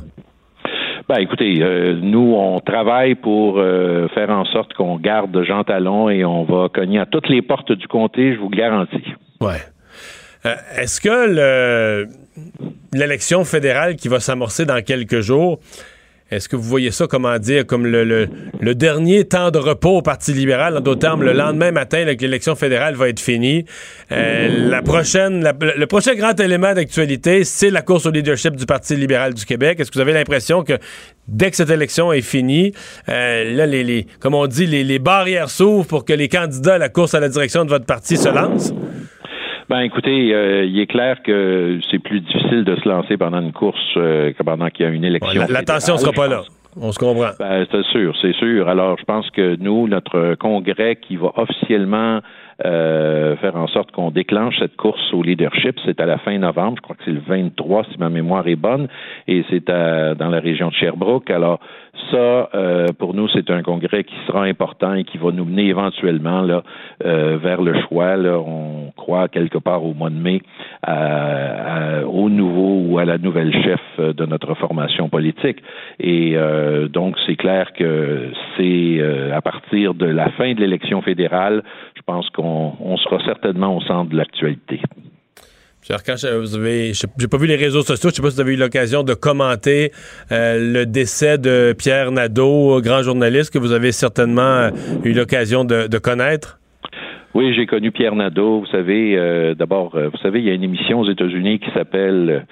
[1.09, 6.11] Ben, écoutez, euh, nous, on travaille pour euh, faire en sorte qu'on garde Jean Talon
[6.11, 9.05] et on va cogner à toutes les portes du comté, je vous garantis.
[9.41, 9.61] Ouais.
[10.45, 12.07] Euh, est-ce que
[12.93, 15.61] l'élection fédérale qui va s'amorcer dans quelques jours,
[16.29, 18.29] est-ce que vous voyez ça, comment dire, comme le,
[18.75, 22.97] dernier temps de repos au Parti libéral, en d'autres termes, le lendemain matin, l'élection fédérale
[22.97, 23.65] va être finie?
[24.11, 29.45] Euh, le prochain grand élément d'actualité, c'est la course au leadership du Parti libéral du
[29.45, 29.79] Québec.
[29.79, 30.79] Est-ce que vous avez l'impression que
[31.29, 32.73] dès que cette élection est finie,
[33.09, 36.89] euh, là, les, comme on dit, les barrières s'ouvrent pour que les candidats à la
[36.89, 38.73] course à la direction de votre parti se lancent?
[39.69, 43.53] Ben écoutez, euh, il est clair que c'est plus difficile de se lancer pendant une
[43.53, 45.41] course euh, que pendant qu'il y a une élection.
[45.41, 46.43] Ouais, L'attention ne sera pas là.
[46.81, 47.31] On se comprend.
[47.39, 48.69] Ben, c'est sûr, c'est sûr.
[48.69, 52.21] Alors, je pense que nous, notre congrès qui va officiellement
[52.65, 55.79] euh, faire en sorte qu'on déclenche cette course au leadership.
[55.85, 58.57] C'est à la fin novembre, je crois que c'est le 23 si ma mémoire est
[58.57, 58.89] bonne,
[59.29, 61.31] et c'est dans la région de Sherbrooke.
[61.31, 61.61] Alors
[62.11, 65.67] ça, euh, pour nous, c'est un congrès qui sera important et qui va nous mener
[65.69, 66.63] éventuellement là,
[67.05, 68.17] euh, vers le choix.
[68.17, 70.43] Là, on croit quelque part au mois de mai
[70.83, 75.59] à- à- au nouveau ou à la nouvelle chef de notre formation politique.
[75.99, 81.01] Et euh, donc, c'est clair que c'est euh, à partir de la fin de l'élection
[81.03, 81.63] fédérale,
[81.97, 82.46] je pense qu'on
[82.81, 84.81] on sera certainement au centre de l'actualité.
[85.89, 88.41] Arcand, je- vous avez, j'ai pas vu les réseaux sociaux, je sais pas si vous
[88.41, 89.93] avez eu l'occasion de commenter
[90.33, 94.71] euh, le décès de Pierre Nadeau, grand journaliste que vous avez certainement euh,
[95.05, 96.59] eu l'occasion de, de connaître.
[97.35, 98.61] Oui, j'ai connu Pierre Nadeau.
[98.61, 102.47] Vous savez, euh, d'abord, vous savez, il y a une émission aux États-Unis qui s'appelle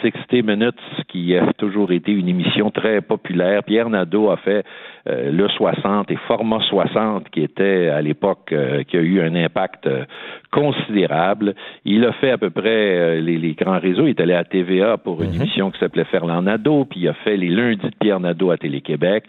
[0.00, 3.64] 60 Minutes, qui a toujours été une émission très populaire.
[3.64, 4.64] Pierre Nadeau a fait
[5.08, 9.34] euh, le 60 et format 60, qui était à l'époque, euh, qui a eu un
[9.34, 10.04] impact euh,
[10.52, 11.54] considérable.
[11.84, 14.06] Il a fait à peu près euh, les, les grands réseaux.
[14.06, 17.14] Il est allé à TVA pour une émission qui s'appelait Ferland Nadeau, puis il a
[17.14, 19.24] fait les lundis de Pierre Nadeau à Télé-Québec.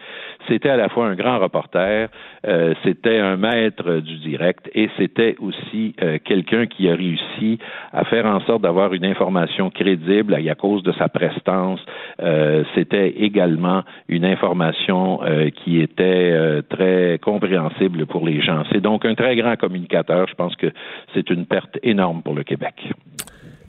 [0.47, 2.09] C'était à la fois un grand reporter,
[2.47, 7.59] euh, c'était un maître du direct et c'était aussi euh, quelqu'un qui a réussi
[7.93, 11.79] à faire en sorte d'avoir une information crédible à cause de sa prestance.
[12.21, 18.63] Euh, c'était également une information euh, qui était euh, très compréhensible pour les gens.
[18.71, 20.27] C'est donc un très grand communicateur.
[20.27, 20.67] Je pense que
[21.13, 22.75] c'est une perte énorme pour le Québec.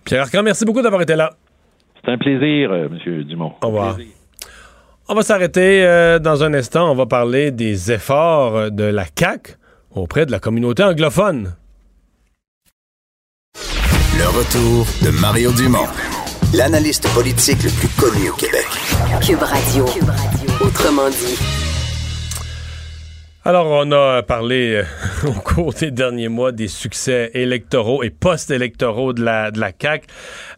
[0.04, 1.30] Pierre Arcand, merci beaucoup d'avoir été là.
[2.04, 3.52] C'est un plaisir, euh, Monsieur Dumont.
[3.62, 3.96] Au revoir.
[5.08, 6.90] On va s'arrêter euh, dans un instant.
[6.90, 9.54] On va parler des efforts de la CAQ
[9.94, 11.54] auprès de la communauté anglophone.
[14.18, 15.88] Le retour de Mario Dumont,
[16.52, 18.66] l'analyste politique le plus connu au Québec.
[19.24, 19.86] Cube Radio.
[20.60, 21.38] Autrement dit.
[23.44, 24.84] Alors, on a parlé euh,
[25.28, 30.06] au cours des derniers mois des succès électoraux et post-électoraux de la, de la CAQ.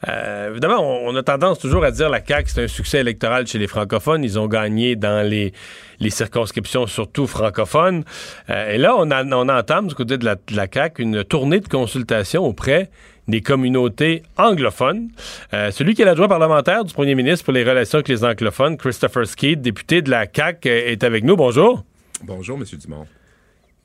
[0.08, 3.46] Euh, évidemment, on, on a tendance toujours à dire la CAQ, c'est un succès électoral
[3.46, 4.22] chez les francophones.
[4.22, 5.54] Ils ont gagné dans les,
[6.00, 8.04] les circonscriptions, surtout francophones.
[8.50, 11.24] Euh, et là, on, a, on entame du côté de la, de la CAQ une
[11.24, 12.90] tournée de consultation auprès
[13.28, 15.08] des communautés anglophones.
[15.52, 18.76] Euh, celui qui est l'adjoint parlementaire du premier ministre pour les relations avec les anglophones,
[18.76, 21.36] Christopher Skeet, député de la CAQ, euh, est avec nous.
[21.36, 21.84] Bonjour.
[22.22, 22.64] Bonjour, M.
[22.78, 23.06] Dumont.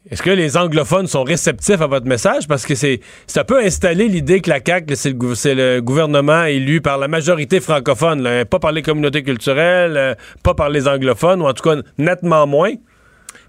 [0.09, 2.47] Est-ce que les anglophones sont réceptifs à votre message?
[2.47, 6.97] Parce que c'est ça peut installer l'idée que la CAQ, c'est le, gouvernement élu par
[6.97, 11.47] la majorité francophone, là, pas par les communautés culturelles, euh, pas par les anglophones, ou
[11.47, 12.73] en tout cas nettement moins.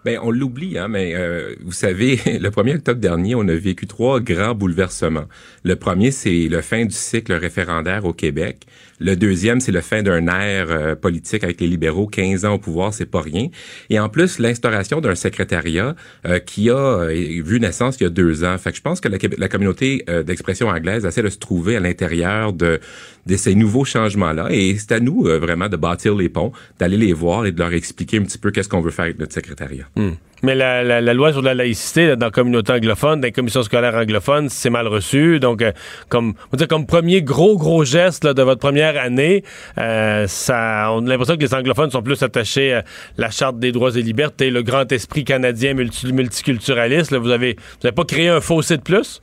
[0.05, 3.87] Ben, on l'oublie, hein, mais euh, vous savez, le 1er octobre dernier, on a vécu
[3.87, 5.27] trois grands bouleversements.
[5.63, 8.67] Le premier, c'est le fin du cycle référendaire au Québec.
[9.01, 12.59] Le deuxième, c'est le fin d'un ère euh, politique avec les libéraux, 15 ans au
[12.59, 13.49] pouvoir, c'est pas rien.
[13.89, 15.97] Et en plus, l'instauration d'un secrétariat
[16.27, 18.59] euh, qui a euh, vu naissance il y a deux ans.
[18.59, 22.53] Fait que je pense que la, communauté d'expression anglaise essaie de se trouver à l'intérieur
[22.53, 22.79] de,
[23.27, 24.49] de ces nouveaux changements-là.
[24.51, 27.73] Et c'est à nous vraiment de bâtir les ponts, d'aller les voir et de leur
[27.73, 29.89] expliquer un petit peu qu'est-ce qu'on veut faire avec notre secrétariat.
[29.97, 30.13] Hmm.
[30.43, 33.63] Mais la, la- la loi sur la laïcité dans la communauté anglophone, dans les commissions
[33.63, 35.39] scolaires anglophones, c'est mal reçu.
[35.41, 35.73] Donc, euh,
[36.09, 39.45] comme, on dire, comme premier gros, gros geste de votre première année,
[39.79, 42.85] euh, ça, on a l'impression que les anglophones sont plus attachés à
[43.19, 47.15] la Charte des droits et libertés, le grand esprit canadien multi- multiculturaliste.
[47.15, 49.21] vous avez, vous avez pas créé un fossé de plus?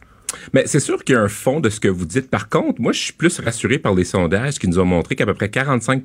[0.54, 2.30] Mais c'est sûr qu'il y a un fond de ce que vous dites.
[2.30, 5.26] Par contre, moi, je suis plus rassuré par les sondages qui nous ont montré qu'à
[5.26, 6.04] peu près 45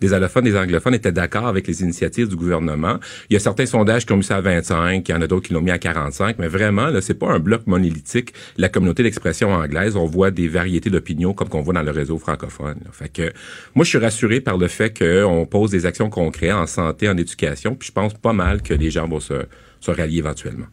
[0.00, 2.98] des allophones et des anglophones étaient d'accord avec les initiatives du gouvernement.
[3.30, 5.26] Il y a certains sondages qui ont mis ça à 25, il y en a
[5.26, 8.32] d'autres qui l'ont mis à 45, mais vraiment, là, c'est pas un bloc monolithique.
[8.56, 12.18] La communauté d'expression anglaise, on voit des variétés d'opinions comme qu'on voit dans le réseau
[12.18, 12.76] francophone.
[12.84, 13.30] là.
[13.74, 17.16] Moi, je suis rassuré par le fait qu'on pose des actions concrètes en santé, en
[17.16, 19.34] éducation, puis je pense pas mal que les gens vont se,
[19.80, 20.66] se rallier éventuellement.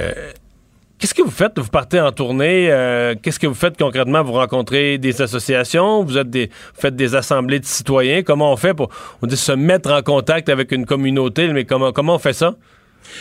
[0.00, 0.32] Euh,
[0.98, 1.58] Qu'est-ce que vous faites?
[1.58, 2.70] Vous partez en tournée.
[2.70, 4.22] euh, Qu'est-ce que vous faites concrètement?
[4.22, 6.02] Vous rencontrez des associations?
[6.02, 8.22] Vous, êtes des, faites des assemblées de citoyens?
[8.22, 8.90] Comment on fait pour
[9.28, 11.48] se mettre en contact avec une communauté?
[11.48, 12.54] Mais comment, comment on fait ça?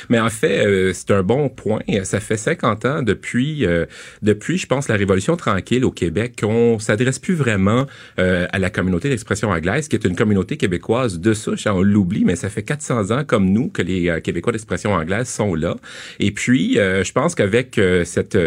[0.09, 1.81] Mais en fait, euh, c'est un bon point.
[2.03, 3.85] Ça fait 50 ans depuis, euh,
[4.21, 7.85] depuis, je pense, la Révolution tranquille au Québec, qu'on s'adresse plus vraiment
[8.19, 11.67] euh, à la communauté d'expression anglaise, qui est une communauté québécoise de souche.
[11.67, 14.93] hein, on l'oublie, mais ça fait 400 ans, comme nous, que les euh, Québécois d'expression
[14.93, 15.75] anglaise sont là.
[16.19, 18.37] Et puis, euh, je pense qu'avec euh, cette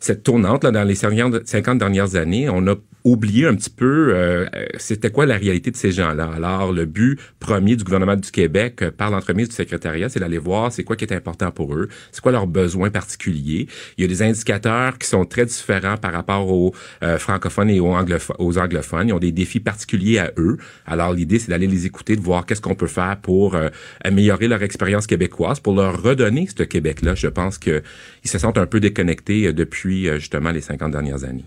[0.00, 2.74] cette tournante là dans les 50 50 dernières années, on a
[3.04, 6.30] oublié un petit peu euh, euh, c'était quoi la réalité de ces gens-là?
[6.34, 10.38] Alors, le but premier du gouvernement du Québec euh, par l'entremise du secrétariat, c'est d'aller
[10.38, 13.66] voir c'est quoi qui est important pour eux, c'est quoi leurs besoins particuliers.
[13.98, 17.80] Il y a des indicateurs qui sont très différents par rapport aux euh, francophones et
[17.80, 19.08] aux, anglopho- aux anglophones.
[19.08, 20.56] Ils ont des défis particuliers à eux.
[20.86, 23.56] Alors, l'idée, c'est d'aller les écouter, de voir qu'est-ce qu'on peut faire pour
[24.04, 27.14] améliorer leur expérience québécoise, pour leur redonner ce Québec-là.
[27.14, 27.82] Je pense qu'ils
[28.24, 31.44] se sentent un peu déconnectés depuis justement les 50 dernières années.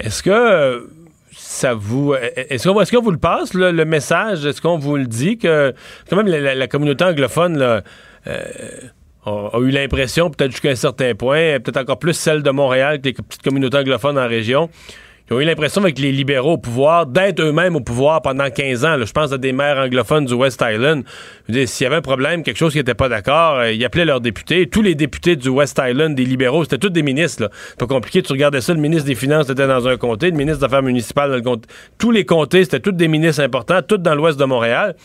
[0.00, 0.80] Est-ce que euh,
[1.32, 2.14] ça vous.
[2.14, 4.44] Est-ce qu'on est-ce qu'on vous le passe, le, message?
[4.44, 5.74] Est-ce qu'on vous le dit que
[6.08, 7.80] quand même la, communauté anglophone, euh,
[9.24, 13.00] a, a eu l'impression, peut-être jusqu'à un certain point, peut-être encore plus celle de Montréal
[13.00, 14.68] que les petites communautés anglophones en région,
[15.30, 18.84] ils ont eu l'impression avec les libéraux au pouvoir d'être eux-mêmes au pouvoir pendant 15
[18.86, 18.96] ans.
[19.04, 21.04] Je pense à des maires anglophones du West Island.
[21.48, 24.22] S'il y avait un problème, quelque chose qui n'était pas d'accord, euh, ils appelaient leurs
[24.22, 24.66] députés.
[24.68, 27.42] Tous les députés du West Island, des libéraux, c'était tous des ministres.
[27.42, 27.50] là.
[27.78, 28.22] Pas compliqué.
[28.22, 30.82] Tu regardais ça, le ministre des Finances était dans un comté, le ministre des Affaires
[30.82, 31.68] municipales dans le comté.
[31.98, 34.96] Tous les comtés, c'était tous des ministres importants, tous dans l'ouest de Montréal.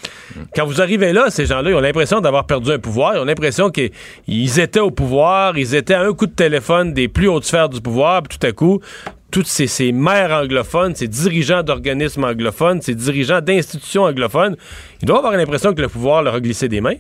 [0.56, 3.16] Quand vous arrivez là, ces gens-là, ils ont l'impression d'avoir perdu un pouvoir.
[3.16, 7.10] Ils ont l'impression qu'ils étaient au pouvoir, ils étaient à un coup de téléphone des
[7.10, 8.80] plus hautes sphères du pouvoir, puis tout à coup,
[9.34, 14.56] tous ces, ces maires anglophones, ces dirigeants d'organismes anglophones, ces dirigeants d'institutions anglophones,
[15.02, 16.98] ils doivent avoir l'impression que le pouvoir leur a glissé des mains.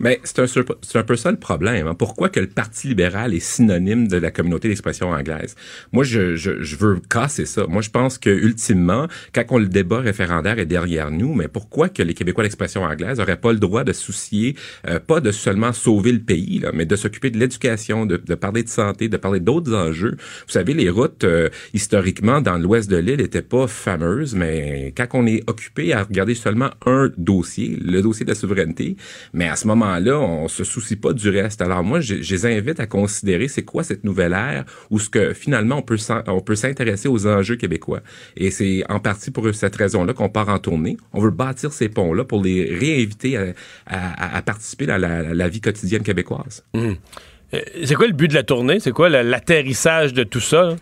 [0.00, 0.46] Mais c'est un,
[0.94, 1.86] un peu ça le problème.
[1.86, 1.94] hein.
[1.94, 5.54] Pourquoi que le Parti libéral est synonyme de la communauté d'expression anglaise?
[5.92, 7.66] Moi, je, je, je veux casser ça.
[7.68, 11.88] Moi, je pense que ultimement, quand on, le débat référendaire est derrière nous, mais pourquoi
[11.90, 14.56] que les Québécois d'expression anglaise n'auraient pas le droit de soucier,
[14.88, 18.34] euh, pas de seulement sauver le pays, là, mais de s'occuper de l'éducation, de, de
[18.34, 20.16] parler de santé, de parler d'autres enjeux?
[20.46, 25.08] Vous savez, les routes, euh, historiquement, dans l'ouest de l'île, n'étaient pas fameuses, mais quand
[25.12, 28.96] on est occupé à regarder seulement un dossier, le dossier de la souveraineté,
[29.34, 31.60] mais à ce moment-là, on se soucie pas du reste.
[31.62, 35.32] Alors moi, je, les invite à considérer c'est quoi cette nouvelle ère où ce que
[35.34, 38.00] finalement on peut s'intéresser aux enjeux québécois.
[38.36, 40.96] Et c'est en partie pour cette raison-là qu'on part en tournée.
[41.12, 43.44] On veut bâtir ces ponts-là pour les réinviter à,
[43.86, 46.64] à- à participer dans la, vie quotidienne québécoise.
[46.76, 46.94] Euh,
[47.84, 48.78] C'est quoi le but de la tournée?
[48.80, 50.62] C'est quoi l'atterrissage de tout ça?
[50.62, 50.76] là?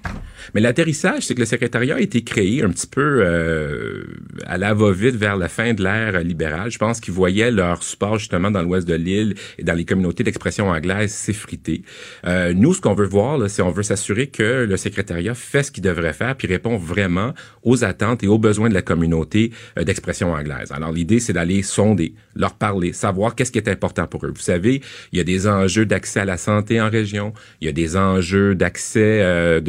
[0.55, 4.05] Mais l'atterrissage, c'est que le secrétariat a été créé un petit peu euh,
[4.47, 6.71] à la va-vite vers la fin de l'ère libérale.
[6.71, 10.25] Je pense qu'ils voyaient leur support justement dans l'ouest de l'île et dans les communautés
[10.25, 11.83] d'expression anglaise s'effriter.
[12.27, 15.71] Euh, nous, ce qu'on veut voir, c'est on veut s'assurer que le secrétariat fait ce
[15.71, 19.85] qu'il devrait faire puis répond vraiment aux attentes et aux besoins de la communauté euh,
[19.85, 20.73] d'expression anglaise.
[20.73, 24.33] Alors l'idée, c'est d'aller sonder, leur parler, savoir qu'est-ce qui est important pour eux.
[24.35, 24.83] Vous savez,
[25.13, 27.97] il y a des enjeux d'accès à la santé en région, il y a des
[27.97, 29.61] enjeux d'accès euh,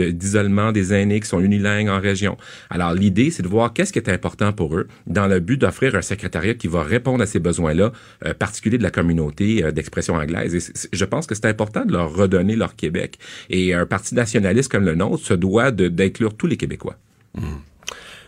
[0.72, 2.38] des aînés qui sont unilingues en région.
[2.70, 5.96] Alors l'idée, c'est de voir qu'est-ce qui est important pour eux dans le but d'offrir
[5.96, 7.92] un secrétariat qui va répondre à ces besoins-là,
[8.26, 10.56] euh, particuliers de la communauté euh, d'expression anglaise.
[10.56, 13.18] Et je pense que c'est important de leur redonner leur Québec.
[13.50, 16.96] Et un parti nationaliste comme le nôtre se doit d'inclure tous les Québécois.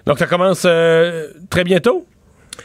[0.05, 2.05] Donc, ça commence euh, très bientôt?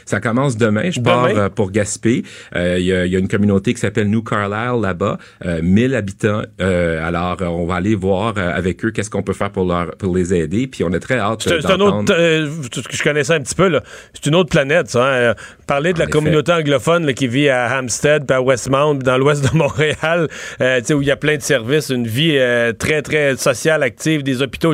[0.05, 0.89] Ça commence demain.
[0.91, 1.11] Je Demain?
[1.11, 2.23] pars euh, pour Gaspé.
[2.55, 5.59] Euh, Il y, a, il y a une communauté qui s'appelle New Carlisle là-bas, euh,
[5.61, 6.41] 1000 habitants.
[6.61, 10.15] Euh, alors, on va aller voir avec eux qu'est-ce qu'on peut faire pour leur pour
[10.15, 10.67] les aider.
[10.67, 12.13] Puis on est très hâte C'est c'est un autre.
[12.15, 13.81] je connaissais un petit peu, là.
[14.13, 15.29] C'est une autre planète, ça.
[15.31, 15.35] hein.
[15.67, 19.17] Parler de la communauté anglophone là, qui vit à Hampstead, puis à Westmount, puis dans
[19.17, 20.27] l'ouest de Montréal,
[20.61, 22.37] où il y a plein de services, une vie
[22.77, 24.73] très, très sociale, active, des hôpitaux.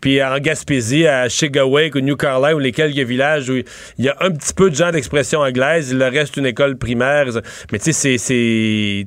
[0.00, 4.08] Puis en Gaspésie, à Chigawake ou New Carlisle, ou les quelques villages où il y
[4.08, 7.26] a un petit peu de gens d'expression anglaise, il reste une école primaire.
[7.72, 9.06] Mais tu sais, c'est-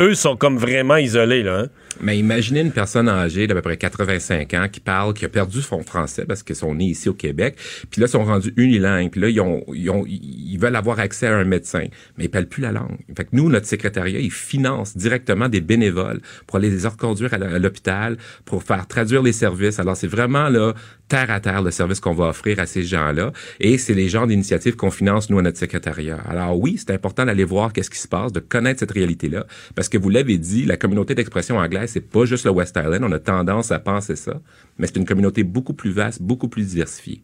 [0.00, 1.60] Eux sont comme vraiment isolés, là.
[1.60, 1.66] hein.
[2.00, 5.60] Mais imaginez une personne âgée d'à peu près 85 ans qui parle, qui a perdu
[5.62, 7.56] son français parce qu'ils sont nés ici au Québec,
[7.90, 11.00] puis là, ils sont rendus unilingues, puis là, ils, ont, ils, ont- ils veulent avoir
[11.00, 11.86] accès à un médecin,
[12.16, 12.98] mais ils parlent plus la langue.
[13.16, 17.38] Fait que nous, notre secrétariat, il finance directement des bénévoles pour aller les reconduire à
[17.58, 19.78] l'hôpital, pour faire traduire les services.
[19.78, 20.74] Alors, c'est vraiment, là,
[21.08, 24.26] terre à terre le service qu'on va offrir à ces gens-là, et c'est les genres
[24.26, 26.18] d'initiatives qu'on finance, nous, à notre secrétariat.
[26.28, 29.88] Alors oui, c'est important d'aller voir qu'est-ce qui se passe, de connaître cette réalité-là, parce
[29.88, 33.12] que vous l'avez dit, la communauté d'expression anglaise, c'est pas juste le West Island, on
[33.12, 34.40] a tendance à penser ça,
[34.78, 37.22] mais c'est une communauté beaucoup plus vaste, beaucoup plus diversifiée.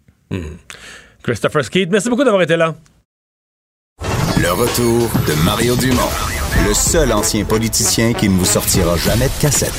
[1.23, 2.75] Christopher Skeet, merci beaucoup d'avoir été là.
[4.41, 6.03] Le retour de Mario Dumont,
[6.67, 9.73] le seul ancien politicien qui ne vous sortira jamais de cassette.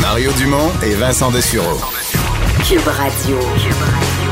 [0.00, 1.78] Mario Dumont et Vincent Dessureau.
[2.66, 3.36] Cube Radio.
[3.36, 4.27] Euh,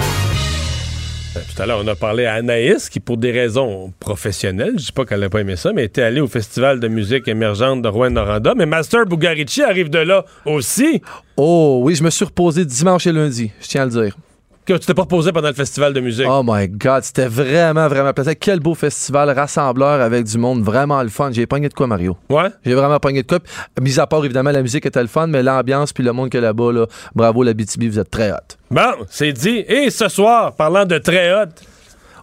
[1.55, 4.93] Tout à l'heure, on a parlé à Anaïs, qui, pour des raisons professionnelles, je dis
[4.93, 7.89] pas qu'elle n'a pas aimé ça, mais était allée au Festival de musique émergente de
[7.89, 8.55] Rouen-Noranda.
[8.55, 11.01] Mais Master Bugarici arrive de là aussi.
[11.37, 14.17] Oh oui, je me suis reposé dimanche et lundi, je tiens à le dire.
[14.67, 16.27] Que tu t'es pas reposé pendant le festival de musique.
[16.29, 18.33] Oh my God, c'était vraiment, vraiment plaisant.
[18.39, 21.31] Quel beau festival rassembleur avec du monde, vraiment le fun.
[21.33, 22.17] J'ai pogné de quoi, Mario?
[22.29, 22.49] Ouais?
[22.65, 23.39] J'ai vraiment pogné de quoi.
[23.81, 26.39] Mis à part, évidemment, la musique était le fun, mais l'ambiance puis le monde que
[26.39, 28.37] là-bas, là, bravo, la BTB, vous êtes très hot.
[28.73, 29.65] Bon, c'est dit.
[29.69, 31.47] Et ce soir, parlant de très hot,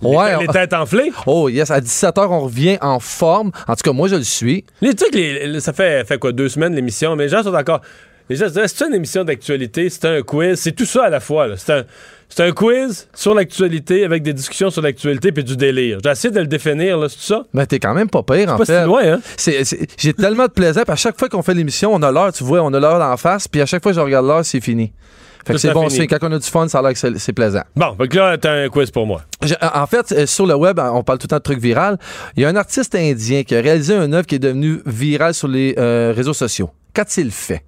[0.01, 1.13] Ouais, les têtes enflées.
[1.25, 3.51] Oh yes, à 17h, on revient en forme.
[3.69, 4.65] En tout cas, moi, je le suis.
[4.81, 7.79] Les trucs, les- ça fait, fait quoi, deux semaines l'émission, mais les gens sont encore.
[8.29, 11.09] Les gens se disent, c'est une émission d'actualité, c'est un quiz, c'est tout ça à
[11.09, 11.47] la fois.
[11.55, 11.83] C'est un,
[12.35, 15.99] c'est un quiz sur l'actualité avec des discussions sur l'actualité puis du délire.
[16.03, 17.43] J'ai essayé de le définir, là, c'est tout ça?
[17.53, 18.79] Ben, t'es quand même pas pire, en pas fait.
[18.81, 19.19] si loin, hein?
[19.37, 20.83] C'est- c'est- J'ai tellement de plaisir.
[20.83, 22.99] Puis à chaque fois qu'on fait l'émission, on a l'heure, tu vois, on a l'heure
[22.99, 23.47] d'en face.
[23.47, 24.93] Puis à chaque fois que je regarde l'heure, c'est fini.
[25.45, 26.07] Fait que c'est bon signe.
[26.07, 27.63] Quand on a du fun, ça a l'air que c'est c'est plaisant.
[27.75, 29.23] Bon, fait que là, t'as un quiz pour moi.
[29.41, 31.97] Je- en fait, euh, sur le web, on parle tout le temps de trucs virales.
[32.37, 35.33] Il y a un artiste indien qui a réalisé une œuvre qui est devenue virale
[35.33, 36.69] sur les euh, réseaux sociaux.
[36.93, 37.61] Qu'a-t-il fait?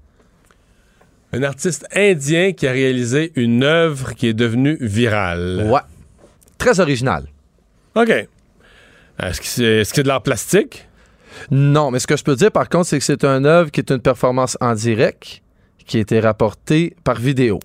[1.36, 5.68] Un artiste indien qui a réalisé une œuvre qui est devenue virale.
[5.70, 5.82] Ouais.
[6.58, 7.26] Très original.
[7.96, 8.10] OK.
[8.10, 10.88] Est-ce que c'est est-ce que c'est de l'art plastique?
[11.52, 13.80] Non, mais ce que je peux dire par contre, c'est que c'est une œuvre qui
[13.82, 15.42] est une performance en direct
[15.86, 17.60] qui a été rapportée par vidéo.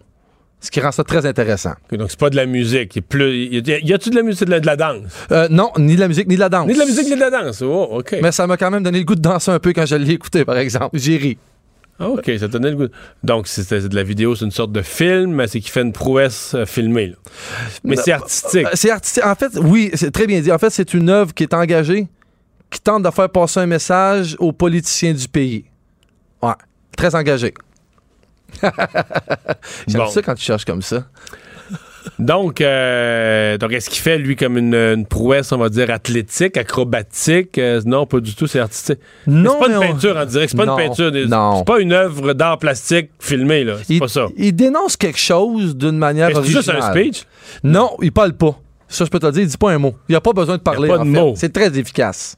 [0.63, 1.73] Ce qui rend ça très intéressant.
[1.91, 2.95] Ok, donc, c'est pas de la musique.
[2.95, 3.47] Il y a plus-
[3.87, 5.05] y a-tu de la musique, de la, de la danse?
[5.33, 6.67] Euh, non, ni de la musique, ni de la danse.
[6.67, 7.63] Ni de la musique, ni de la danse.
[7.63, 8.17] Oh, OK.
[8.21, 10.13] Mais ça m'a quand même donné le goût de danser un peu quand je l'ai
[10.13, 10.91] écouté, par exemple.
[10.99, 11.39] J'ai ri.
[12.03, 12.89] Ah, OK, ça te donnait le goût.
[13.23, 15.93] Donc, c'est de la vidéo, c'est une sorte de film, mais c'est qui fait une
[15.93, 17.09] prouesse euh, filmée.
[17.09, 17.17] là.
[17.85, 18.65] Mais c'est artistique.
[18.67, 19.25] Euh, C'est artistique.
[19.25, 20.51] En fait, oui, c'est très bien dit.
[20.51, 22.09] En fait, c'est une œuvre qui est engagée,
[22.71, 25.67] qui tente de faire passer un message aux politiciens du pays.
[26.43, 26.55] Ouais,
[26.97, 27.53] très engagé.
[28.63, 30.09] J'aime Bon.
[30.11, 31.05] ça quand tu cherches comme ça.
[32.19, 36.57] Donc, euh, donc est-ce qu'il fait, lui, comme une, une prouesse, on va dire, athlétique,
[36.57, 37.59] acrobatique?
[37.59, 38.99] Euh, non, pas du tout, c'est artistique.
[39.27, 41.11] Non, C'est pas une on- peinture en direct, c'est pas Non, une peinture.
[41.13, 43.75] C'est pas une œuvre d'art plastique filmée, là.
[43.85, 44.27] C'est Il, pas ça.
[44.37, 47.25] il dénonce quelque chose d'une manière c'est juste un speech?
[47.65, 48.59] Non, il parle pas.
[48.89, 49.95] Ça, je peux te le dire, il dit pas un mot.
[50.09, 50.89] Il a pas besoin de parler.
[50.89, 51.11] pas de en fait.
[51.11, 51.35] mots.
[51.37, 52.37] C'est très efficace.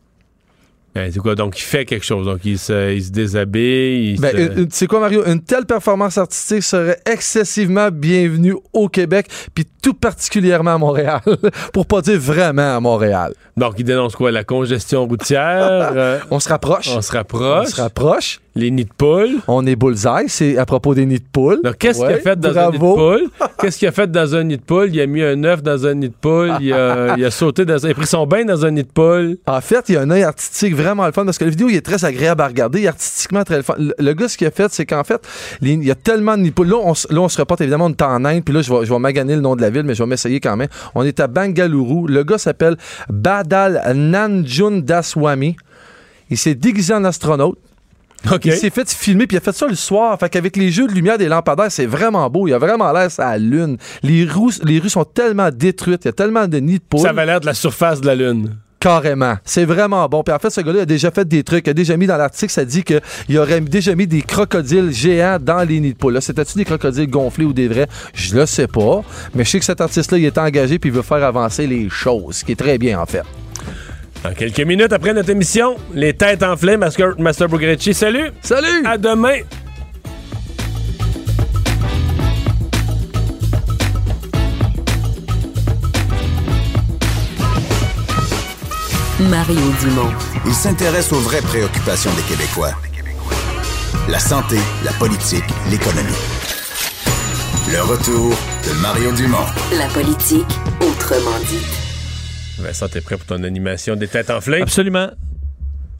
[0.94, 1.34] Ben, c'est quoi?
[1.34, 2.26] Donc, il fait quelque chose.
[2.26, 4.12] Donc, il se, il se déshabille.
[4.12, 5.24] il Ben, se- c'est quoi, Mario?
[5.26, 11.20] Une telle performance artistique serait excessivement bienvenue au Québec, puis tout particulièrement à Montréal,
[11.72, 13.34] pour pas dire vraiment à Montréal.
[13.56, 14.30] Donc, il dénonce quoi?
[14.30, 15.58] La congestion routière?
[15.94, 16.88] euh, On se rapproche.
[16.96, 17.66] on se rapproche.
[17.68, 18.40] On se rapproche.
[18.54, 19.36] Les nids de poules.
[19.48, 21.60] On est bullseye, c'est à propos des nids de poules.
[21.64, 23.22] Donc, qu'est-ce qu'il a fait dans un nid de poule?
[23.58, 24.90] Qu'est-ce qu'il a fait dans un nid de poule?
[24.92, 26.52] Il a mis un œuf dans un nid de poule.
[26.60, 27.88] Il a, il a sauté dans un...
[27.88, 29.38] Il a pris son bain dans un nid de poule.
[29.46, 31.68] En fait, il y a un œil artistique vraiment le fun parce que la vidéo
[31.70, 33.74] il est très agréable à regarder, il est artistiquement très le fun.
[33.78, 35.20] Le, le gars, ce qu'il a fait, c'est qu'en fait,
[35.62, 36.64] les- il y a tellement de nippons.
[36.64, 38.84] Là, on, là, on se reporte évidemment, on est en Inde, puis là, je vais,
[38.84, 40.68] je vais maganer le nom de la ville, mais je vais m'essayer quand même.
[40.94, 42.08] On est à Bangalore.
[42.08, 42.76] Le gars s'appelle
[43.08, 45.56] Badal Nanjun Daswami.
[46.30, 47.58] Il s'est déguisé en astronaute.
[48.30, 48.44] OK.
[48.44, 50.18] Il s'est fait filmer, puis il a fait ça le soir.
[50.18, 52.46] Fait qu'avec les jeux de lumière des lampadaires, c'est vraiment beau.
[52.46, 53.76] Il a vraiment l'air à la lune.
[54.02, 56.04] Les rues, les rues sont tellement détruites.
[56.04, 57.00] Il y a tellement de nids de poules.
[57.00, 58.56] Ça avait l'air de la surface de la Lune.
[58.82, 59.36] Carrément.
[59.44, 60.24] C'est vraiment bon.
[60.24, 61.68] Puis en fait, ce gars-là a déjà fait des trucs.
[61.68, 65.38] Il a déjà mis dans l'article, ça dit qu'il aurait déjà mis des crocodiles géants
[65.40, 66.20] dans les nids de poules.
[66.20, 67.86] C'était-tu des crocodiles gonflés ou des vrais?
[68.12, 69.04] Je le sais pas.
[69.36, 71.88] Mais je sais que cet artiste-là, il est engagé puis il veut faire avancer les
[71.88, 73.22] choses, ce qui est très bien, en fait.
[74.24, 77.94] Dans quelques minutes après notre émission, les têtes enflées, Master, Master Bugrecci.
[77.94, 78.32] Salut!
[78.40, 78.84] Salut!
[78.84, 79.38] À demain!
[89.30, 90.10] Mario Dumont.
[90.46, 92.72] Il s'intéresse aux vraies préoccupations des Québécois.
[94.08, 96.10] La santé, la politique, l'économie.
[97.70, 99.46] Le retour de Mario Dumont.
[99.78, 100.46] La politique
[100.80, 101.64] autrement dit.
[102.58, 104.62] Vincent, t'es prêt pour ton animation des têtes enflées?
[104.62, 105.10] Absolument.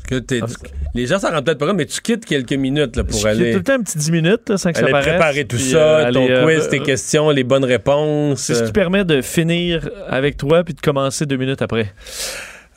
[0.09, 0.40] Que t'es-
[0.94, 3.28] les gens s'en rendent peut-être pas compte, mais tu quittes quelques minutes là, pour Je
[3.28, 5.09] aller, tout le temps un petit 10 minutes là, sans que ça aller paraisse.
[5.09, 8.40] préparer tout ça, euh, ton aller, euh, quiz, euh, tes questions, les bonnes réponses.
[8.40, 11.93] C'est ce qui permet de finir avec toi puis de commencer deux minutes après.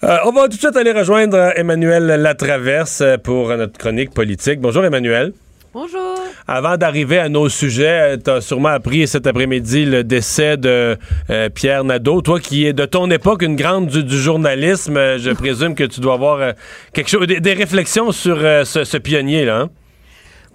[0.05, 4.13] Euh, on va tout de suite aller rejoindre euh, Emmanuel Latraverse euh, pour notre chronique
[4.13, 4.59] politique.
[4.59, 5.33] Bonjour Emmanuel.
[5.73, 6.13] Bonjour.
[6.47, 10.95] Avant d'arriver à nos sujets, tu as sûrement appris cet après-midi le décès de
[11.31, 12.21] euh, Pierre Nadeau.
[12.21, 16.01] Toi qui es de ton époque une grande du, du journalisme, je présume que tu
[16.01, 16.51] dois avoir euh,
[16.93, 19.61] quelque chose, des, des réflexions sur euh, ce, ce pionnier là.
[19.61, 19.69] hein?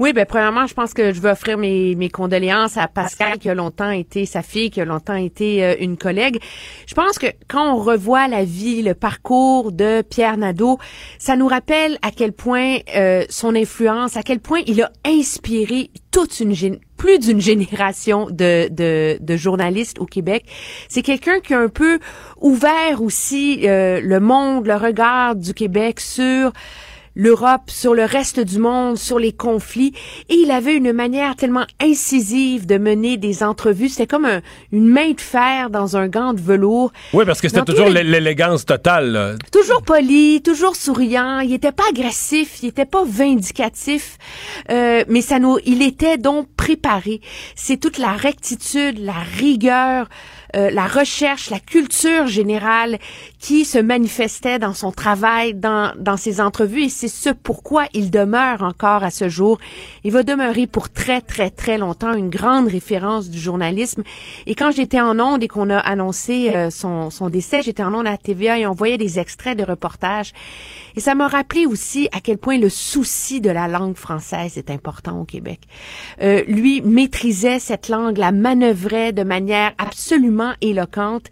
[0.00, 3.50] Oui, ben premièrement, je pense que je veux offrir mes, mes condoléances à Pascal qui
[3.50, 6.40] a longtemps été sa fille, qui a longtemps été euh, une collègue.
[6.86, 10.78] Je pense que quand on revoit la vie, le parcours de Pierre Nadeau,
[11.18, 15.90] ça nous rappelle à quel point euh, son influence, à quel point il a inspiré
[16.12, 20.46] toute une plus d'une génération de, de, de journalistes au Québec.
[20.88, 21.98] C'est quelqu'un qui a un peu
[22.40, 26.52] ouvert aussi euh, le monde, le regard du Québec sur
[27.14, 29.92] l'Europe, sur le reste du monde, sur les conflits.
[30.28, 33.88] Et il avait une manière tellement incisive de mener des entrevues.
[33.88, 34.40] C'était comme un-
[34.72, 36.92] une main de fer dans un gant de velours.
[37.12, 39.12] Oui, parce que c'était toujours l'élégance totale.
[39.12, 39.34] là.
[39.52, 41.40] Toujours poli, toujours souriant.
[41.40, 44.18] Il était pas agressif, il était pas vindicatif,
[44.70, 47.20] euh, mais ça nous, il était donc préparé.
[47.56, 50.08] C'est toute la rectitude, la rigueur,
[50.56, 52.98] euh, la recherche, la culture générale
[53.38, 58.10] qui se manifestait dans son travail, dans, dans ses entrevues, et c'est ce pourquoi il
[58.10, 59.58] demeure encore à ce jour.
[60.04, 64.02] Il va demeurer pour très, très, très longtemps une grande référence du journalisme.
[64.46, 67.94] Et quand j'étais en onde et qu'on a annoncé euh, son, son décès, j'étais en
[67.94, 70.32] onde à TVA et on voyait des extraits de reportages.
[70.96, 74.70] Et ça m'a rappelé aussi à quel point le souci de la langue française est
[74.70, 75.60] important au Québec.
[76.20, 81.26] Euh, lui maîtrisait cette langue, la manœuvrait de manière absolument éloquente.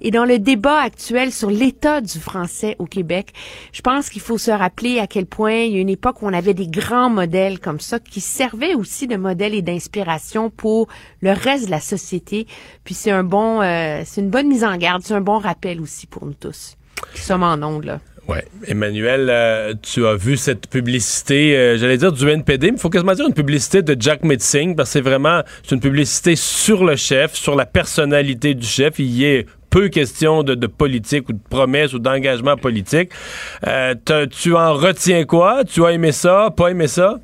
[0.00, 3.32] Et dans le débat actuel sur l'état du français au Québec,
[3.72, 6.26] je pense qu'il faut se rappeler à quel point il y a une époque où
[6.26, 10.88] on avait des grands modèles comme ça qui servaient aussi de modèle et d'inspiration pour
[11.20, 12.46] le reste de la société.
[12.84, 15.80] Puis c'est un bon, euh, c'est une bonne mise en garde, c'est un bon rappel
[15.80, 16.76] aussi pour nous tous
[17.14, 18.00] qui sommes en ondes.
[18.28, 18.44] Ouais.
[18.68, 22.88] Emmanuel, euh, tu as vu cette publicité, euh, j'allais dire du NPD, mais il faut
[22.88, 26.94] quasiment dire une publicité de Jack Mitzing, parce que c'est vraiment une publicité sur le
[26.94, 29.00] chef, sur la personnalité du chef.
[29.00, 33.10] Il y est peu question de, de politique ou de promesses ou d'engagement politique.
[33.66, 33.94] Euh,
[34.30, 35.64] tu en retiens quoi?
[35.64, 36.50] Tu as aimé ça?
[36.56, 37.18] Pas aimé ça?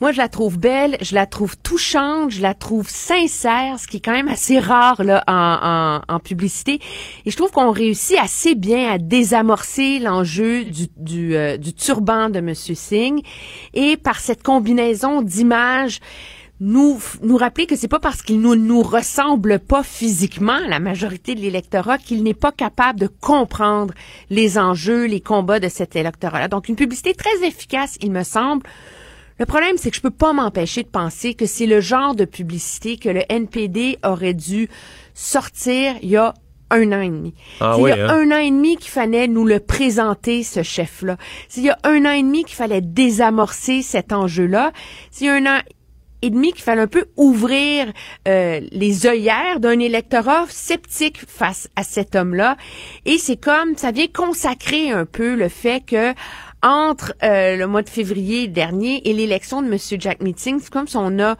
[0.00, 3.98] Moi, je la trouve belle, je la trouve touchante, je la trouve sincère, ce qui
[3.98, 6.80] est quand même assez rare là en, en, en publicité.
[7.26, 12.30] Et je trouve qu'on réussit assez bien à désamorcer l'enjeu du, du, euh, du turban
[12.30, 13.22] de Monsieur Singh
[13.74, 16.00] et par cette combinaison d'images
[16.60, 21.34] nous nous rappeler que c'est pas parce qu'il ne nous ressemble pas physiquement la majorité
[21.34, 23.94] de l'électorat qu'il n'est pas capable de comprendre
[24.28, 26.48] les enjeux, les combats de cet électorat.
[26.48, 28.66] Donc une publicité très efficace, il me semble.
[29.40, 32.26] Le problème, c'est que je peux pas m'empêcher de penser que c'est le genre de
[32.26, 34.68] publicité que le NPD aurait dû
[35.14, 36.34] sortir il y a
[36.68, 37.34] un an et demi.
[37.58, 38.18] Ah oui, il y a hein?
[38.18, 41.16] un an et demi qu'il fallait nous le présenter, ce chef-là.
[41.56, 44.72] Il y a un an et demi qu'il fallait désamorcer cet enjeu-là.
[45.18, 45.60] Il y a un an
[46.20, 47.90] et demi qu'il fallait un peu ouvrir
[48.28, 52.58] euh, les œillères d'un électorat sceptique face à cet homme-là.
[53.06, 56.12] Et c'est comme, ça vient consacrer un peu le fait que
[56.62, 59.78] entre euh, le mois de février dernier et l'élection de M.
[60.00, 61.36] Jack Meeting, c'est comme si on a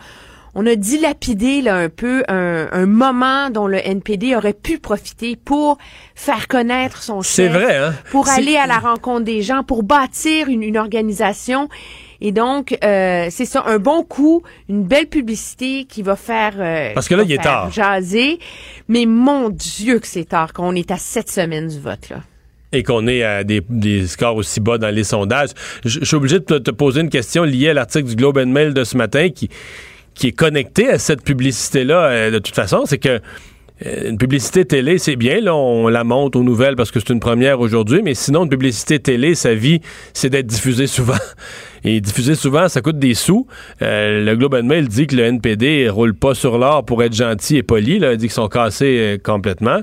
[0.56, 5.36] on a dilapidé là, un peu un, un moment dont le NPD aurait pu profiter
[5.36, 5.78] pour
[6.16, 7.94] faire connaître son C'est chef, vrai, hein?
[8.10, 11.68] pour C'est- aller à la rencontre des gens, pour bâtir une, une organisation.
[12.20, 16.54] Et donc, euh, c'est ça, un bon coup, une belle publicité qui va faire...
[16.58, 17.70] euh, Parce que là, il est tard.
[17.70, 18.40] Jaser.
[18.88, 22.22] Mais mon Dieu que c'est tard, qu'on est à sept semaines du vote, là.
[22.72, 25.50] Et qu'on est à des, des scores aussi bas dans les sondages.
[25.84, 28.46] Je suis obligé de te, te poser une question liée à l'article du Globe and
[28.46, 29.48] Mail de ce matin qui,
[30.14, 32.04] qui est connecté à cette publicité-là.
[32.04, 33.20] euh, de toute façon, c'est que
[33.86, 37.12] euh, une publicité télé, c'est bien, là, on la monte aux nouvelles parce que c'est
[37.12, 39.80] une première aujourd'hui, mais sinon, une publicité télé, sa vie,
[40.12, 41.14] c'est d'être diffusée souvent.
[41.82, 43.46] Et diffuser souvent, ça coûte des sous.
[43.80, 47.14] Euh, le Globe and Mail dit que le NPD roule pas sur l'or pour être
[47.14, 47.98] gentil et poli.
[47.98, 48.12] Là.
[48.12, 49.80] Il dit qu'ils sont cassés euh, complètement.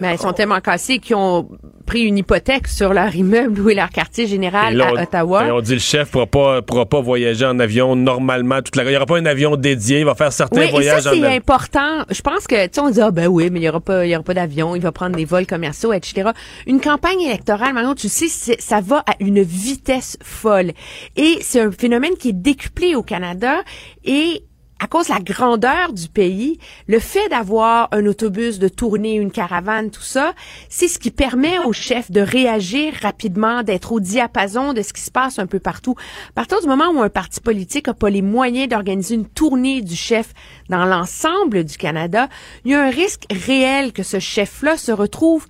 [0.00, 1.48] Mais ils sont tellement cassés qu'ils ont
[1.86, 5.46] pris une hypothèque sur leur immeuble ou leur quartier général là, à Ottawa.
[5.46, 8.84] et on dit le chef pourra pas, pourra pas voyager en avion normalement toute la
[8.84, 10.00] Il n'y aura pas un avion dédié.
[10.00, 12.04] Il va faire certains Oui, et ça, voyages c'est important.
[12.10, 14.04] Je pense que, tu sais, on dit, ah, ben oui, mais il y aura pas,
[14.04, 16.30] il y aura pas d'avion, il va prendre des vols commerciaux, etc.
[16.66, 20.72] Une campagne électorale, maintenant, tu sais, ça va à une vitesse folle.
[21.16, 23.62] Et c'est un phénomène qui est décuplé au Canada
[24.04, 24.42] et
[24.78, 29.30] à cause de la grandeur du pays, le fait d'avoir un autobus de tournée, une
[29.30, 30.34] caravane, tout ça,
[30.68, 35.00] c'est ce qui permet au chef de réagir rapidement, d'être au diapason de ce qui
[35.00, 35.94] se passe un peu partout.
[36.34, 39.96] Partir du moment où un parti politique n'a pas les moyens d'organiser une tournée du
[39.96, 40.34] chef
[40.68, 42.28] dans l'ensemble du Canada,
[42.64, 45.46] il y a un risque réel que ce chef-là se retrouve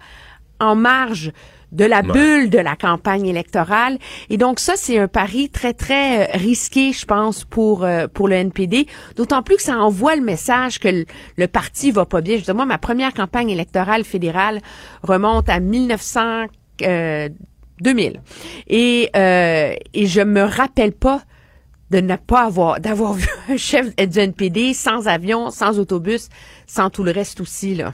[0.60, 1.32] en marge
[1.72, 2.12] de la Ouais.
[2.12, 3.98] bulle de la campagne électorale.
[4.30, 8.28] Et donc ça, c'est un pari très, très euh, risqué, je pense, pour, euh, pour
[8.28, 8.86] le NPD.
[9.16, 11.04] D'autant plus que ça envoie le message que le,
[11.36, 12.34] le parti va pas bien.
[12.34, 14.60] Je veux dire, moi, ma première campagne électorale fédérale
[15.02, 16.46] remonte à 1900,
[16.82, 17.28] euh,
[17.80, 18.20] 2000.
[18.68, 21.22] Et, euh, et je me rappelle pas
[21.90, 26.28] de ne pas avoir, d'avoir vu un chef du NPD sans avion, sans autobus,
[26.66, 27.92] sans tout le reste aussi, là.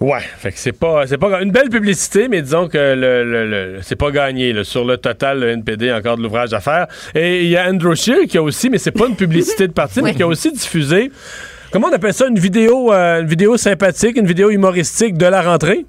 [0.00, 3.46] Ouais, fait que c'est pas, c'est pas une belle publicité, mais disons que le, le-
[3.50, 4.62] le- c'est pas gagné là.
[4.62, 5.40] sur le total.
[5.40, 6.86] Le NPD a encore de l'ouvrage à faire.
[7.16, 9.72] Et il y a Andrew Scheer qui a aussi, mais c'est pas une publicité de
[9.72, 11.10] parti, mais qui a aussi diffusé.
[11.72, 15.42] Comment on appelle ça une vidéo, euh, une vidéo sympathique, une vidéo humoristique de la
[15.42, 15.84] rentrée?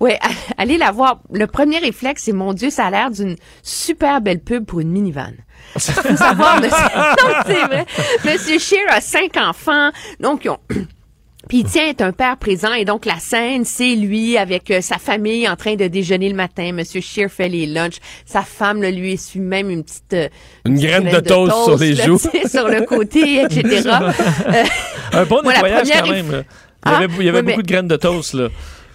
[0.00, 0.12] Oui,
[0.56, 1.20] allez la voir.
[1.30, 4.90] Le premier réflexe, c'est mon Dieu, ça a l'air d'une super belle pub pour une
[4.90, 5.32] minivan.
[5.74, 7.84] Faut savoir, monsieur- non, c'est vrai.
[8.24, 10.58] Monsieur Scheer a cinq enfants, donc ils ont.
[11.48, 14.80] Puis il tient est un père présent et donc la scène, c'est lui avec euh,
[14.82, 16.72] sa famille en train de déjeuner le matin.
[16.72, 17.96] Monsieur Scheer fait les lunchs.
[18.26, 20.28] Sa femme là, lui essuie même une petite euh,
[20.66, 22.18] Une petite graine de toast sur les là, joues.
[22.48, 23.88] sur le côté, etc.
[25.12, 26.30] Un bon nettoyage quand même.
[26.32, 26.42] là.
[26.86, 28.48] Il y Ah, avait, il y avait oui, mais- beaucoup de graines de toast, là.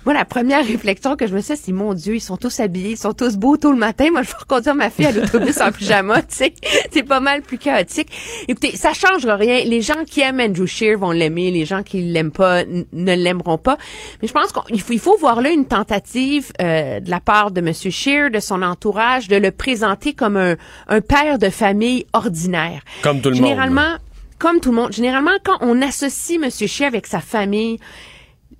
[0.06, 2.92] Moi, la première réflexion que je me suis, c'est mon Dieu, ils sont tous habillés,
[2.92, 4.08] ils sont tous beaux tôt le matin.
[4.12, 6.54] Moi, je vais reconduire ma fille à l'autobus en pyjama, tu sais.
[6.92, 8.10] C'est pas mal plus chaotique.
[8.48, 9.64] Écoutez, ça changera rien.
[9.64, 11.52] Les gens qui aiment Andrew Shear vont l'aimer.
[11.52, 13.78] Les gens qui l'aiment pas ne l'aimeront pas.
[14.22, 17.52] Mais je pense qu'il faut, il faut voir là une tentative euh, de la part
[17.52, 20.56] de Monsieur Shear, de son entourage, de le présenter comme un,
[20.88, 22.82] un père de famille ordinaire.
[23.04, 23.98] Comme tout le monde, Généralement,
[24.38, 26.50] comme tout le monde, généralement, quand on associe M.
[26.52, 27.80] Shea avec sa famille,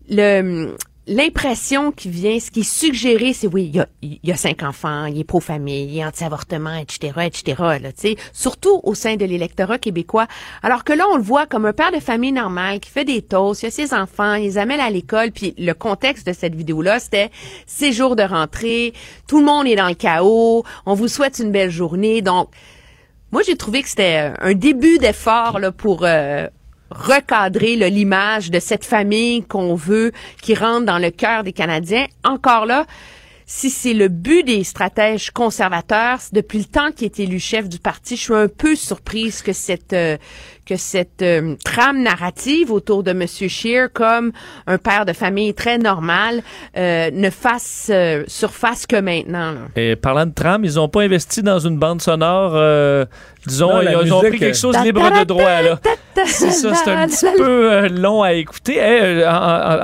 [0.10, 0.76] le
[1.08, 4.38] l'impression qui vient, ce qui est suggéré, c'est oui, il y a, il y a
[4.38, 7.90] cinq enfants, il est pro-famille, il est anti-avortement, etc., etc., là,
[8.32, 10.28] surtout au sein de l'électorat québécois.
[10.62, 13.22] Alors que là, on le voit comme un père de famille normal qui fait des
[13.22, 16.56] toasts, il a ses enfants, il les amène à l'école, puis le contexte de cette
[16.56, 17.32] vidéo-là, c'était
[17.66, 18.94] ses jours de rentrée,
[19.28, 22.50] tout le monde est dans le chaos, on vous souhaite une belle journée, donc
[23.34, 26.48] moi, j'ai trouvé que c'était un début d'effort là, pour euh,
[26.90, 30.12] recadrer l'image de cette famille qu'on veut,
[30.42, 32.06] qui rentre dans le cœur des Canadiens.
[32.24, 32.86] Encore là,
[33.46, 37.78] si c'est le but des stratèges conservateurs, depuis le temps qu'il est élu chef du
[37.78, 40.18] parti, je suis un peu surprise que cette euh,
[40.66, 44.32] que cette euh, trame narrative autour de Monsieur Scheer, comme
[44.68, 46.42] un père de famille très normal,
[46.78, 49.56] euh, ne fasse euh, surface que maintenant.
[49.76, 52.54] Et parlant de trame, ils ont pas investi dans une bande sonore.
[53.48, 55.62] Disons, Non, ils, ont pris quelque chose euh, libre de droit.
[55.62, 55.80] là.
[56.26, 58.76] C'est ça, c'est un petit peu euh, long à écouter.
[58.78, 59.34] Eh, euh, en,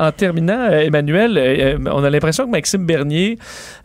[0.03, 3.39] en- en terminant, Emmanuel, euh, on a l'impression que Maxime Bernier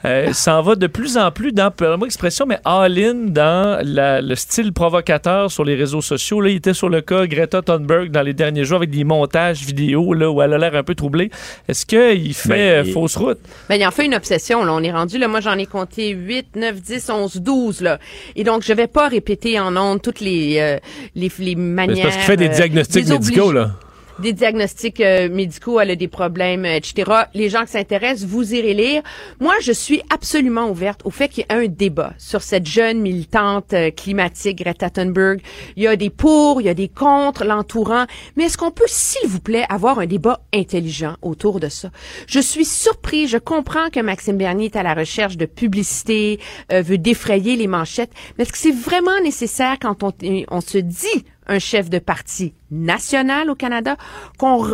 [0.05, 4.35] euh, s'en va de plus en plus dans, pardonnez-moi l'expression, mais all-in dans la- le
[4.35, 6.43] style provocateur sur les réseaux sociaux.
[6.43, 9.63] Là, il était sur le cas Greta Thunberg dans les derniers jours avec des montages
[9.65, 11.31] vidéo là, où elle a l'air un peu troublée.
[11.67, 13.39] Est-ce qu'il fait Ben, fausse route?
[13.71, 14.73] Ben, il en fait une obsession, là.
[14.75, 15.29] On est rendu, là.
[15.29, 17.99] Moi, j'en ai compté 8, 9, 10, 11, 12, là.
[18.37, 20.79] Et donc, je vais pas répéter en ondes toutes les, euh,
[21.15, 21.97] les, les manières.
[21.97, 23.73] C'est parce qu'il fait des euh, diagnostics médicaux, là.
[24.21, 27.11] Des diagnostics euh, médicaux, elle a des problèmes, euh, etc.
[27.35, 29.03] Les gens qui s'intéressent, vous irez lire.
[29.41, 33.01] Moi, je suis absolument ouverte au fait qu'il y ait un débat sur cette jeune
[33.01, 35.41] militante euh, climatique, Greta Thunberg.
[35.77, 38.07] Il y a des pour, il y a des contre, l'entourant.
[38.37, 41.91] Mais est-ce qu'on peut, s'il vous plaît, avoir un débat intelligent autour de ça?
[42.29, 46.39] Je suis surpris, je comprends que Maxime Bernier est à la recherche de publicité,
[46.73, 50.13] euh, veut défrayer les manchettes, mais est-ce que c'est vraiment nécessaire quand on,
[50.51, 53.97] on se dit un chef de parti national au Canada,
[54.39, 54.65] qu'on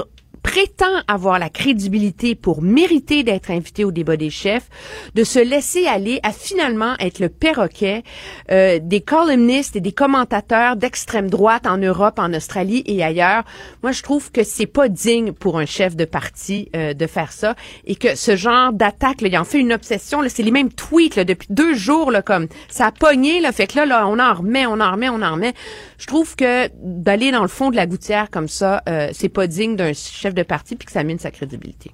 [0.43, 4.69] prétend avoir la crédibilité pour mériter d'être invité au débat des chefs,
[5.15, 8.03] de se laisser aller à finalement être le perroquet
[8.51, 13.45] euh, des columnistes et des commentateurs d'extrême droite en Europe, en Australie et ailleurs.
[13.83, 17.33] Moi, je trouve que c'est pas digne pour un chef de parti euh, de faire
[17.33, 17.55] ça
[17.85, 20.21] et que ce genre d'attaque, il en fait une obsession.
[20.29, 23.41] C'est les mêmes tweets là, depuis deux jours, là, comme ça a pogné.
[23.41, 25.53] Là, fait que là, là, on en remet, on en remet, on en remet.
[25.99, 29.47] Je trouve que d'aller dans le fond de la gouttière comme ça, euh, c'est pas
[29.47, 31.91] digne d'un chef de parti puis que ça mine sa crédibilité.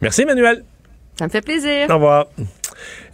[0.00, 0.64] Merci, Emmanuel.
[1.18, 1.88] Ça me fait plaisir.
[1.90, 2.26] Au revoir.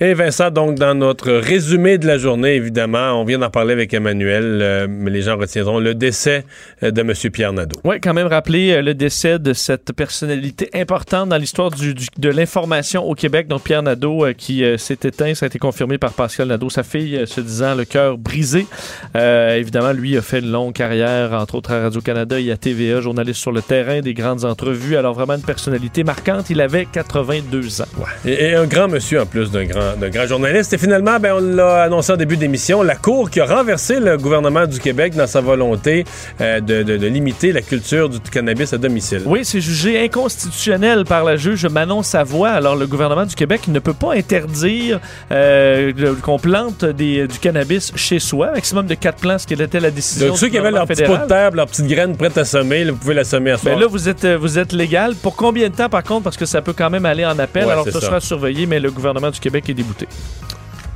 [0.01, 3.94] Et Vincent, donc, dans notre résumé de la journée, évidemment, on vient d'en parler avec
[3.94, 6.44] Emmanuel, euh, mais les gens retiendront le décès
[6.82, 7.12] euh, de M.
[7.32, 7.78] Pierre Nadeau.
[7.85, 12.06] Oui, quand même rappeler euh, le décès de cette personnalité importante dans l'histoire du- du-
[12.18, 15.35] de l'information au Québec, donc Pierre Nadeau, euh, qui s'est éteint.
[15.35, 18.66] Ça a été confirmé par Pascal Nadeau, sa fille, se disant le cœur brisé.
[19.14, 23.40] Évidemment, lui a fait une longue carrière, entre autres à Radio-Canada et à TVA, journaliste
[23.40, 24.97] sur le terrain, des grandes entrevues.
[24.97, 26.51] Alors vraiment une personnalité marquante.
[26.51, 27.85] Il avait 82 ans.
[28.24, 30.73] Et, et un grand monsieur en plus d'un grand, journaliste.
[30.73, 34.16] Et finalement, ben, on l'a annoncé en début d'émission, la Cour qui a renversé le
[34.16, 36.05] gouvernement du Québec dans sa volonté
[36.41, 39.23] euh, de, de- de limiter la culture du cannabis à domicile.
[39.27, 42.51] Oui, c'est jugé inconstitutionnel par la juge Manon Savoie.
[42.51, 45.01] Alors, le gouvernement du Québec ne peut pas interdire
[45.33, 45.93] euh,
[46.23, 48.53] qu'on plante des- du cannabis chez soi.
[48.53, 50.87] Maximum de quatre plants, ce qui était la décision Donc, ceux qui avaient leur gouvernement
[50.87, 51.51] petit pot de fédéral.
[51.51, 53.75] terre, leur petite graine prête à semer, là, vous pouvez la semer à soir.
[53.75, 55.15] Ben là, vous êtes, euh, vous êtes légal.
[55.15, 56.25] Pour combien de temps, par contre?
[56.25, 57.65] Parce que ça peut quand même aller en appel.
[57.66, 58.01] Ouais, Alors, ça ça.
[58.01, 60.09] sera surveillé, mais le gouvernement du Québec est débouté.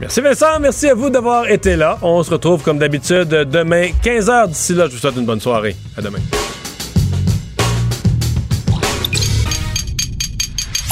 [0.00, 1.98] Merci Vincent, merci à vous d'avoir été là.
[2.02, 4.48] On se retrouve comme d'habitude demain 15h.
[4.48, 5.76] D'ici là, je vous souhaite une bonne soirée.
[5.96, 6.20] À demain.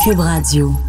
[0.05, 0.86] Cube Radio.